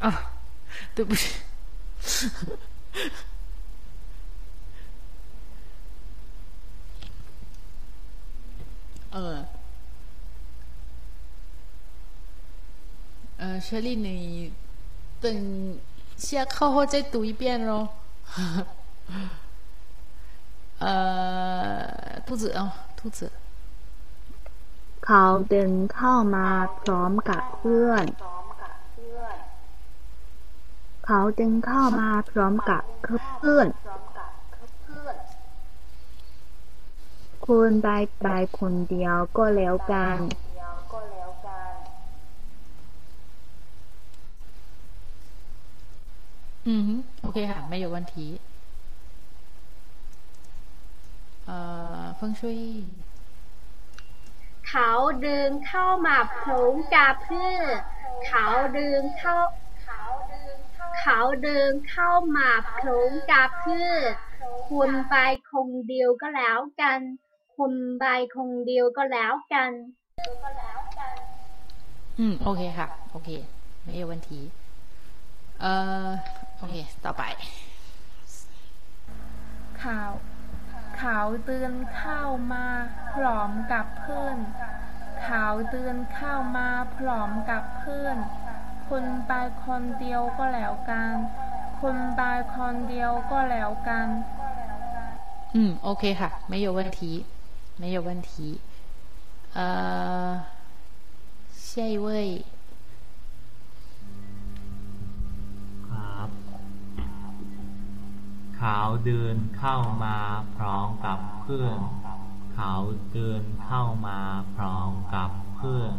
[0.00, 0.30] 啊，
[0.94, 1.40] 对不起。
[9.12, 9.46] 嗯。
[13.38, 14.52] 呃，雪莉，你
[15.20, 15.78] 等
[16.16, 17.88] 下课后再读一遍喽。
[20.83, 23.19] 呃，兔子哦，兔子。
[25.05, 26.47] เขาเดินเข้ามา
[26.81, 28.05] พร้อมกับเพื่อน
[31.05, 33.67] เขาเดินเข้ามาพร้อมกับเพื่อน
[37.45, 37.87] คุณไป
[38.21, 38.27] ไป
[38.59, 40.17] คนเดียวก็แล้วกัน
[46.67, 46.89] อืม
[47.21, 48.15] โอเคค่ะ ไม่有问题
[52.15, 52.59] เฟิงชุย
[54.67, 54.91] เขา
[55.21, 57.63] เดินเข้ามาพร้อมกับเพื่อน
[58.27, 58.45] เขา
[58.75, 59.37] เดินเข้า
[60.99, 62.49] เขาเดินเข้ามา
[62.79, 64.01] พร้อมกับเพื่อน
[64.69, 65.15] คุณไป
[65.49, 66.99] คงเดียวก็แล้วกัน
[67.57, 68.05] คุณไป
[68.35, 69.71] คงเดียวก็แล้วกัน
[72.19, 73.29] อืม โอเคค่ะ โอเค
[73.83, 74.29] ไม่有问题
[75.61, 75.71] เอ่
[76.05, 76.09] อ
[76.57, 76.75] โอเค
[77.05, 77.23] ต่อไป
[79.81, 80.11] ข่าว
[81.01, 82.21] ข่าวเตือนเข้า
[82.53, 82.65] มา
[83.13, 84.37] พร้อมกับเพื่อน
[85.27, 88.17] ข่าวเตือนเข้ามาพร้อมกับเพื่อน
[88.87, 89.31] คุณไป
[89.63, 91.15] คนเดียวก็แล้วกัน
[91.79, 92.21] คุณไป
[92.55, 94.07] คนเดียวก็แล้วกัน
[95.55, 96.99] อืม โอเคค่ะ ไม่有问题
[97.81, 98.31] 没有问题
[99.57, 99.59] 呃
[101.67, 102.09] 下一位
[108.57, 110.17] เขาเดินเข้ามา
[110.55, 111.79] พร้อมกับเพื่อน
[112.55, 112.73] เขา
[113.13, 114.19] เดินเข้ามา
[114.55, 115.95] พร้อมกับเพื่อน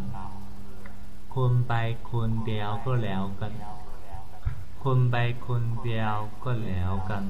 [1.34, 1.72] คุณไป
[2.10, 3.52] คนเดียวก็แล้วกัน
[4.82, 7.24] คุณไปคนเดียวก็แล้วกัน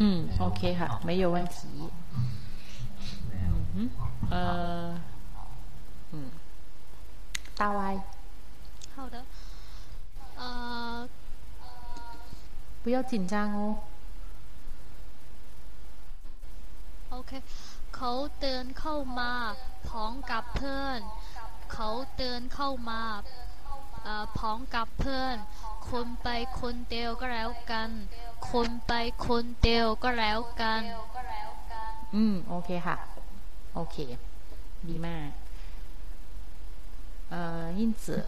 [0.00, 1.58] อืม โอเคค่ะ ไม่有问题
[3.74, 3.90] 嗯
[4.30, 5.00] 呃
[6.12, 6.14] 嗯
[7.60, 7.80] 大歪
[8.94, 9.16] 好的
[10.36, 11.08] 呃
[12.84, 13.60] 不要紧张哦
[17.10, 17.32] โอเค
[17.96, 19.32] เขาเดินเข้ามา
[19.88, 21.00] พร้อมกับเพื่อน
[21.72, 21.88] เขา
[22.18, 23.02] เดินเข้ามา
[24.38, 25.36] พร้อมกับเพื่อน
[25.90, 26.28] คนไป
[26.60, 27.90] คนเดียวก็แล้วกัน
[28.50, 28.92] คนไป
[29.26, 30.82] คนเดียวก็แล้วกัน
[32.14, 32.96] อืม โอเคค่ะ
[33.74, 33.96] โอเค
[34.88, 35.28] ดีมาก
[37.30, 38.22] เอ่อยินจือ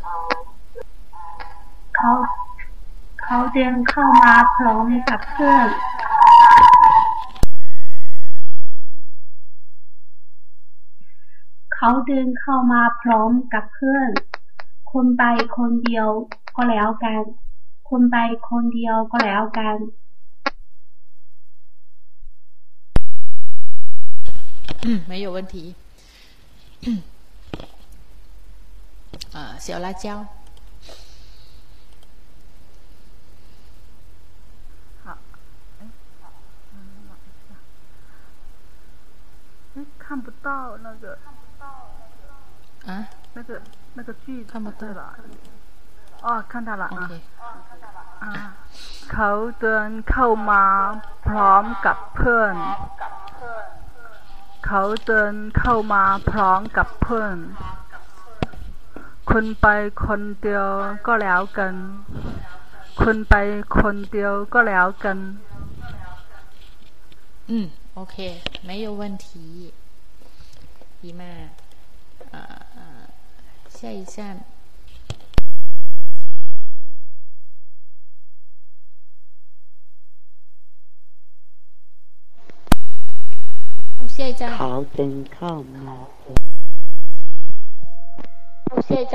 [1.96, 2.10] เขา
[3.22, 5.68] เขาเดินเข้ามาพร้อมกับเพื่อน
[11.74, 14.10] เขาเดินเข้ามาพร้อมกับเพื่อน
[14.92, 15.22] คนไป
[15.56, 16.08] คนเดียว
[16.56, 17.22] ก็แล้วกัน
[17.90, 18.16] คนไป
[18.48, 19.76] คนเดียวก็แล้วกัน
[24.84, 25.54] อืม没有问题
[29.34, 30.04] 呃小辣椒
[40.06, 41.04] 看不到那个
[42.86, 42.90] 啊，
[43.34, 43.60] 那个
[43.94, 45.14] 那个句子看不到了。
[46.22, 47.12] 哦，看到了啊 โอเค
[48.22, 48.32] อ่า
[49.12, 49.30] เขา
[49.60, 50.64] เดินเข้ามา
[51.28, 52.54] พร้อมกับเพื่อน
[54.66, 57.36] เขาเดินเข้ามาพร้อมกับเพื่อน
[59.30, 59.66] คุณไป
[60.06, 60.66] คนเดียว
[61.06, 61.74] ก็แล้วกัน
[63.00, 63.34] คุณไป
[63.78, 65.18] คนเดียวก็แล้วกัน
[67.50, 68.16] อืม โอเค
[68.64, 69.28] ไม่有问题
[71.02, 71.48] ดีมาก
[72.30, 72.40] เอ่
[72.98, 73.02] อ
[73.76, 74.16] 下一站
[84.14, 85.96] 下一站 เขาเดินเข้ามา
[88.88, 89.14] 下一站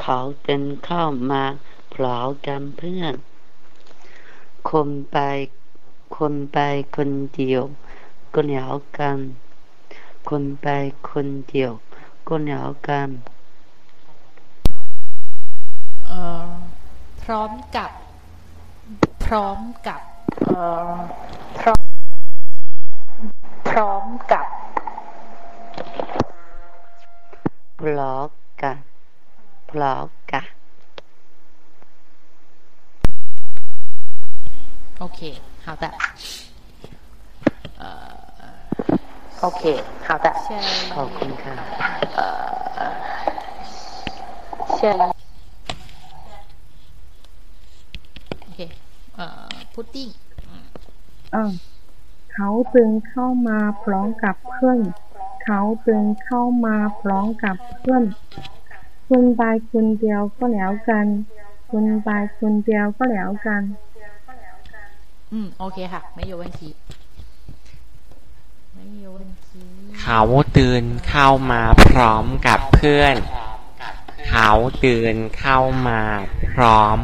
[0.00, 1.44] เขาเดินเข้ามา
[1.94, 3.14] พร้อมกับเพื่อน
[4.70, 5.16] คนไป
[6.17, 6.57] คนไป
[6.95, 7.63] คนเดียว
[8.33, 9.17] ก็แล้วกัน
[10.29, 10.67] คนไป
[11.09, 11.71] คนเดียว
[12.27, 13.09] ก็แล้วกัน
[16.07, 16.19] เอ่
[16.49, 16.51] อ
[17.23, 17.91] พร้อมกับ
[19.25, 20.01] พร้อมกับ
[20.45, 20.61] เอ่
[20.93, 20.97] อ
[21.59, 21.81] พร้อม
[23.69, 24.47] พร้อมกับ
[27.79, 28.29] พร้อม
[28.61, 28.77] กัน
[29.71, 30.45] พร้อมกัน
[35.01, 35.21] OK，
[35.64, 35.84] 好的。
[37.78, 37.86] 呃，
[39.40, 39.62] OK，
[40.06, 40.26] 好的。
[40.46, 40.48] 下
[40.94, 41.54] ขอบคุณค่ะ
[42.18, 42.20] 呃，
[44.78, 44.80] 下，
[48.48, 48.60] OK，
[49.18, 49.22] 呃，
[49.72, 50.08] พุดดิ้ง
[51.32, 51.50] เออ
[52.32, 54.78] เขาเดินเข้ามาพร้อมกับเพื่อน
[55.44, 61.06] เขาเดินเข้ามาพร้อมกับเพื่อน ค คุณไปคนเดียวก็แล้วกัน
[61.70, 62.08] คุณไป
[62.38, 63.62] คนเดียวก็แล้วกัน
[65.34, 66.70] อืมโอเคค่ะ ไม่โยวันที
[68.74, 69.64] ไม่โยวันที
[70.00, 70.20] เขา
[70.56, 73.14] ตื่นเข้ามาพร้อมกับเพื่อน
[74.28, 74.50] เขา
[74.84, 75.58] ตื่นเข้า
[75.88, 76.00] มา
[76.52, 76.98] พร้อม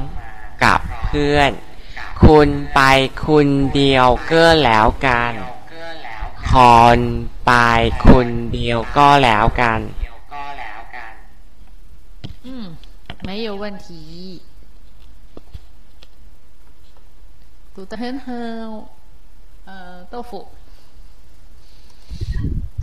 [0.65, 1.51] กับเพื่อน
[2.23, 2.81] คุณไป
[3.25, 5.33] คุณเดียวก็แล้วกัน
[6.51, 6.99] คอน
[7.47, 7.53] ไป
[8.05, 9.81] คุณเดียวก็แล้วกัน
[12.47, 12.67] อืม
[13.25, 13.91] ไม่有问题
[17.75, 18.27] 读得很好
[19.69, 19.71] 呃
[20.13, 20.31] 豆腐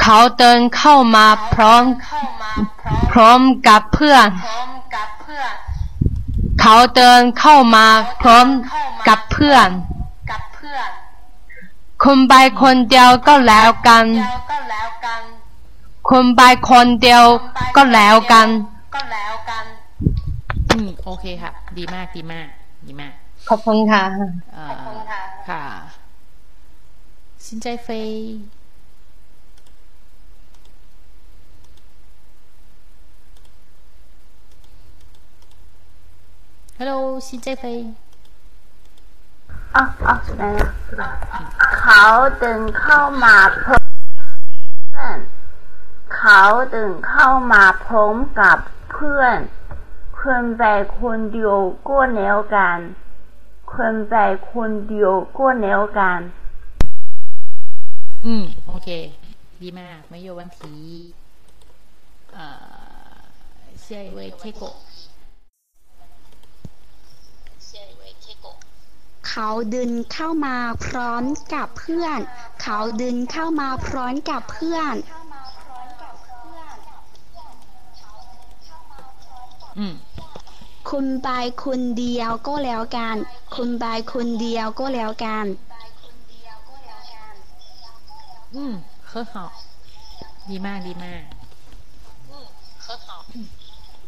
[0.01, 1.83] เขาเดินเข้ามาพร้อม
[3.11, 4.27] พร้อมกับเพื่อน
[6.61, 7.87] เขาเดินเข้ามา
[8.21, 8.47] พร้อม
[9.07, 9.69] กับเพื่อน
[12.03, 14.05] คุณไปคนเดียวก็แล้วกัน
[16.09, 17.25] คุณไปคนเดียว
[17.75, 18.47] ก็แล้วกัน
[20.69, 22.47] อืมโอเคค่ะ ดีมากดีมาก
[22.87, 23.13] ดีมาก
[23.48, 24.04] ขอบคุณค่ะ
[24.68, 25.20] ขอบคุณค่ะ
[25.50, 25.64] ค่ะ
[27.46, 28.12] สินใจเฟย
[36.78, 36.94] ฮัลโหล
[37.28, 37.78] สินใจเฟย
[39.74, 40.70] อ๋ออ๋อได้แล้ว
[41.80, 42.04] เขา
[42.42, 43.86] ดึงเข้ามาพร้อม
[44.42, 45.18] เพื่อน
[46.16, 46.42] เขา
[46.74, 48.58] ดึงเข้ามาพร้อมกับ
[48.90, 49.38] เพื่อน
[50.14, 50.62] เพื่นไป
[50.98, 51.56] คนเดียว
[51.88, 52.78] ก็แล้วกัน
[53.72, 54.16] คนใจ
[54.52, 56.20] คนเดียวก็แล้วกัน
[58.26, 58.88] อืม โอเค
[59.62, 60.76] ดีมากไม่โยวันที
[62.34, 62.46] เอ่
[63.14, 63.18] อ
[63.80, 64.62] เชื่อเวเทโก
[69.28, 71.24] เขาดึงเข้ามาพร้อม
[71.54, 72.18] กับเพื่อน
[72.62, 74.94] เขาดึงเข้ามาพร้อมกับเพื่อน
[79.78, 79.94] อืม
[80.90, 81.28] คุณไป
[81.64, 83.16] คนเดียวก็แล้วกัน
[83.54, 85.46] คุณไปคนเดียวก็แล้วกัน
[88.54, 88.74] อืม
[89.12, 89.34] 很好
[90.50, 91.22] ดีมากดีมาก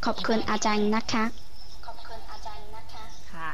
[0.05, 1.24] ขอบคุณอาจารย์นะคะ
[1.86, 3.51] ขอบคุณอาจารย์นะคะ ค่ะ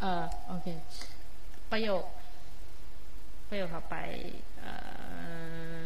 [0.00, 0.66] เออโอเค
[1.72, 2.04] ประโยค
[3.48, 3.96] ประโยคต่อไป
[4.60, 4.70] เอ่
[5.78, 5.82] อ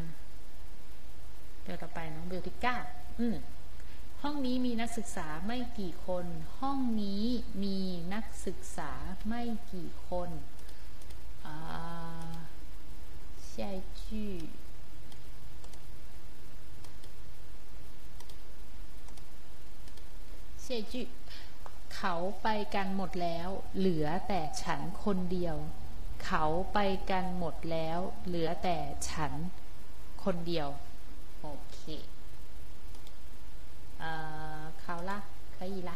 [1.63, 2.77] ประโยคต่อไปน้องเบลที่เก้า
[3.21, 3.37] อืม
[4.22, 6.26] ห้องนี้มีนักศึกษาไม่กี่คน
[6.60, 7.24] ห้องนี้
[7.64, 7.80] มี
[8.14, 8.92] นักศึกษา
[9.28, 9.42] ไม่
[9.74, 10.30] กี่คน
[11.46, 12.26] อ่า
[13.52, 14.02] 下一句
[20.66, 20.94] 下一句
[21.96, 25.58] เขาไปกันหมดแล้ว เหลือแต่ฉันคนเดียว
[26.26, 26.80] เขาไป
[27.12, 28.78] กันหมดแล้ว เหลือแต่
[29.10, 29.32] ฉัน
[30.24, 30.68] คนเดียว
[31.42, 31.80] โอเค
[34.00, 34.06] 呃，
[34.86, 35.12] 考啦，
[35.58, 35.92] 可以啦。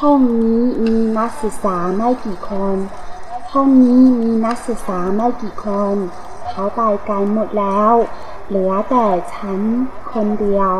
[0.00, 2.76] ห้องนี้มีนักศึกษาไม่กี่คน
[3.52, 5.96] ห้องนี้มีนักศึกษาไม่กี่คน
[6.50, 7.92] เขาไปกันหมดแล้ว
[8.48, 9.60] เหลือแต่ฉัน
[10.12, 10.74] คนเดียว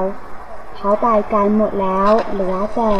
[0.77, 2.95] เขาไปกันหมดแล้ว เหลือแต่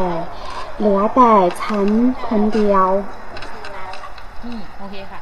[0.79, 1.33] เหลือแต่
[1.63, 1.89] ฉัน
[2.29, 2.87] คนเดียว
[4.43, 5.20] อืมโอเคค่ะ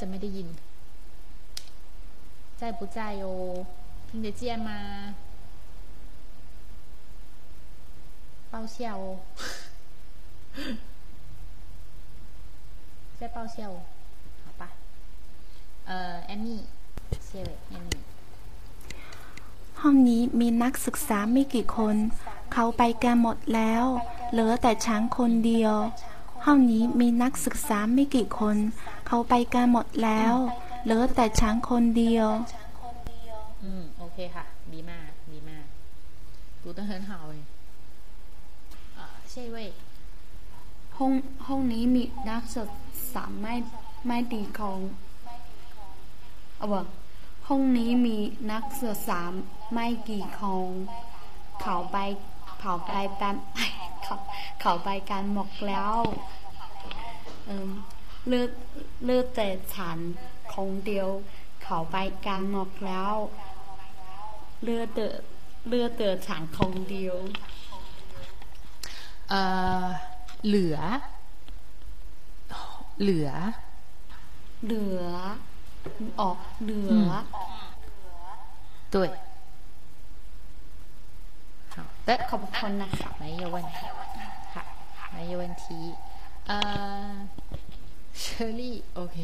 [0.00, 0.48] จะไม่ได้ยิน
[2.60, 3.26] 在不在哦
[4.08, 4.70] 听得见吗
[8.52, 9.18] 报销哦，
[13.18, 13.78] 在报销哦，
[14.44, 14.62] 好吧。
[15.88, 16.62] 呃，Annie，
[17.26, 18.02] 谢谢 Annie。
[19.80, 21.96] ห้องนี้มีนักศึกษาไม่กี่คน
[22.52, 23.84] เขาไปกันหมดแล้ว
[24.32, 25.74] เหลือแต่ฉันคนเดียว
[26.45, 28.57] ห้องนี้มีนักศึกษาไม่กี่คน
[29.07, 30.33] เขาไปกันหมดแล้ว
[30.83, 32.27] เหลือแต่ช้างคนเดียว
[33.63, 35.65] อืม โอเคค่ะ ดีมาก ดีมาก
[36.61, 37.43] กูต้องเฮิร์นเฮาเลย
[38.97, 39.69] อ่ใช่เว้ย
[40.97, 41.11] ห้อง
[41.47, 42.69] ห้องนี้มีนักศึก
[43.13, 43.53] ษาไม่
[44.07, 44.79] ไม่ดีของ
[46.57, 46.83] เอาวะ
[47.47, 48.17] ห้องนี้มี
[48.51, 49.21] นักศึกษา
[49.73, 50.69] ไม่กี่คน
[51.61, 51.97] เขาไป
[52.61, 53.35] เขาไปกัน
[54.03, 54.15] เขา
[54.61, 55.95] เขาไปกันหมดแล้ว
[57.45, 57.69] เออ
[58.27, 58.45] เลือ
[59.05, 59.97] เลือแต่ฉัน
[60.53, 61.07] คนเดียว
[61.63, 63.15] เขาไปกันหมดแล้ว
[64.63, 65.07] เลือเตอ
[65.67, 67.17] เลือเตอฉันคนเดียว
[69.29, 69.41] เอ่
[69.81, 69.85] อ
[70.47, 70.77] เหลือ
[73.01, 73.29] เหลือ
[74.65, 75.05] เหลือ
[76.19, 77.09] ออกเหลือ
[78.93, 79.09] 对
[82.00, 83.76] 好的ขอบคุณนะคะ没有问题
[84.54, 84.56] 好
[85.14, 85.64] 没有问题
[86.50, 87.28] 呃
[88.14, 89.14] 舍利 OK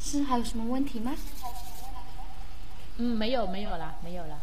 [0.00, 1.14] 是还有什么问题吗？
[2.96, 4.38] 嗯，没有，没有了，没有了。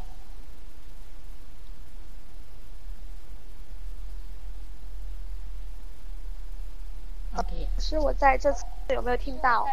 [7.35, 9.65] OK，是我在这次有没有听到？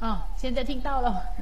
[0.00, 1.34] 哦，现在听到了。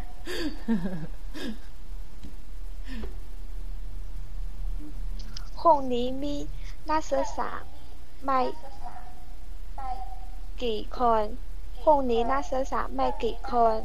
[5.63, 6.35] ห้องนี้มี
[6.91, 7.51] นักศึกษา
[8.25, 8.41] ไม่
[10.63, 11.23] กี่คน
[11.85, 13.77] ห้องนี้นักศึกษาไม่กี่คน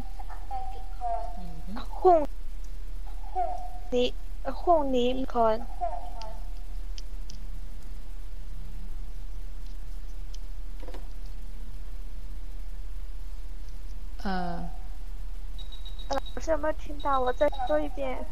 [2.01, 2.19] ห้อง
[3.93, 4.07] นี้
[4.63, 5.57] ห้องนี้มีคน
[14.23, 14.69] 呃，
[16.09, 17.17] 老师有没有听到？
[17.21, 18.25] 我再说一遍。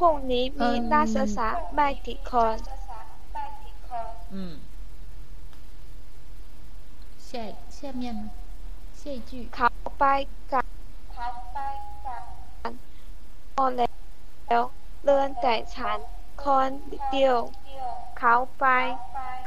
[0.00, 2.56] ห้องนี้มีนักศึกษาไม่กี่คน
[4.30, 4.58] 嗯。
[7.18, 7.38] 下
[7.70, 8.30] 下面呢？
[8.94, 9.48] 下一句。
[9.54, 9.68] เขา
[9.98, 10.04] ไป
[10.52, 10.66] กัน
[11.12, 11.58] เขาไป
[12.06, 12.72] กัน
[13.54, 14.62] หมดแล้ว
[15.04, 15.98] เลื่อนแต่ฉัน
[16.42, 16.70] คน
[17.12, 17.38] เดียว
[18.18, 18.64] เขาไป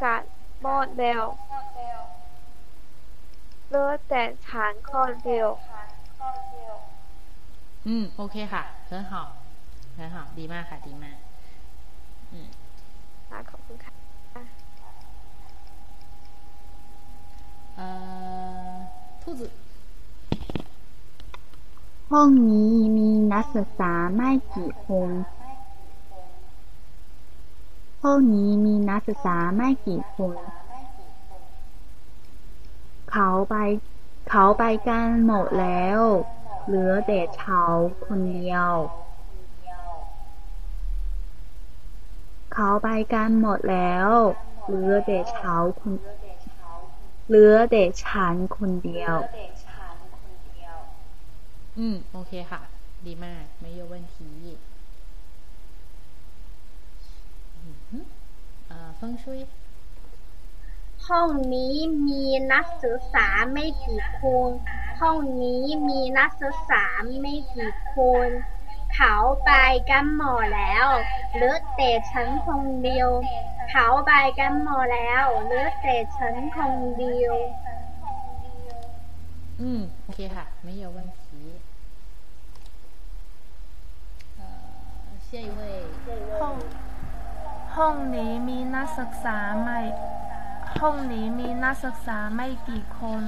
[0.04, 0.22] กัน
[0.62, 1.26] หมดแล้ว
[3.70, 5.50] เลื่อนแต่ฉันคนเดียว
[7.88, 9.14] อืมโอเคค่ะ很好
[9.99, 11.17] นะหอดีมากค่ะ ดีมาก
[13.51, 13.93] ขอบคุณค่ะ
[17.77, 17.87] เอ่
[18.73, 18.75] อ
[19.23, 19.41] ทูต
[22.11, 25.11] ห้องนี้มีนักศึกษาไม่กี่คน
[28.03, 30.37] ห้องนี้มีนักศึกษาไม่กี่คน
[33.11, 33.55] เขาไป
[34.31, 36.01] เขาไปกันหมดแล้ว
[36.67, 37.63] เหลือแต่เชา
[38.07, 38.71] คนเดียว
[42.55, 44.11] เขาไปกันหมดแล้ว
[44.65, 45.93] เหลือแต่เขาคน
[47.27, 49.17] เหลือแต่ฉันคนเดียว
[51.79, 52.63] อืม โอเคค่ะ
[53.07, 54.31] ดีมาก ไม่ยกวันที
[58.71, 59.41] อ่าเฟิงชุย
[61.09, 61.77] ห้องนี้
[62.09, 64.51] มีนักศึกษาไม่กี่คน
[65.01, 66.85] ห้องนี้มีนักศึกษา
[67.21, 68.29] ไม่กี่คน
[68.96, 69.16] เขา
[69.46, 69.52] ไป
[69.92, 70.88] กันหมดแล้ว
[71.34, 73.10] เหลือแต่ฉันคนเดียว
[73.72, 77.36] เขาไปกันหมดแล้วเหลือแต่ฉันคนเดียว
[79.62, 81.24] อืม โอเคค่ะ ไม่有问题
[84.40, 84.42] 呃
[85.28, 85.62] 下一位
[86.40, 86.56] ห้อง
[87.76, 89.80] ห้องนี้มีนักศึกษาไม่
[90.80, 93.24] ห้องนี้มีนักศึกษาไม่กี่คน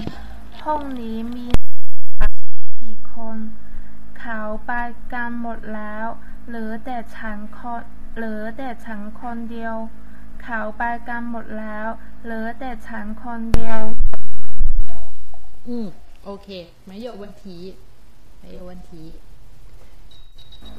[0.65, 3.37] ห้องนี้มีนักศึกษาไม่กี่คน
[4.19, 4.71] เขาไป
[5.13, 6.07] กันหมดแล้ว
[6.47, 7.81] เหลือแต่ฉันคน
[8.15, 9.75] เหลือแต่ฉันคนเดียว
[10.43, 11.87] เขาไปกันหมดแล้ว
[12.23, 13.81] เหลือแต่ฉันคนเดียว
[15.67, 15.87] อืม
[16.25, 16.47] โอเค
[16.85, 17.43] ไม่有问题
[18.43, 18.91] 没有问题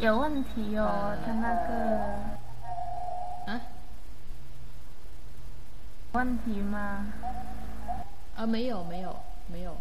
[0.04, 1.68] 有问题哦他那个
[3.48, 3.50] 啊
[6.16, 6.76] 问题吗
[8.36, 9.08] 啊没有没有
[9.52, 9.76] 没有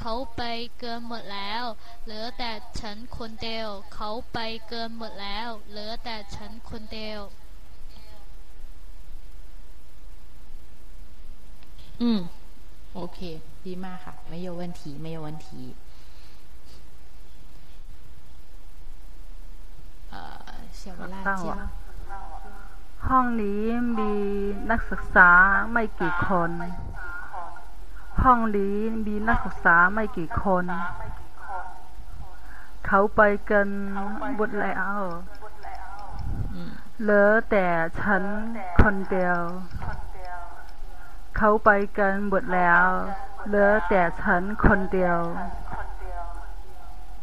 [0.00, 0.42] เขาไป
[0.78, 1.64] เกินหมดแล้ว
[2.04, 7.20] เหลือแต่ฉันคนเดียว เขาไปเกินหมดแล้ว เหลือแต่ฉันคนเดียว
[12.02, 12.20] อืม
[12.94, 13.18] โอเค
[13.66, 15.48] ดีมากค่ะ ไม่有问题ไม่有问题
[20.10, 21.58] เอ่อเสียเวลาเจียว
[23.06, 23.64] ห้องนี้
[23.98, 24.12] มี
[24.70, 25.30] นักศึกษา
[25.72, 26.50] ไม่กี่คน
[28.23, 30.63] ห้องนี้มีนักศึกษาไม่กี่คน
[32.87, 33.21] เขาไป
[33.51, 33.67] กัน
[34.35, 34.95] หมดแล้ว
[37.01, 37.65] เหลือแต่
[38.01, 38.23] ฉัน
[38.81, 39.39] คนเดียว
[41.37, 42.85] เขาไปกันหมดแล้ว
[43.47, 45.17] เหลือแต่ฉันคนเดียว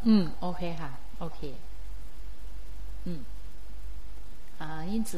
[0.07, 0.91] อืม โอเคค่ะ
[1.21, 1.41] โอเค
[3.07, 3.21] อืม
[4.61, 5.13] อ่า英子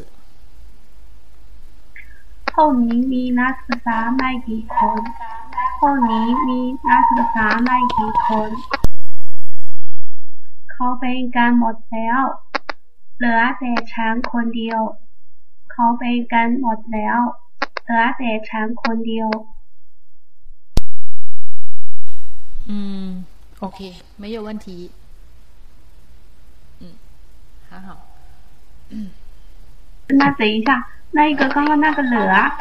[2.56, 5.02] ห้องนี้มีนักศึกษาไม่กี่คน
[5.82, 6.60] ห้องนี้มี
[6.90, 8.50] นักศึกษาไม่กี่คน
[10.72, 12.22] เขาเป็นกันหมดแล้ว
[13.18, 14.82] เหลือแต่ฉันคนเดียว
[15.72, 17.20] เขาเป็นกันหมดแล้ว
[17.84, 19.30] เหลือแต่ฉันคนเดียว
[22.70, 23.26] 嗯，
[23.60, 23.78] OK，
[24.16, 24.90] 没有问题。
[26.80, 26.84] 嗯，
[27.70, 27.98] 还好。
[28.90, 29.10] 嗯，
[30.08, 32.57] 那等一下， 那一个刚刚那个了啊，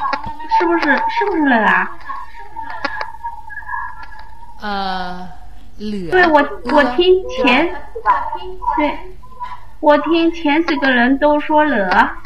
[0.58, 1.92] 是不是是不是了啊？
[4.62, 5.30] 呃，
[5.78, 6.12] 了。
[6.12, 7.76] 对我我听前，
[8.78, 8.98] 对，
[9.80, 12.18] 我听前几个人都说了，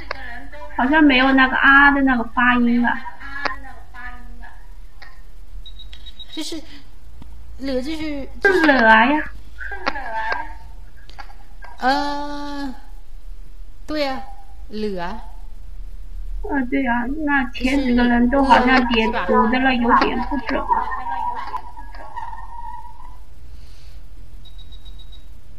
[0.77, 2.89] 好像没有那个啊的那个发音了。
[6.31, 6.55] 就是
[7.57, 9.23] 了，就是是了呀。
[11.79, 12.73] 呃，
[13.87, 14.21] 对呀、
[14.69, 15.21] 了。
[16.61, 20.61] 啊，对呀、那前几个人都好像点读的了，有点不准。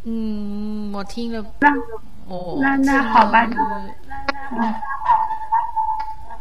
[0.04, 1.44] 嗯，我听了。
[1.60, 1.70] 那
[2.28, 3.94] 哦，那那好吧，嗯
[4.52, 4.74] 嗯，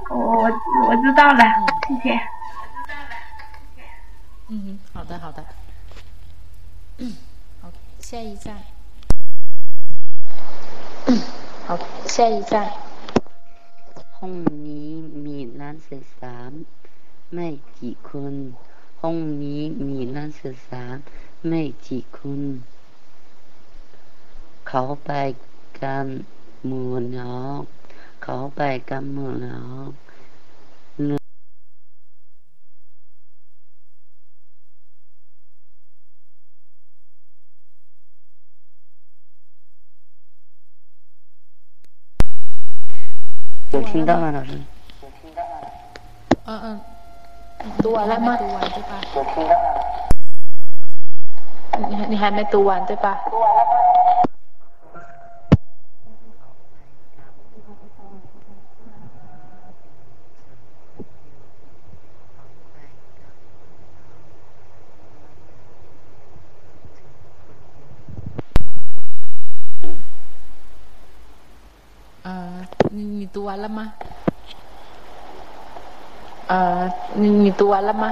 [0.10, 1.44] 我我我知道了，
[1.88, 2.22] 谢谢。
[4.50, 5.44] 嗯，好的好的。
[6.98, 7.16] 嗯
[7.64, 8.56] ，OK，下一站。
[11.08, 11.20] 嗯
[11.68, 12.70] ，OK，下一站。
[14.24, 14.90] ห้องนี้
[15.26, 16.36] มีนักศึกษา
[17.34, 17.48] ไม่
[17.80, 18.34] กี่คน
[19.02, 20.84] ห้องนี้มีนักศึกษา
[21.48, 22.42] ไม่กี่คน
[24.68, 25.12] เขาไป
[25.82, 26.08] กัน
[26.66, 27.52] หมู่แล้ว
[28.24, 29.78] เขาไปกันหมู่แล้ว
[43.84, 44.52] 听到了，老师。
[45.02, 45.50] 我听到了。
[46.46, 46.80] 嗯嗯，
[47.82, 48.38] 读完了吗？
[48.38, 49.02] 读完对吧？
[49.16, 49.82] 我听到了。
[51.90, 53.22] 你你还没读完对吧？
[53.30, 53.61] 读完了。
[73.64, 73.86] ลามะ
[76.48, 76.82] เอ่อ
[77.22, 78.12] มีตัวละมะ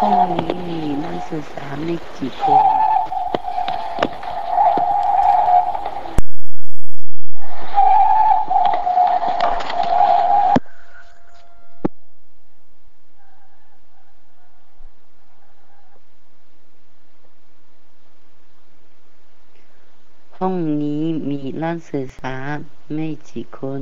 [0.00, 2.75] ห้องนี้มีนักศึกษาในกี่คน
[21.65, 22.35] นักศึกษา
[22.93, 23.81] ไม่กี่คน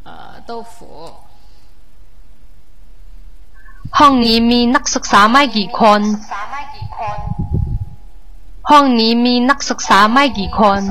[0.07, 0.10] 呃，
[0.49, 0.76] 豆腐。
[3.99, 6.02] ห้องนี้มีนักศึกษาไม่กี่คน
[8.70, 10.82] ห้องนี้มีนักศึกษาไม่กี่คน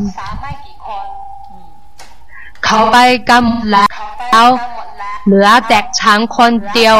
[2.66, 2.98] เขาไป
[3.28, 3.84] กันหมดแล้
[4.44, 4.46] ว
[5.24, 6.98] เหลือแต่ฉันคนเดียว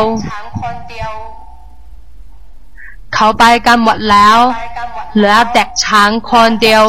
[3.15, 4.39] เขาไปกันหมดแล้ว
[5.15, 6.85] เหลือแต่ฉันคนเดียว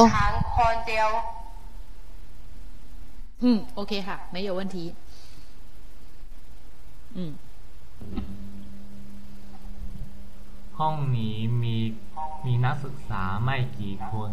[3.45, 4.95] 嗯，OK 哈，没有问题。
[7.15, 7.19] 嗯。
[10.79, 11.75] ห้องนี้มี
[12.45, 14.29] มีนักศึกษาไม่กี่คน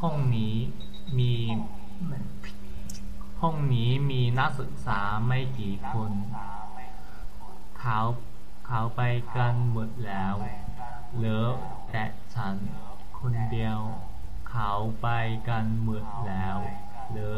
[0.00, 0.54] ห้องนี้
[1.18, 1.32] มี
[3.42, 6.12] ห้องนี้มีนักศึกษาไม่กี่คน
[7.80, 7.98] เขา
[8.66, 9.02] เขาไป
[9.36, 10.34] กันหมดแล้ว
[11.16, 11.44] เหลือ
[11.90, 12.56] แต่ฉัน
[13.20, 13.78] คนเดียว
[14.50, 14.70] เขา
[15.02, 15.08] ไป
[15.48, 16.56] กันหมดแล้ว
[17.10, 17.34] เหลือ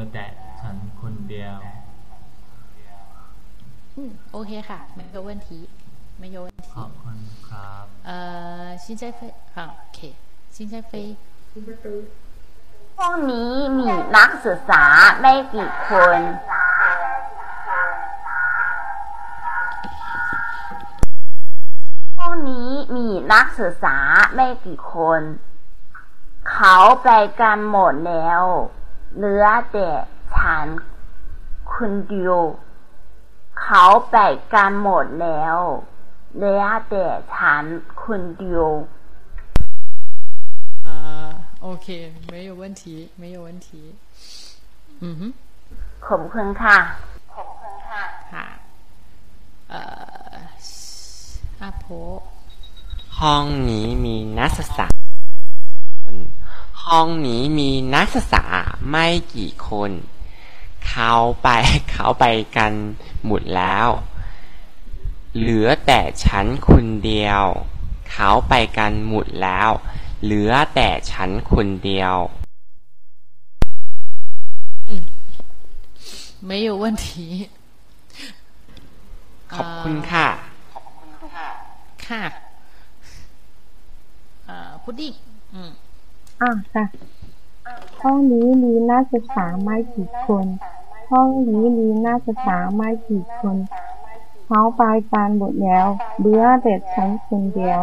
[1.30, 1.56] เดียว
[3.96, 5.48] อืมโอเคค่ะไม่有问题
[6.20, 7.18] 没有问题ขอบคุณ
[7.48, 8.10] ครับ 呃
[8.82, 9.20] 新在飞
[9.54, 9.98] 好 OK
[10.54, 10.92] 新在飞
[13.03, 14.83] ห้องนี้มีนักศึกษา
[15.21, 16.19] ไม่กี่คน
[22.17, 23.97] ห้องนี้มีนักศึกษา
[24.35, 25.21] ไม่กี่คน
[26.51, 27.09] เขาไป
[27.41, 28.43] กันหมดแล้ว
[29.15, 29.89] เหลือแต่
[30.35, 30.67] ฉัน
[31.73, 32.37] คนเดียว
[33.61, 34.17] เขาไป
[34.53, 35.57] กันหมดแล้ว
[36.35, 37.05] เหลือแต่
[37.35, 37.63] ฉัน
[38.03, 38.67] คนเดียว
[41.66, 41.86] OK
[42.32, 42.82] 没有问题
[43.20, 43.68] 没有问题
[45.00, 45.20] 嗯哼
[46.06, 46.78] ขอบคุณค่ะ
[48.32, 48.46] ค่ะ
[49.70, 49.80] เอ่
[50.32, 50.34] อ
[51.60, 51.86] อาโพ
[53.20, 54.86] ห้องนี้มีนักศึกษา
[55.26, 56.16] ไม่กี่คน
[56.84, 58.44] ห้องนี้มีนักศึกษา
[58.90, 59.90] ไม่กี่คน
[60.88, 61.48] เขาไป
[61.92, 62.24] เขาไป
[62.56, 62.72] กัน
[63.26, 63.88] หมดแล้ว
[65.38, 67.42] เหลือแต่ฉันคนเดียว
[68.10, 69.70] เขาไปกันหมดแล้ว
[70.22, 72.16] เหลือแต่ฉันคนเดียว
[76.50, 77.06] 没有问题
[79.54, 80.28] ขอบคุณค่ะ
[82.06, 82.24] ค่ะ
[84.46, 85.12] เอ่อพุดดิ้ง
[85.54, 85.70] อืม
[86.40, 86.84] อ่าค่ะ
[88.02, 90.46] ห้องนี้มีนักศึกษาไม่กี่คน
[91.10, 93.56] ห้องนี้มีนักศึกษาไม่กี่คน
[94.46, 94.82] เขาไป
[95.12, 95.86] กันหมดแล้ว
[96.18, 97.80] เหลือแต่ฉันคนเดียว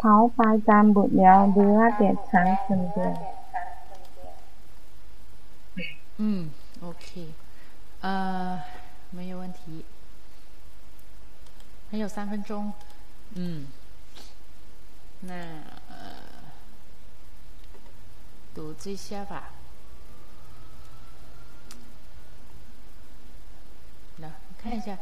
[0.00, 3.16] 头发沾不了，留啊点长存的。
[6.16, 6.50] 嗯
[6.82, 7.32] ，OK，
[8.00, 8.60] 呃，
[9.10, 9.84] 没有问题，
[11.90, 12.72] 还有三分钟，
[13.34, 13.66] 嗯，
[15.20, 16.14] 那呃，
[18.54, 19.50] 读这些吧。
[24.62, 24.98] 看一下，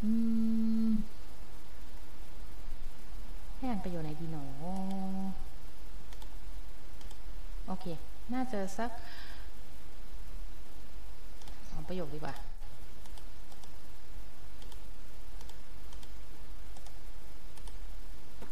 [0.00, 1.02] 嗯。
[3.62, 4.36] ให้มันไปอยู่ในดีโน
[7.66, 7.86] โอเค
[8.34, 8.90] น่าจะสัก
[11.70, 12.34] สองประโยคดีกว่า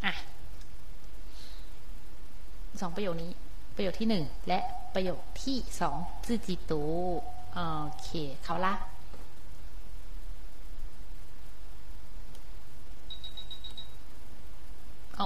[0.05, 0.13] อะ
[2.81, 3.31] สองประโยคนี้
[3.75, 4.59] ประโยคที่หนึ่งและ
[4.93, 6.81] ประโยคที่สองจื้อจีตู
[7.53, 8.09] โอเค
[8.43, 8.73] เขาละ
[15.20, 15.22] 哦，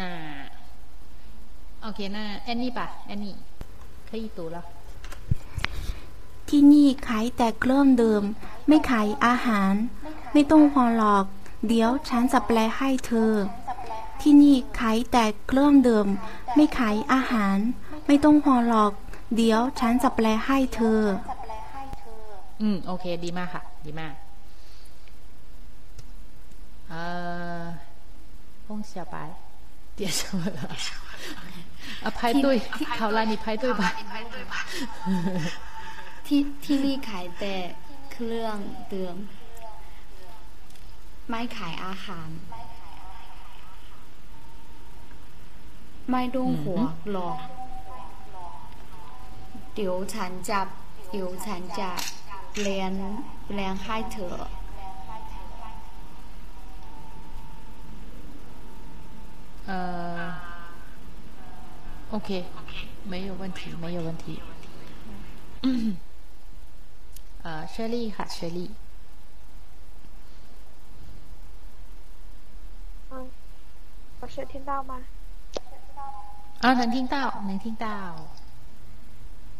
[0.00, 0.02] 那
[1.82, 3.34] โอเค那แอนนี่ป่ะแอนนี่
[4.08, 4.56] 可以读了
[6.48, 8.22] ที่นี่ขายแต่เครื่องดื่ม
[8.66, 9.72] ไม่ขายอาหาร
[10.32, 11.24] ไม่ต้องห่วงหรอก
[11.68, 13.32] เดี๋ยวฉันจะแปลให้เธอ
[14.20, 16.06] ที่นี่ขายแต่เครื่องดื่ม
[16.54, 17.56] ไม่ขายอาหาร
[18.06, 18.92] ไม่ต้องห่วงหรอก
[19.36, 21.00] เดี๋ยวฉันจะแปลให้เธอ
[22.62, 24.14] อืม โอเค ดีมากค่ะ ดีมาก
[26.94, 27.02] เอ่
[27.60, 27.64] อ
[28.68, 29.16] 翁小白
[29.96, 30.60] 点什么了？
[32.04, 32.46] 啊，排队，
[32.98, 33.82] 好啦，你排队吧。
[36.26, 37.54] ที่ที่นี่ขายแต่
[38.12, 38.56] เครื่อง
[38.92, 39.16] ดื่ม
[41.28, 42.28] ไม่ขายอาหาร
[46.10, 46.80] ไม่ต้องหัว
[47.10, 47.38] หรอก
[49.74, 50.60] เดี๋ยวฉันจะ
[51.10, 51.90] เดี๋ยวฉันจะ
[52.62, 52.92] เรียน
[53.54, 54.34] เรียนให้เธอ
[59.66, 60.34] 呃，
[62.10, 62.44] OK，
[63.04, 64.40] 没有问题，没有问题。
[67.42, 68.70] 呃，雪莉ค่ะ雪莉。
[73.10, 73.28] 嗯，
[74.20, 75.02] 老师听到吗？
[76.60, 77.86] 啊，能听到，能听到。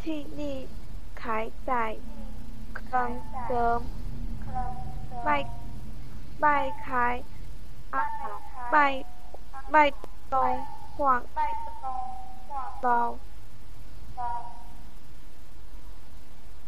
[0.03, 0.57] ที่นี่
[1.23, 1.85] ขายแต่
[2.75, 3.11] เครื่อง
[3.51, 3.81] ดื่ม
[5.25, 5.37] ไม่
[6.41, 6.57] ไม่
[6.87, 7.15] ขาย
[7.95, 8.39] อาหาร
[8.71, 8.87] ไม่
[9.72, 9.86] ไม่
[10.34, 10.52] ต้อง
[10.98, 11.22] ห่วง
[12.84, 13.02] เรา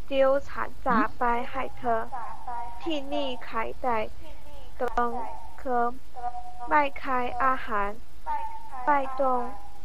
[0.07, 2.01] เดี๋ยวฉันจะไปให้เธอ
[2.83, 3.97] ที่นี่ขายแต่
[4.75, 5.11] เครื่อง
[5.59, 5.89] เครื่อง
[6.67, 7.91] ไม่ขายอาหาร
[8.85, 9.41] ไม่ต้อง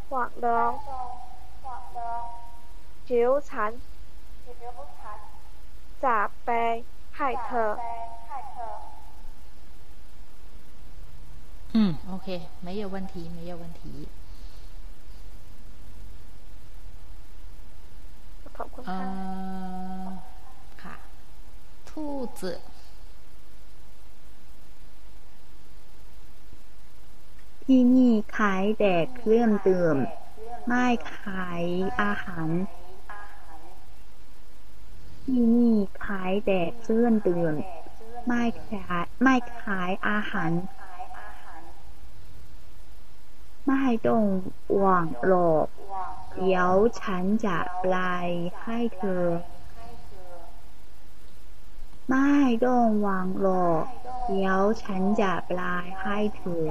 [0.08, 0.60] ห่วงเรา
[3.06, 3.70] เดี๋ยวฉัน
[6.04, 6.50] จะไป
[7.16, 7.70] ให้เธอ
[11.73, 12.27] 嗯，OK，
[12.61, 14.07] 没有问题，没有问题。
[18.57, 19.03] ขอบคุณ 呃 ค่ะ
[20.83, 20.95] ค่ะ
[21.89, 21.91] 兔
[22.39, 22.41] 子
[27.63, 29.97] ที่นี่ขายแต่เครื่องดื่ม
[30.67, 30.85] ไม่
[31.17, 31.63] ขาย
[32.01, 32.49] อาหาร
[35.23, 35.75] ที่นี่
[36.05, 37.53] ขายแต่เครื่องดื่ม
[38.27, 40.51] ไม่ขายไม่ขายอาหาร
[43.66, 44.24] ไม่ต้อง
[44.78, 45.68] หวังหรอก
[46.36, 48.28] เดี๋ยวฉันจะปลาย
[48.62, 49.24] ให้เธอ
[52.10, 52.32] ไม่
[52.64, 53.86] ต้องหวังหรอก
[54.26, 56.64] เดี๋ยวฉันจะปลายให้เธอ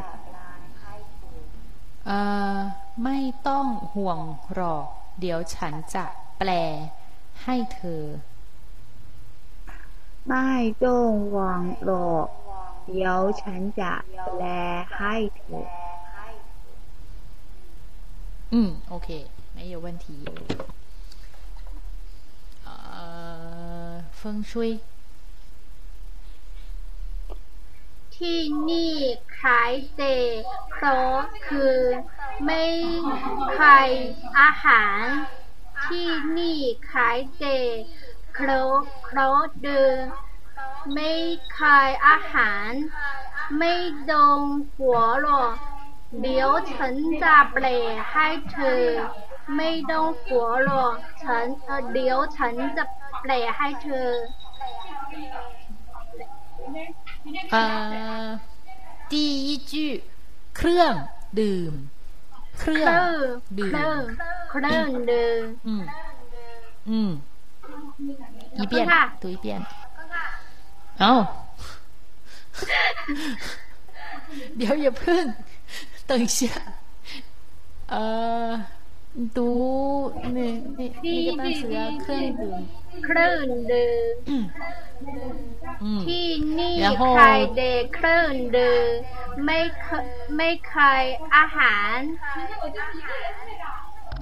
[2.06, 2.20] เอ่
[2.56, 2.58] อ
[3.04, 4.20] ไม่ต้องห่วง
[4.54, 4.88] หรอก
[5.20, 6.06] เดี๋ยวฉันจะ
[6.38, 6.50] แปล
[7.44, 8.04] ให้เธอ
[10.28, 10.50] ไม่
[10.84, 12.28] ต้องหวังหรอก
[12.86, 13.94] เดี๋ยวฉันจะ
[14.26, 14.42] แปล
[14.98, 15.66] ให้เธอ
[18.53, 19.09] อืม โอเค
[19.53, 20.07] ไม่有问题
[22.65, 22.75] เอ่
[23.91, 24.21] อ风
[24.51, 24.53] 水
[28.17, 28.95] ที่นี่
[29.41, 30.17] ขายแต่
[30.71, 31.17] เพราะ
[31.47, 31.79] คือ
[32.45, 32.65] ไม่
[33.59, 33.91] ขาย
[34.39, 35.03] อาหาร
[35.87, 36.61] ที่นี่
[36.93, 37.59] ขายแต่
[38.33, 38.73] เพราะ
[39.05, 40.03] เพราะเดิม
[40.93, 41.13] ไม่
[41.59, 42.71] ขายอาหาร
[43.59, 43.75] ไม่
[44.11, 44.41] ดอง
[44.77, 45.55] หัวหรอก
[46.23, 47.67] เดี๋ยวฉันจะแปล
[48.11, 48.83] ให้เธอ
[49.57, 52.85] ไม่ต้องหัวหรอกฉันเอ่อเดี๋ยวฉันจะ
[53.23, 54.09] แปลให้เธอ
[57.53, 57.63] เอ่
[58.25, 58.27] อ
[59.13, 59.15] 第
[59.47, 59.73] 一句
[60.57, 60.95] เครื่อง
[61.41, 61.73] ดื่ม
[62.59, 63.21] เครื่อง เครื่อง
[63.59, 64.01] ดื่ม เครื่อง
[64.51, 65.83] เครื่องดื่ม อืม
[66.91, 67.11] อืม
[68.61, 69.47] 一遍ค่ะ 读一遍
[71.01, 71.13] เอ้า
[74.57, 75.25] เดี๋ยวอย่าเพิ่ง
[76.11, 76.39] 等一下
[77.91, 78.01] เอ่
[78.49, 78.51] อ
[79.37, 79.39] 读
[80.37, 82.61] นี่นี่นี่个单词啊เครื่องดื่ม
[83.05, 84.43] เครื่องดื่ม
[85.83, 86.29] อืม ที่
[86.59, 88.87] นี่ 然后 ขายแต่เครื่องดื่ม
[89.45, 89.87] ไม่เค
[90.37, 91.05] ไม่ขาย
[91.35, 91.99] อาหาร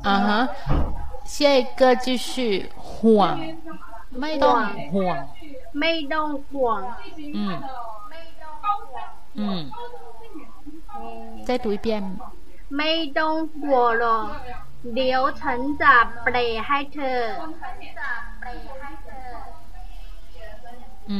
[0.06, 0.30] 啊哈，
[1.24, 3.34] 下一个就是ห่วง
[4.20, 4.60] ไม่ต้อง
[4.94, 5.18] ห่วง
[5.80, 6.80] ไม่ต้องห่วง
[7.36, 7.38] 嗯
[9.40, 9.42] 嗯，
[11.46, 11.86] 再读一遍。
[12.76, 14.26] ไม่ต้องห่วงหรอก
[14.94, 16.36] เดี๋ยวฉันจะแปล
[16.66, 17.20] ให้เธอ
[21.10, 21.12] 嗯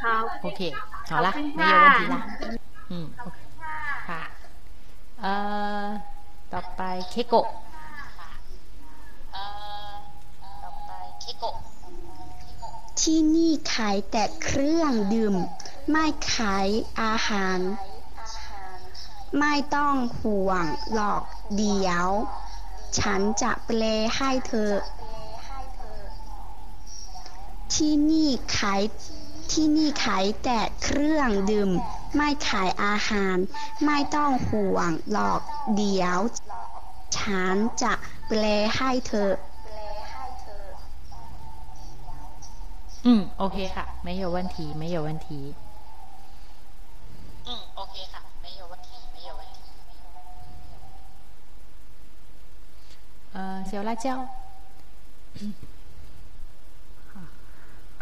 [0.00, 0.04] 好，
[0.46, 0.60] OK，
[1.08, 2.90] 好啦，ขอบคุณ 没有问题啦ค่ะ。
[2.92, 2.94] 嗯，
[3.26, 3.38] OK，
[4.08, 4.22] ค่ะ
[5.20, 5.32] เอ่
[5.84, 5.86] อ
[6.52, 7.46] ต่อไปเคโกะ
[13.00, 15.34] ที่นี่ขายแต่เครื่องดื่ม
[15.90, 16.68] ไม่ขาย
[17.00, 17.58] อาหาร
[19.38, 21.22] ไม่ต้องห่วงหรอก
[21.56, 22.08] เดี๋ยว
[22.98, 23.82] ฉันจะแปล
[24.16, 24.70] ให้เธอ
[27.74, 28.82] ที่นี่ขาย
[29.52, 31.70] ที่นี่ขายแต่เครื่องดื่ม
[32.16, 33.36] ไม่ขายอาหาร
[33.84, 35.40] ไม่ต้องห่วงหรอก
[35.76, 36.18] เดี๋ยว
[37.18, 37.92] ฉันจะ
[38.28, 38.42] แปล
[38.76, 39.30] ให้เธอ
[43.06, 45.28] อืมโอเคค่ะ ไม่有问题ไม่有问题
[47.46, 48.16] อืมโอเคค่ะ ะ
[53.36, 54.06] เอ่อ小辣椒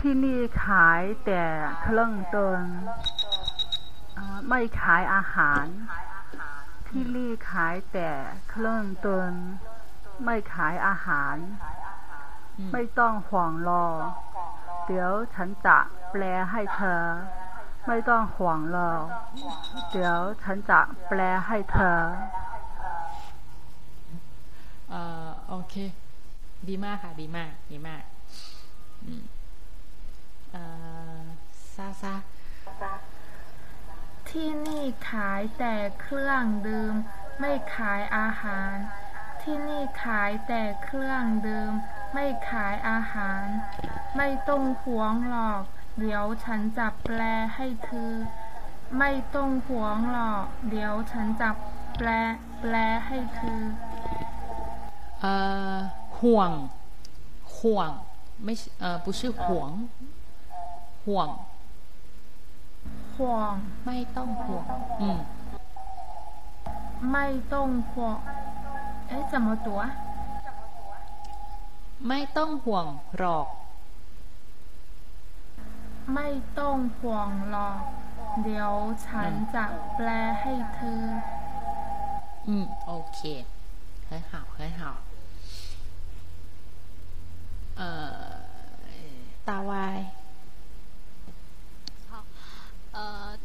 [0.00, 1.42] ที่นี่ขายแต่
[1.80, 2.62] เครื่องดื่ม
[4.18, 5.64] อ่าไม่ขายอาหาร
[6.88, 8.10] ที่นี่ขายแต่
[8.50, 9.34] เครื่องดื่ม
[10.24, 11.36] ไม่ขายอาหาร
[12.72, 13.86] ไม่ต้องห่วงรอ
[14.86, 15.78] เดี๋ยวฉันจะ
[16.10, 17.02] แปลให้เธอ
[17.86, 18.92] ไม่ต้องห่วงรอ
[19.92, 21.98] เดี๋ยวฉันจะแปลให้เธอ
[24.90, 25.75] เอ่อ อ โอเค
[26.67, 28.03] ดีมากค่ะ ดีมาก ดีมาก
[29.05, 29.23] อืม
[30.51, 30.63] เอ่
[31.19, 31.23] อ
[31.75, 32.13] ซาซา
[34.29, 36.93] ที่นี่ขายแต่เครื่องดื่ม
[37.39, 38.73] ไม่ขายอาหาร
[39.41, 41.71] ที่นี่ขายแต่เครื่องดื่ม
[42.13, 43.45] ไม่ขายอาหาร
[44.17, 45.63] ไม่ต้องห่วงหรอก
[45.99, 47.19] เดี๋ยวฉันจะแปล
[47.55, 48.13] ให้เธอ
[48.99, 51.49] ไม่ต้องห่วงหรอก เดี๋ยวฉันจะ
[51.97, 52.09] แปล
[52.59, 52.73] แปล
[53.07, 53.61] ให้เธอ
[56.20, 56.50] ห่วง
[57.58, 57.90] ห่วง
[58.44, 59.70] ไม่ใช่เอ่อ不是ห่วง
[61.04, 61.28] ห่วง
[63.16, 63.52] ห่วง
[63.84, 64.64] ไม่ต้องห่วง
[65.00, 65.18] อืม
[67.12, 68.16] ไม่ต้องห่วง
[69.08, 69.82] เอ๊ะ怎么读啊
[72.08, 72.86] ไม่ต้องห่วง
[73.18, 73.46] หรอก
[76.14, 76.28] ไม่
[76.58, 77.78] ต้องห่วงหรอก
[78.42, 78.72] เดี๋ยว
[79.06, 79.64] ฉันจะ
[79.94, 80.08] แปล
[80.40, 81.02] ให้เธอ
[82.48, 82.52] 嗯，
[82.86, 83.18] OK，
[84.08, 84.82] 很好，很好。
[89.47, 89.99] ตาวาย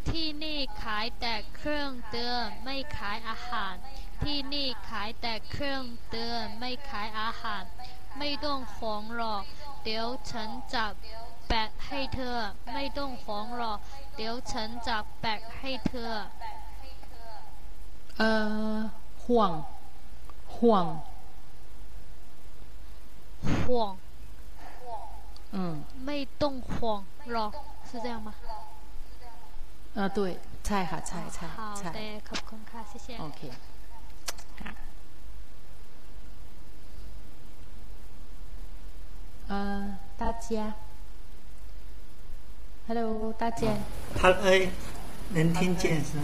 [0.08, 3.74] ที่นี่ขายแต่เครื่องเตือนไม่ขายอาหาร
[4.22, 7.62] ที่นี่ขายแต่เครื่องเตือนไม่ขายอาหาร
[8.18, 9.44] ไม่ต้องของหรอก
[9.84, 10.92] เดี๋ยวฉันจับ
[11.48, 12.38] แปะให้เธอ
[12.72, 13.78] ไม่ต้องของหรอก
[14.16, 16.12] เดี๋ยวฉันจับแปะให้เธอ
[18.18, 18.32] เอ่
[18.74, 18.76] อ
[19.24, 19.52] ห่วง
[20.58, 20.86] ห่วง
[23.66, 23.90] ห่วง
[25.55, 25.73] อืม
[26.05, 26.99] ไม่ต้องห่วง
[27.33, 27.51] หรอก
[27.89, 28.29] 是这样吗
[29.95, 30.19] เออ对
[30.67, 33.41] ใช่ค่ะ ใช่ใช่ 好 ใช่ 的ขอบคุณค่ะ谢谢 โอเค
[34.59, 34.71] ค่ะ
[39.47, 39.81] เอ่อ
[40.21, 40.47] 大家
[42.87, 43.63] Hello 大家
[44.17, 44.47] 他哎，
[45.35, 46.23] 能听见是吗？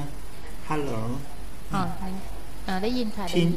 [0.67, 0.91] Hello，
[1.73, 1.81] อ๋อ
[2.65, 3.51] เอ่อได้ยินค่ะได้ ที่ ยิน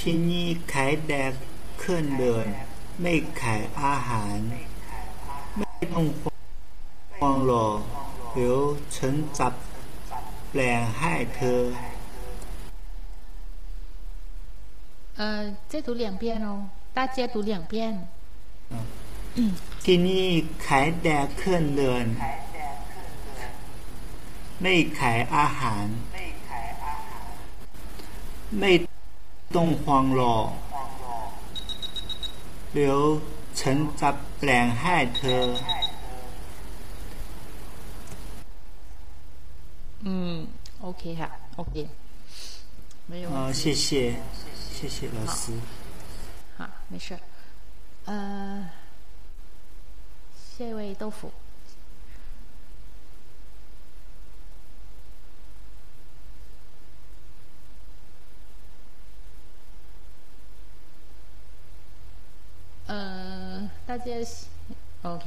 [0.00, 1.22] ที่นี่ขายแต่
[1.78, 2.46] เครื่องเดิน
[3.00, 4.36] ไม่ขายอาหาร
[5.58, 6.30] ไม่ต้องห่
[7.22, 7.78] วงหรอก
[8.32, 8.58] เดี๋ยว
[8.96, 9.52] ฉันจับ
[10.50, 11.60] แปลงให้เธอ
[15.16, 16.48] เอ่อ再读两遍哦
[16.96, 17.74] 大家读两遍
[19.84, 20.26] ที่นี่
[20.66, 22.06] ขายแต่เครื่องเดิน
[24.60, 25.86] ไม่ขายอาหาร
[28.58, 28.70] ไม่
[29.54, 30.48] ต้องห่วงหรอก
[32.73, 33.19] 刘
[33.55, 35.55] 成杂两害的。
[40.01, 40.47] 嗯
[40.81, 41.89] ，OK 哈，OK，
[43.07, 43.29] 没有。
[43.31, 44.15] 啊，谢谢，
[44.71, 45.51] 谢谢老师。
[46.57, 47.17] 好，没事。
[48.05, 48.69] 呃，
[50.57, 51.31] 下一位豆腐。
[62.90, 62.92] 呃
[63.88, 64.08] 大家
[65.06, 65.26] OK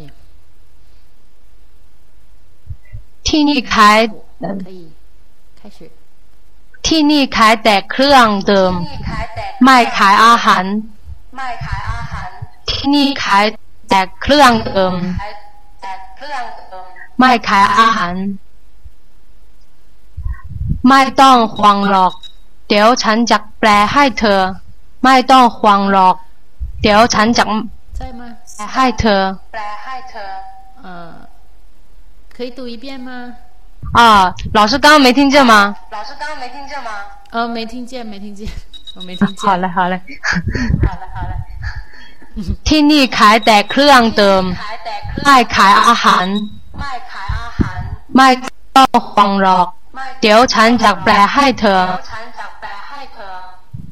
[3.28, 4.00] ที่นี่ขาย
[4.64, 4.82] 可以
[5.60, 5.80] 开始
[6.88, 8.74] ที่นี่ขายแต่เครื่องดื่ม
[9.64, 10.66] ไม่ขายอาหาร
[11.36, 12.28] ไม่ขายอาหาร
[12.70, 13.46] ที่นี่ขาย
[13.90, 15.32] แต่เครื่องดื่ม ขาย
[15.82, 16.86] แต่เครื่องดื่ม
[17.20, 18.14] ไม่ขายอาหาร
[20.90, 22.14] ไม่ต้องห่วงหรอก
[22.68, 24.42] เดี๋ยวฉันจะแปลให้เธอ
[25.04, 26.16] ไม่ต้องห่วงหรอก
[26.82, 27.44] เดี๋ยวฉันจะ
[28.00, 28.22] 在吗
[28.58, 29.22] แปลให้เธอ
[29.54, 30.30] แปลให้เธอ
[30.86, 30.88] 呃
[32.36, 33.10] 可以读一遍吗
[33.94, 34.00] 啊，
[34.58, 35.54] 老师刚刚没听见吗？
[35.96, 36.92] 老师刚刚没听见吗？
[37.34, 38.42] 呃没听见没听见
[38.96, 39.96] 我没听见好嘞，好嘞。
[40.86, 41.34] 好了好了，
[42.68, 46.26] ที่นี่ขายแต่เครื่องดื่ม ขายแต่เครื่อง ไม่ขายอาหาร
[46.80, 47.80] ไม่ขายอาหาร
[48.16, 48.28] ไม่
[48.76, 49.68] ต้องห่วงหรอก
[50.22, 53.34] เดี๋ยวฉันจะแปลให้เธอ เดี๋ยวฉันจะแปลให้เธอ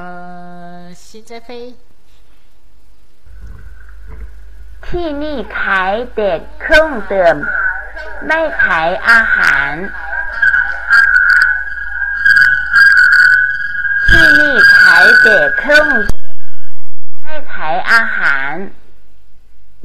[1.05, 1.49] 西在飞
[4.87, 7.37] ที่นี่ขายแต่เครื่องดื่ม
[8.27, 9.73] ไม่ขายอาหาร
[14.09, 16.11] ที่นี่ขายแต่เครื่องดื่ม
[17.23, 18.53] ไม่ขายอาหาร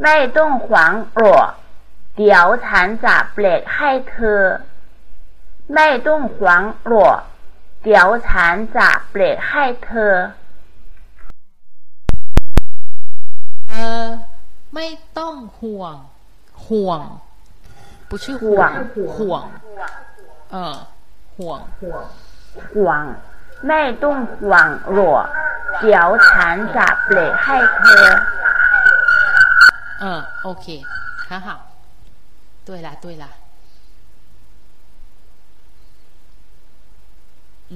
[0.02, 1.50] ไม่ต้องหวังหรอก
[2.18, 4.42] เดี๋ยวฉันจะเปลดให้เธอ
[5.76, 7.18] ไม่ต้องหวังหรอก
[7.84, 10.16] เดี๋ยวฉันจะเปลดให้เธอ
[13.72, 13.74] 呃
[14.76, 15.96] ไม่ต้องห่วง
[16.68, 17.02] ห่วง
[18.10, 18.72] 不是ห่วง
[19.18, 19.44] ห่วง
[20.52, 20.76] เออ
[21.36, 21.60] ห่วง
[22.84, 23.06] หวัง
[23.68, 24.18] ไม่ต้อง
[24.48, 25.26] หวังหรอก
[25.82, 28.06] เดี๋ยวฉันจะเปลดให้เธอ
[30.04, 30.06] 嗯，
[30.44, 30.66] OK，
[31.30, 31.48] 很好。
[32.66, 33.26] 对啦，对啦。
[37.72, 37.76] 嗯，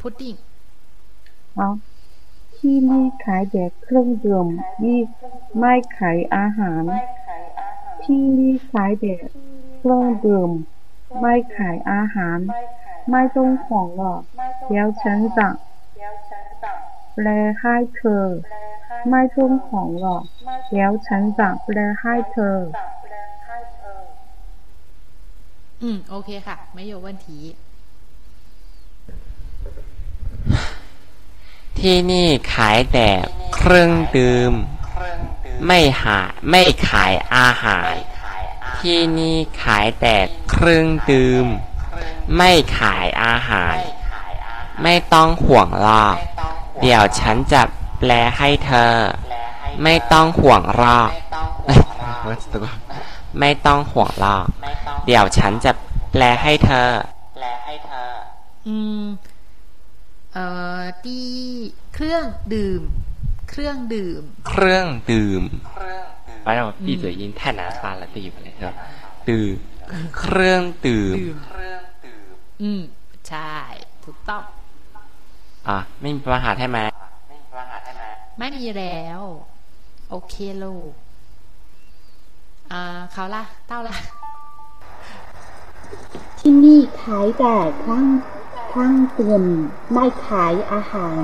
[0.00, 0.34] พุดดิ้ง
[1.58, 1.68] อ๋อ
[2.56, 4.46] ที่นี่ขายแต่เครื่องดื่ม
[4.84, 4.98] นี่
[5.58, 6.82] ไม่ขายอาหาร
[8.02, 9.14] ที่นี่ขายแต่
[9.76, 10.50] เครื่องดื่ม
[11.20, 12.38] ไม่ขายอาหาร
[13.10, 14.22] ไม่ต้องห่วงหรอก
[14.66, 15.48] เดี๋ยวฉันจะ
[17.14, 17.26] แปล
[17.60, 18.24] ให้เธอ
[19.10, 20.22] ไม่ต้องห่วงหรอก
[20.70, 22.56] เดี๋ยวฉันจะแปลให้เธอ
[25.82, 27.28] อืม โอเคค่ะ ไม่有问题
[31.79, 33.07] ที่นี่ขายแต่
[33.55, 34.53] เครื่องดื่ม
[35.67, 36.19] ไม่หา
[36.49, 37.91] ไม่ขายอาหาร
[38.79, 40.15] ที่นี่ขายแต่
[40.51, 41.45] เครื่องดื่ม
[42.37, 43.75] ไม่ขายอาหาร
[44.83, 46.15] ไม่ต้องห่วงหรอก
[46.81, 47.61] เดี๋ยวฉันจะ
[47.99, 48.93] แปลให้เธอ
[49.83, 51.09] ไม่ต้องห่วงหรอก
[51.65, 51.79] เอ้ย
[53.39, 54.45] ไม่ต้องห่วงหรอก
[55.05, 55.71] เดี๋ยวฉันจะ
[56.11, 56.89] แปลให้เธอ
[58.67, 59.32] อืมเอ่อ
[61.02, 61.26] ที่
[61.94, 62.24] เครื่อง
[62.54, 62.82] ดื่ม
[63.50, 65.42] เครื่องดื่ม เครื่องดื่ม
[66.44, 68.48] 反正我闭嘴音太难发了，对不对？
[68.58, 68.72] 是吧？
[69.28, 69.56] ดื่ม
[70.18, 71.36] เครื่องดื่ม
[72.62, 72.82] อืม
[73.28, 73.52] ใช่
[74.04, 74.42] ถูกต้อง
[75.68, 76.78] อ่ะไม่มีปัญหาใช่ไหม
[78.38, 79.20] ไม่มีแล้ว
[80.10, 80.92] โอเคลูก
[82.72, 82.82] อ่า
[83.12, 83.96] เขาล่ะ เต้าล่ะ
[86.38, 87.98] ที่นี่ขายแต่เครื่
[88.73, 89.43] องเครื่องดื่ม
[89.91, 91.23] ไม่ขายอาหาร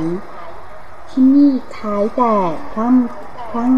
[1.09, 2.35] ที่นี่ขายแต่
[2.69, 2.95] เครื่อง
[3.47, 3.71] เครื่อง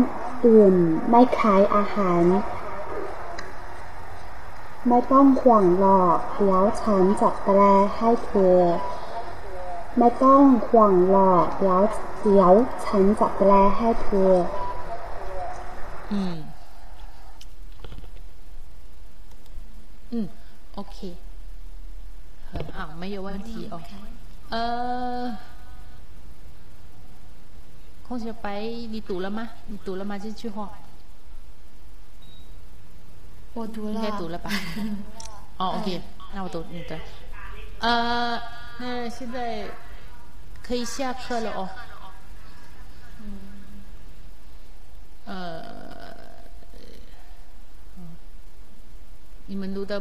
[0.43, 0.73] ดื่ม
[1.09, 2.21] ไม่ขายอาหาร
[4.87, 7.59] ไม่ต้องห่วงหรอกเดี๋ยวฉันจะแปล
[7.95, 8.57] ให้เธอ
[9.97, 11.81] ไม่ต้องห่วงหรอกเดี๋ยว
[12.21, 12.53] เดี๋ยว
[12.85, 14.31] ฉันจะแปลให้เธอ
[16.11, 16.35] อืม
[20.11, 20.25] อืม
[20.73, 20.97] โอเค
[22.53, 23.81] 很好没有问题哦。
[24.49, 25.37] 呃
[28.07, 29.49] 空小白你读了吗？
[29.67, 30.17] 你读了吗？
[30.19, 30.69] 这句话。
[33.53, 33.93] 我读了。
[33.93, 34.49] 应该读了吧？
[35.57, 36.01] 哦 OK
[36.33, 36.97] 那我读你的
[37.79, 38.41] 呃
[38.79, 39.67] 那现在
[40.63, 41.69] 可以下课了哦。
[45.25, 46.15] 呃
[49.47, 49.99] 你们读的，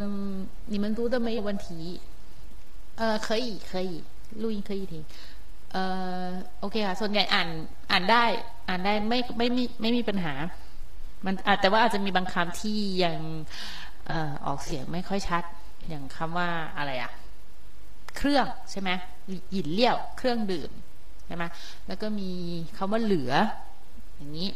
[0.67, 2.01] 你们读的没有问题，
[3.00, 4.04] 呃，可以可以，
[4.42, 5.04] 录音可以听，
[5.72, 5.84] เอ่
[6.26, 6.28] อ
[6.60, 7.50] โอเคค่ะส่วนใหญ่อ่าน
[7.92, 8.26] อ่านได้
[8.70, 10.34] อ่านได้ไม่ไม่มีไม่มีปัญหา
[11.26, 13.18] มันอาจแต่ว่าอาจจะมีบางคำที่ยัง
[14.08, 15.44] เอ่อออกเสียงไม่ค่อยชัด
[15.90, 17.12] อย่างคำว่าอะไรอะ
[18.18, 18.90] เครื่องใช่ไหม
[19.52, 20.72] หยินเลี่ยว เครื่องดื่ม
[21.28, 21.44] ใช่ไหม
[21.88, 22.32] แล้วก็มี
[22.78, 23.34] คำว่าเหลือ
[24.16, 24.50] อย่างนี้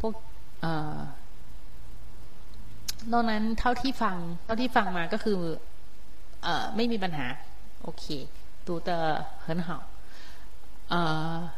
[0.00, 0.14] พวก
[0.60, 0.96] เอ่อ
[3.12, 5.38] นอกนั้นเท่าที่ฟัง เท่าที่ฟังมาก็คือ
[6.42, 7.26] เอ่อ ไม่มีปัญหา
[7.83, 8.27] OK，
[8.65, 9.83] 读的很好，
[10.89, 11.51] 呃。